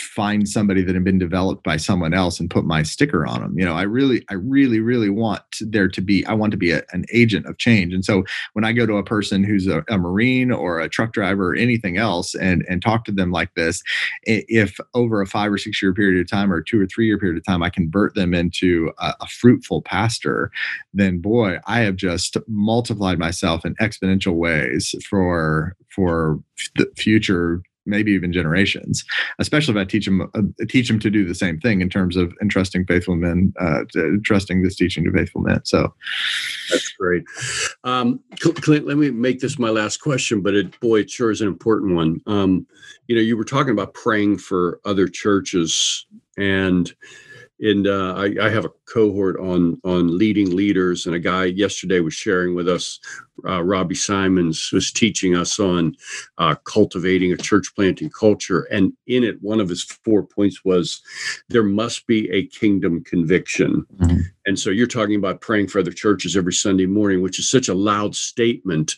find 0.00 0.48
somebody 0.48 0.82
that 0.82 0.94
had 0.94 1.04
been 1.04 1.18
developed 1.18 1.62
by 1.62 1.76
someone 1.76 2.14
else 2.14 2.38
and 2.40 2.50
put 2.50 2.64
my 2.64 2.82
sticker 2.82 3.26
on 3.26 3.40
them 3.40 3.58
you 3.58 3.64
know 3.64 3.74
i 3.74 3.82
really 3.82 4.24
i 4.30 4.34
really 4.34 4.80
really 4.80 5.10
want 5.10 5.42
there 5.60 5.88
to 5.88 6.00
be 6.00 6.24
i 6.26 6.32
want 6.32 6.50
to 6.50 6.56
be 6.56 6.70
a, 6.70 6.82
an 6.92 7.04
agent 7.12 7.46
of 7.46 7.58
change. 7.58 7.92
And 7.92 8.04
so 8.04 8.24
when 8.52 8.64
i 8.64 8.72
go 8.72 8.86
to 8.86 8.96
a 8.96 9.04
person 9.04 9.44
who's 9.44 9.66
a, 9.66 9.84
a, 9.88 9.98
marine 9.98 10.52
or 10.52 10.78
a 10.78 10.88
truck 10.88 11.12
driver 11.12 11.50
or 11.50 11.54
anything 11.54 11.96
else 11.96 12.34
and 12.34 12.64
and 12.68 12.82
talk 12.82 13.04
to 13.06 13.12
them 13.12 13.30
like 13.30 13.54
this 13.54 13.82
if 14.22 14.78
over 14.94 15.20
a 15.20 15.26
five 15.26 15.52
or 15.52 15.58
six 15.58 15.80
year 15.80 15.92
period 15.92 16.20
of 16.20 16.30
time 16.30 16.52
or 16.52 16.60
two 16.60 16.80
or 16.80 16.86
three 16.86 17.06
year 17.06 17.18
period 17.18 17.36
of 17.36 17.44
time 17.44 17.62
i 17.62 17.70
convert 17.70 18.14
them 18.14 18.34
into 18.34 18.92
a, 18.98 19.14
a 19.20 19.26
fruitful 19.26 19.82
pastor 19.82 20.50
then 20.94 21.18
boy 21.18 21.58
i 21.66 21.80
have 21.80 21.96
just 21.96 22.36
multiplied 22.46 23.18
myself 23.18 23.64
in 23.64 23.74
exponential 23.76 24.34
ways 24.34 24.94
for 25.08 25.76
for 25.88 26.38
the 26.76 26.90
future 26.96 27.62
maybe 27.86 28.12
even 28.12 28.32
generations, 28.32 29.04
especially 29.38 29.74
if 29.74 29.80
I 29.80 29.84
teach 29.84 30.04
them 30.04 30.30
uh, 30.34 30.42
teach 30.68 30.88
them 30.88 30.98
to 31.00 31.10
do 31.10 31.26
the 31.26 31.34
same 31.34 31.58
thing 31.60 31.80
in 31.80 31.88
terms 31.88 32.16
of 32.16 32.32
entrusting 32.42 32.86
faithful 32.86 33.16
men, 33.16 33.52
uh, 33.60 33.84
entrusting 33.94 34.62
this 34.62 34.76
teaching 34.76 35.04
to 35.04 35.12
faithful 35.12 35.40
men. 35.40 35.64
So 35.64 35.94
that's 36.70 36.92
great. 36.98 37.24
Um, 37.84 38.20
Clint, 38.40 38.86
let 38.86 38.96
me 38.96 39.10
make 39.10 39.40
this 39.40 39.58
my 39.58 39.70
last 39.70 39.98
question, 39.98 40.40
but 40.40 40.54
it, 40.54 40.78
boy, 40.80 41.00
it 41.00 41.10
sure 41.10 41.30
is 41.30 41.40
an 41.40 41.48
important 41.48 41.94
one. 41.94 42.20
Um, 42.26 42.66
you 43.06 43.16
know, 43.16 43.22
you 43.22 43.36
were 43.36 43.44
talking 43.44 43.72
about 43.72 43.94
praying 43.94 44.38
for 44.38 44.80
other 44.84 45.08
churches 45.08 46.06
and 46.36 46.94
and 47.60 47.86
uh, 47.86 48.14
I, 48.16 48.34
I, 48.46 48.50
have 48.50 48.66
a 48.66 48.70
cohort 48.84 49.38
on 49.40 49.80
on 49.84 50.18
leading 50.18 50.54
leaders, 50.54 51.06
and 51.06 51.14
a 51.14 51.18
guy 51.18 51.44
yesterday 51.46 52.00
was 52.00 52.14
sharing 52.14 52.54
with 52.54 52.68
us. 52.68 53.00
Uh, 53.44 53.62
Robbie 53.62 53.94
Simons 53.94 54.70
was 54.72 54.90
teaching 54.90 55.34
us 55.36 55.58
on 55.58 55.96
uh, 56.38 56.54
cultivating 56.64 57.32
a 57.32 57.36
church 57.36 57.74
planting 57.74 58.10
culture, 58.10 58.62
and 58.70 58.92
in 59.06 59.24
it, 59.24 59.36
one 59.42 59.60
of 59.60 59.68
his 59.68 59.82
four 59.82 60.22
points 60.22 60.64
was 60.64 61.02
there 61.48 61.62
must 61.62 62.06
be 62.06 62.30
a 62.30 62.46
kingdom 62.46 63.04
conviction. 63.04 63.84
Mm-hmm. 63.96 64.20
And 64.46 64.58
so 64.58 64.70
you're 64.70 64.86
talking 64.86 65.16
about 65.16 65.40
praying 65.40 65.68
for 65.68 65.80
other 65.80 65.92
churches 65.92 66.36
every 66.36 66.52
Sunday 66.52 66.86
morning, 66.86 67.20
which 67.20 67.38
is 67.38 67.50
such 67.50 67.68
a 67.68 67.74
loud 67.74 68.14
statement 68.14 68.94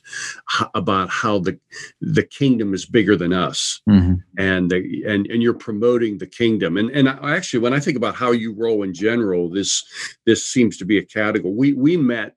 about 0.75 1.09
how 1.09 1.39
the 1.39 1.59
the 2.01 2.23
kingdom 2.23 2.75
is 2.75 2.85
bigger 2.85 3.17
than 3.17 3.33
us, 3.33 3.81
mm-hmm. 3.89 4.15
and 4.39 4.71
the, 4.71 5.05
and 5.07 5.27
and 5.27 5.43
you're 5.43 5.55
promoting 5.55 6.19
the 6.19 6.27
kingdom. 6.27 6.77
And 6.77 6.91
and 6.91 7.09
I, 7.09 7.35
actually, 7.35 7.61
when 7.61 7.73
I 7.73 7.81
think 7.81 7.97
about 7.97 8.15
how 8.15 8.31
you 8.33 8.55
roll 8.55 8.83
in 8.83 8.93
general, 8.93 9.49
this 9.49 9.85
this 10.27 10.47
seems 10.47 10.77
to 10.79 10.85
be 10.85 10.99
a 10.99 11.05
category. 11.05 11.55
We 11.55 11.73
we 11.73 11.97
met 11.97 12.35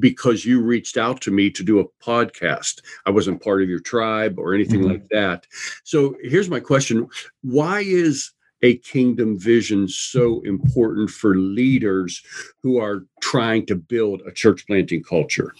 because 0.00 0.44
you 0.44 0.60
reached 0.60 0.96
out 0.96 1.20
to 1.22 1.30
me 1.30 1.50
to 1.50 1.62
do 1.62 1.78
a 1.78 2.04
podcast. 2.04 2.80
I 3.06 3.10
wasn't 3.10 3.42
part 3.42 3.62
of 3.62 3.68
your 3.68 3.80
tribe 3.80 4.38
or 4.38 4.54
anything 4.54 4.80
mm-hmm. 4.80 4.92
like 4.92 5.08
that. 5.10 5.46
So 5.84 6.16
here's 6.22 6.50
my 6.50 6.60
question: 6.60 7.08
Why 7.42 7.80
is 7.80 8.32
a 8.62 8.76
kingdom 8.78 9.38
vision 9.38 9.88
so 9.88 10.42
important 10.44 11.10
for 11.10 11.36
leaders 11.36 12.22
who 12.62 12.78
are 12.78 13.04
trying 13.20 13.66
to 13.66 13.74
build 13.74 14.22
a 14.26 14.32
church 14.32 14.66
planting 14.66 15.02
culture? 15.02 15.54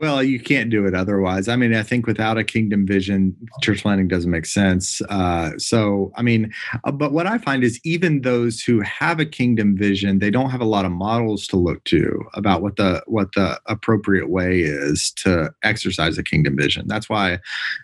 Well, 0.00 0.22
you 0.22 0.38
can't 0.38 0.70
do 0.70 0.86
it 0.86 0.94
otherwise. 0.94 1.48
I 1.48 1.56
mean, 1.56 1.74
I 1.74 1.82
think 1.82 2.06
without 2.06 2.38
a 2.38 2.44
kingdom 2.44 2.86
vision, 2.86 3.34
church 3.62 3.82
planting 3.82 4.06
doesn't 4.06 4.30
make 4.30 4.46
sense. 4.46 5.02
Uh, 5.08 5.50
so, 5.58 6.12
I 6.14 6.22
mean, 6.22 6.52
uh, 6.84 6.92
but 6.92 7.12
what 7.12 7.26
I 7.26 7.38
find 7.38 7.64
is 7.64 7.80
even 7.82 8.20
those 8.20 8.60
who 8.60 8.80
have 8.80 9.18
a 9.18 9.26
kingdom 9.26 9.76
vision, 9.76 10.20
they 10.20 10.30
don't 10.30 10.50
have 10.50 10.60
a 10.60 10.66
lot 10.66 10.84
of 10.84 10.92
models 10.92 11.48
to 11.48 11.56
look 11.56 11.82
to 11.84 12.24
about 12.34 12.62
what 12.62 12.76
the 12.76 13.02
what 13.06 13.32
the 13.34 13.60
appropriate 13.66 14.30
way 14.30 14.60
is 14.60 15.10
to 15.16 15.52
exercise 15.64 16.16
a 16.16 16.22
kingdom 16.22 16.56
vision. 16.56 16.86
That's 16.86 17.08
why 17.08 17.40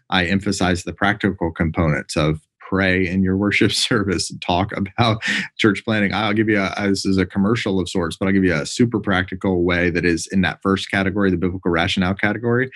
I 0.08 0.26
emphasize 0.26 0.84
the 0.84 0.92
practical 0.92 1.50
components 1.50 2.16
of 2.16 2.40
pray 2.68 3.06
in 3.06 3.22
your 3.22 3.36
worship 3.36 3.72
service 3.84 4.30
and 4.30 4.40
talk 4.40 4.72
about 4.76 5.22
church 5.56 5.84
planting. 5.84 6.12
I'll 6.12 6.32
give 6.32 6.48
you 6.48 6.60
a, 6.60 6.88
this 6.88 7.04
is 7.04 7.18
a 7.18 7.26
commercial 7.26 7.80
of 7.80 7.88
sorts, 7.88 8.16
but 8.16 8.26
I'll 8.26 8.32
give 8.32 8.44
you 8.44 8.54
a 8.54 8.66
super 8.66 9.00
practical 9.00 9.64
way 9.64 9.90
that 9.90 10.04
is 10.04 10.26
in 10.28 10.40
that 10.42 10.62
first 10.62 10.90
category, 10.90 11.30
the 11.30 11.36
biblical 11.36 11.70
rationale 11.70 12.14
category. 12.14 12.70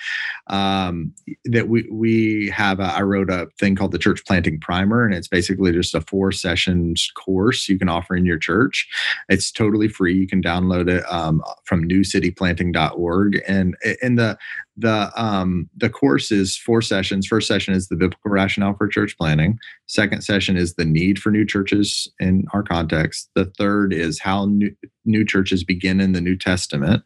Um, 0.49 1.15
that 1.47 1.69
we 1.69 1.89
we 1.91 2.49
have. 2.55 2.81
A, 2.81 2.85
I 2.85 3.03
wrote 3.03 3.31
a 3.31 3.49
thing 3.59 3.77
called 3.77 3.93
the 3.93 3.99
Church 3.99 4.25
Planting 4.25 4.61
Primer, 4.61 5.05
and 5.05 5.15
it's 5.15 5.29
basically 5.29 5.73
just 5.73 5.95
a 5.95 6.01
four 6.01 6.33
sessions 6.33 7.11
course 7.15 7.69
you 7.69 7.79
can 7.79 7.89
offer 7.89 8.17
in 8.17 8.25
your 8.25 8.39
church. 8.39 8.89
It's 9.29 9.51
totally 9.51 9.89
free. 9.89 10.15
You 10.15 10.27
can 10.27 10.43
download 10.43 10.89
it 10.89 11.05
um, 11.11 11.43
from 11.65 11.89
newcityplanting.org, 11.89 13.43
and 13.47 13.77
and 14.03 14.19
the 14.19 14.39
the 14.79 15.11
um, 15.21 15.69
the 15.77 15.91
course 15.91 16.31
is 16.31 16.57
four 16.57 16.81
sessions. 16.81 17.27
First 17.27 17.49
session 17.49 17.75
is 17.75 17.89
the 17.89 17.97
biblical 17.97 18.31
rationale 18.31 18.75
for 18.75 18.87
church 18.87 19.17
planning. 19.19 19.59
Second 19.87 20.23
session 20.23 20.57
is 20.57 20.75
the 20.75 20.85
need 20.85 21.19
for 21.19 21.31
new 21.31 21.45
churches 21.45 22.11
in 22.21 22.45
our 22.53 22.63
context. 22.63 23.31
The 23.35 23.47
third 23.47 23.93
is 23.93 24.21
how 24.21 24.47
new, 24.47 24.71
new 25.05 25.25
churches 25.25 25.65
begin 25.65 26.01
in 26.01 26.13
the 26.13 26.21
New 26.21 26.37
Testament. 26.37 27.03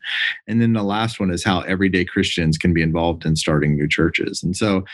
And 0.46 0.60
then 0.60 0.72
the 0.72 0.82
last 0.82 1.20
one 1.20 1.30
is 1.30 1.44
how 1.44 1.60
everyday 1.60 2.04
Christians 2.04 2.58
can 2.58 2.74
be 2.74 2.82
involved 2.82 3.24
in 3.24 3.36
starting 3.36 3.76
new 3.76 3.88
churches. 3.88 4.42
And 4.42 4.56
so, 4.56 4.84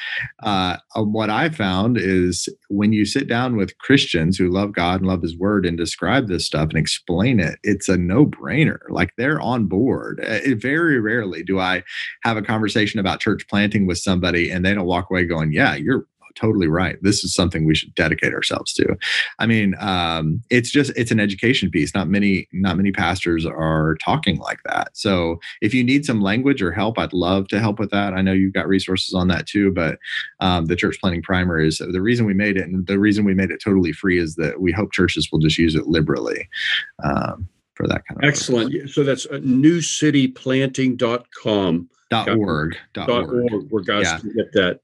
uh, 0.43 0.77
uh, 0.95 1.03
what 1.03 1.31
I 1.31 1.49
found 1.49 1.97
is 1.99 2.49
when 2.69 2.93
you 2.93 3.05
sit 3.05 3.27
down 3.27 3.57
with 3.57 3.77
Christians 3.79 4.37
who 4.37 4.51
love 4.51 4.73
God 4.73 5.01
and 5.01 5.09
love 5.09 5.23
His 5.23 5.37
Word 5.37 5.67
and 5.67 5.77
describe 5.77 6.29
this 6.29 6.47
stuff 6.47 6.69
and 6.69 6.79
explain 6.79 7.41
it, 7.41 7.59
it's 7.63 7.89
a 7.89 7.97
no 7.97 8.27
brainer. 8.27 8.81
Like 8.91 9.15
they're 9.17 9.41
on 9.41 9.67
board. 9.67 10.21
Uh, 10.21 10.41
it, 10.45 10.59
very 10.59 11.01
rarely 11.01 11.43
do 11.43 11.59
I 11.59 11.85
have 12.25 12.37
a 12.37 12.43
conversation 12.43 12.68
about 12.99 13.21
church 13.21 13.47
planting 13.49 13.87
with 13.87 13.99
somebody 13.99 14.51
and 14.51 14.65
they 14.65 14.75
don't 14.75 14.87
walk 14.87 15.11
away 15.11 15.25
going, 15.25 15.53
Yeah, 15.53 15.75
you're 15.75 16.07
totally 16.39 16.69
right. 16.69 16.97
This 17.03 17.25
is 17.25 17.35
something 17.35 17.65
we 17.65 17.75
should 17.75 17.95
dedicate 17.95 18.33
ourselves 18.33 18.73
to. 18.75 18.97
I 19.39 19.47
mean, 19.47 19.75
um, 19.79 20.43
it's 20.51 20.71
just 20.71 20.93
it's 20.97 21.11
an 21.11 21.21
education 21.21 21.71
piece. 21.71 21.95
Not 21.95 22.09
many 22.09 22.49
not 22.53 22.77
many 22.77 22.93
pastors 22.93 23.45
are 23.45 23.97
talking 23.97 24.39
like 24.39 24.61
that. 24.65 24.97
So 24.97 25.41
if 25.61 25.75
you 25.75 25.83
need 25.83 26.05
some 26.05 26.21
language 26.21 26.63
or 26.63 26.73
help, 26.73 26.99
I'd 26.99 27.13
love 27.13 27.49
to 27.49 27.61
help 27.61 27.79
with 27.79 27.91
that. 27.91 28.15
I 28.15 28.23
know 28.23 28.33
you've 28.33 28.55
got 28.55 28.69
resources 28.69 29.15
on 29.15 29.29
that 29.29 29.47
too. 29.47 29.73
But 29.73 29.99
um, 30.41 30.67
the 30.67 30.77
church 30.77 30.99
planting 31.01 31.23
primer 31.23 31.61
is 31.61 31.79
the 31.79 32.03
reason 32.03 32.27
we 32.27 32.35
made 32.35 32.57
it, 32.57 32.65
and 32.65 32.87
the 32.87 32.99
reason 32.99 33.25
we 33.25 33.35
made 33.35 33.51
it 33.51 33.63
totally 33.63 33.93
free 33.93 34.19
is 34.19 34.37
that 34.37 34.61
we 34.61 34.73
hope 34.73 34.93
churches 34.93 35.29
will 35.31 35.41
just 35.41 35.59
use 35.59 35.75
it 35.75 35.87
liberally. 35.87 36.49
Um, 37.03 37.49
for 37.75 37.87
that 37.87 38.03
kind 38.09 38.21
of 38.21 38.29
excellent 38.29 38.75
work. 38.75 38.89
so 38.89 39.05
that's 39.05 39.25
uh, 39.27 39.35
newcityplanting.com 39.35 41.89
dot 42.11 42.29
org 42.29 42.77
dot 42.95 43.09
org. 43.09 43.71
where 43.71 43.83
guys 43.83 44.05
yeah. 44.05 44.19
can 44.19 44.33
get 44.35 44.53
that. 44.53 44.81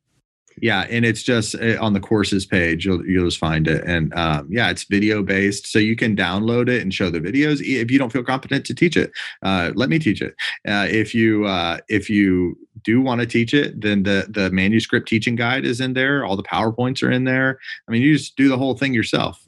Yeah 0.63 0.87
and 0.89 1.05
it's 1.05 1.25
just 1.25 1.57
uh, 1.57 1.83
on 1.83 1.95
the 1.95 2.01
courses 2.01 2.47
page 2.47 2.87
you'll, 2.87 3.05
you'll 3.05 3.27
just 3.27 3.39
find 3.39 3.67
it. 3.67 3.83
And 3.85 4.15
um, 4.15 4.47
yeah 4.49 4.71
it's 4.71 4.85
video 4.85 5.23
based 5.23 5.67
so 5.67 5.81
you 5.81 5.97
can 5.97 6.15
download 6.15 6.69
it 6.69 6.81
and 6.81 6.95
show 6.95 7.11
the 7.11 7.21
videos 7.21 7.61
if 7.61 7.91
you 7.91 7.99
don't 7.99 8.13
feel 8.13 8.23
competent 8.23 8.65
to 8.67 8.75
teach 8.75 8.97
it. 8.97 9.11
Uh, 9.43 9.73
let 9.75 9.89
me 9.89 9.99
teach 9.99 10.23
it. 10.23 10.35
Uh, 10.69 10.87
if 10.89 11.13
you 11.15 11.45
uh, 11.47 11.79
if 11.89 12.09
you 12.09 12.57
do 12.85 13.01
want 13.01 13.21
to 13.21 13.27
teach 13.27 13.53
it 13.53 13.81
then 13.81 14.05
the 14.05 14.27
the 14.29 14.49
manuscript 14.51 15.09
teaching 15.09 15.35
guide 15.35 15.65
is 15.65 15.81
in 15.81 15.93
there 15.93 16.25
all 16.25 16.37
the 16.37 16.43
powerpoints 16.45 17.03
are 17.03 17.11
in 17.11 17.25
there. 17.25 17.59
I 17.89 17.93
mean 17.93 18.03
you 18.03 18.17
just 18.17 18.37
do 18.37 18.49
the 18.49 18.59
whole 18.59 18.75
thing 18.75 18.95
yourself. 18.95 19.45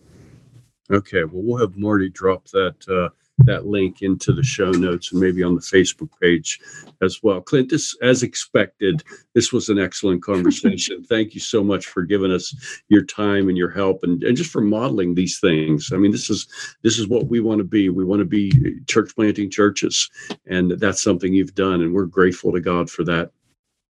Okay 0.90 1.22
well 1.22 1.42
we'll 1.44 1.60
have 1.60 1.76
marty 1.76 2.08
drop 2.08 2.48
that 2.48 2.88
uh, 2.88 3.10
that 3.38 3.66
link 3.66 4.02
into 4.02 4.32
the 4.32 4.42
show 4.42 4.70
notes 4.70 5.12
and 5.12 5.20
maybe 5.20 5.42
on 5.42 5.54
the 5.54 5.60
Facebook 5.60 6.08
page 6.20 6.58
as 7.02 7.22
well. 7.22 7.40
Clint, 7.40 7.70
this, 7.70 7.96
as 8.02 8.22
expected, 8.22 9.02
this 9.34 9.52
was 9.52 9.68
an 9.68 9.78
excellent 9.78 10.22
conversation. 10.22 11.04
Thank 11.08 11.34
you 11.34 11.40
so 11.40 11.62
much 11.62 11.86
for 11.86 12.02
giving 12.02 12.32
us 12.32 12.54
your 12.88 13.04
time 13.04 13.48
and 13.48 13.56
your 13.56 13.70
help 13.70 14.02
and, 14.02 14.22
and 14.24 14.36
just 14.36 14.50
for 14.50 14.62
modeling 14.62 15.14
these 15.14 15.38
things. 15.38 15.90
I 15.92 15.96
mean, 15.96 16.12
this 16.12 16.30
is 16.30 16.46
this 16.82 16.98
is 16.98 17.08
what 17.08 17.26
we 17.26 17.40
want 17.40 17.58
to 17.58 17.64
be. 17.64 17.88
We 17.90 18.04
want 18.04 18.20
to 18.20 18.26
be 18.26 18.52
church 18.86 19.14
planting 19.14 19.50
churches. 19.50 20.10
And 20.46 20.72
that's 20.72 21.02
something 21.02 21.34
you've 21.34 21.54
done. 21.54 21.82
And 21.82 21.92
we're 21.92 22.06
grateful 22.06 22.52
to 22.52 22.60
God 22.60 22.90
for 22.90 23.04
that. 23.04 23.30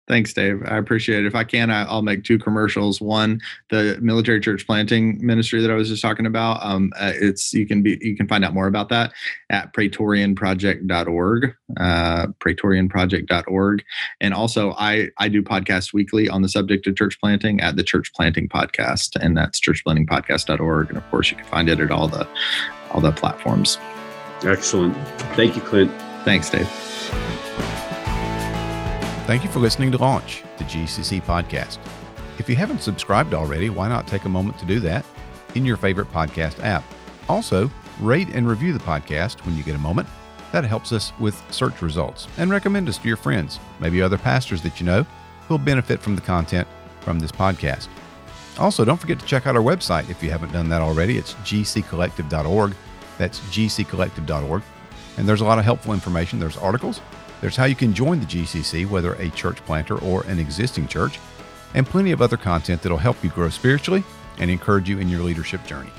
Thanks, 0.08 0.32
Dave. 0.32 0.62
I 0.66 0.76
appreciate 0.76 1.24
it. 1.24 1.26
If 1.26 1.34
I 1.34 1.42
can, 1.42 1.68
I, 1.68 1.92
will 1.92 2.02
make 2.02 2.22
two 2.22 2.38
commercials. 2.38 3.00
One, 3.00 3.40
the 3.70 3.98
military 4.00 4.38
church 4.38 4.64
planting 4.64 5.24
ministry 5.24 5.60
that 5.60 5.70
I 5.70 5.74
was 5.74 5.88
just 5.88 6.00
talking 6.00 6.26
about. 6.26 6.64
Um, 6.64 6.92
uh, 6.96 7.12
it's 7.14 7.52
you 7.52 7.66
can 7.66 7.82
be 7.82 7.98
you 8.00 8.16
can 8.16 8.28
find 8.28 8.44
out 8.44 8.54
more 8.54 8.68
about 8.68 8.88
that 8.90 9.12
at 9.50 9.72
praetorianproject.org, 9.72 11.54
uh, 11.76 12.26
praetorianproject.org, 12.38 13.84
and 14.20 14.32
also 14.32 14.74
I 14.78 15.08
I 15.18 15.28
do 15.28 15.42
podcasts 15.42 15.92
weekly 15.92 16.28
on 16.28 16.42
the 16.42 16.48
subject 16.48 16.86
of 16.86 16.94
church 16.94 17.18
planting 17.20 17.60
at 17.60 17.74
the 17.74 17.82
Church 17.82 18.12
Planting 18.14 18.48
Podcast, 18.48 19.16
and 19.20 19.36
that's 19.36 19.60
churchplantingpodcast.org, 19.60 20.88
and 20.88 20.98
of 20.98 21.10
course 21.10 21.32
you 21.32 21.36
can 21.36 21.46
find 21.46 21.68
it 21.68 21.80
at 21.80 21.90
all 21.90 22.06
the 22.06 22.28
all 22.92 23.00
the 23.00 23.10
platforms. 23.10 23.78
Excellent. 24.44 24.96
Thank 25.34 25.56
you, 25.56 25.62
Clint. 25.62 25.90
Thanks, 26.24 26.48
Dave. 26.48 26.70
Thank 29.26 29.42
you 29.42 29.50
for 29.50 29.58
listening 29.58 29.90
to 29.90 29.98
Launch, 29.98 30.44
the 30.56 30.62
GCC 30.62 31.20
podcast. 31.20 31.78
If 32.38 32.48
you 32.48 32.54
haven't 32.54 32.80
subscribed 32.80 33.34
already, 33.34 33.70
why 33.70 33.88
not 33.88 34.06
take 34.06 34.24
a 34.24 34.28
moment 34.28 34.56
to 34.60 34.64
do 34.64 34.78
that 34.78 35.04
in 35.56 35.64
your 35.64 35.76
favorite 35.76 36.12
podcast 36.12 36.62
app? 36.62 36.84
Also, 37.28 37.68
rate 37.98 38.28
and 38.28 38.48
review 38.48 38.72
the 38.72 38.78
podcast 38.78 39.44
when 39.44 39.56
you 39.56 39.64
get 39.64 39.74
a 39.74 39.78
moment. 39.78 40.08
That 40.52 40.62
helps 40.64 40.92
us 40.92 41.12
with 41.18 41.42
search 41.52 41.82
results 41.82 42.28
and 42.38 42.52
recommend 42.52 42.88
us 42.88 42.98
to 42.98 43.08
your 43.08 43.16
friends, 43.16 43.58
maybe 43.80 44.00
other 44.00 44.16
pastors 44.16 44.62
that 44.62 44.78
you 44.78 44.86
know 44.86 45.02
who 45.02 45.54
will 45.54 45.58
benefit 45.58 46.00
from 46.00 46.14
the 46.14 46.22
content 46.22 46.68
from 47.00 47.18
this 47.18 47.32
podcast. 47.32 47.88
Also, 48.60 48.84
don't 48.84 48.96
forget 49.00 49.18
to 49.18 49.26
check 49.26 49.48
out 49.48 49.56
our 49.56 49.62
website 49.62 50.08
if 50.08 50.22
you 50.22 50.30
haven't 50.30 50.52
done 50.52 50.68
that 50.68 50.82
already. 50.82 51.18
It's 51.18 51.34
gccollective.org. 51.34 52.76
That's 53.18 53.40
gccollective.org. 53.40 54.62
And 55.18 55.28
there's 55.28 55.40
a 55.40 55.44
lot 55.44 55.58
of 55.58 55.64
helpful 55.64 55.94
information. 55.94 56.38
There's 56.38 56.56
articles, 56.56 57.00
there's 57.46 57.54
how 57.54 57.64
you 57.64 57.76
can 57.76 57.94
join 57.94 58.18
the 58.18 58.26
GCC, 58.26 58.90
whether 58.90 59.12
a 59.14 59.30
church 59.30 59.64
planter 59.66 59.96
or 59.98 60.24
an 60.24 60.40
existing 60.40 60.88
church, 60.88 61.20
and 61.74 61.86
plenty 61.86 62.10
of 62.10 62.20
other 62.20 62.36
content 62.36 62.82
that'll 62.82 62.98
help 62.98 63.22
you 63.22 63.30
grow 63.30 63.48
spiritually 63.50 64.02
and 64.38 64.50
encourage 64.50 64.88
you 64.88 64.98
in 64.98 65.08
your 65.08 65.22
leadership 65.22 65.64
journey. 65.64 65.92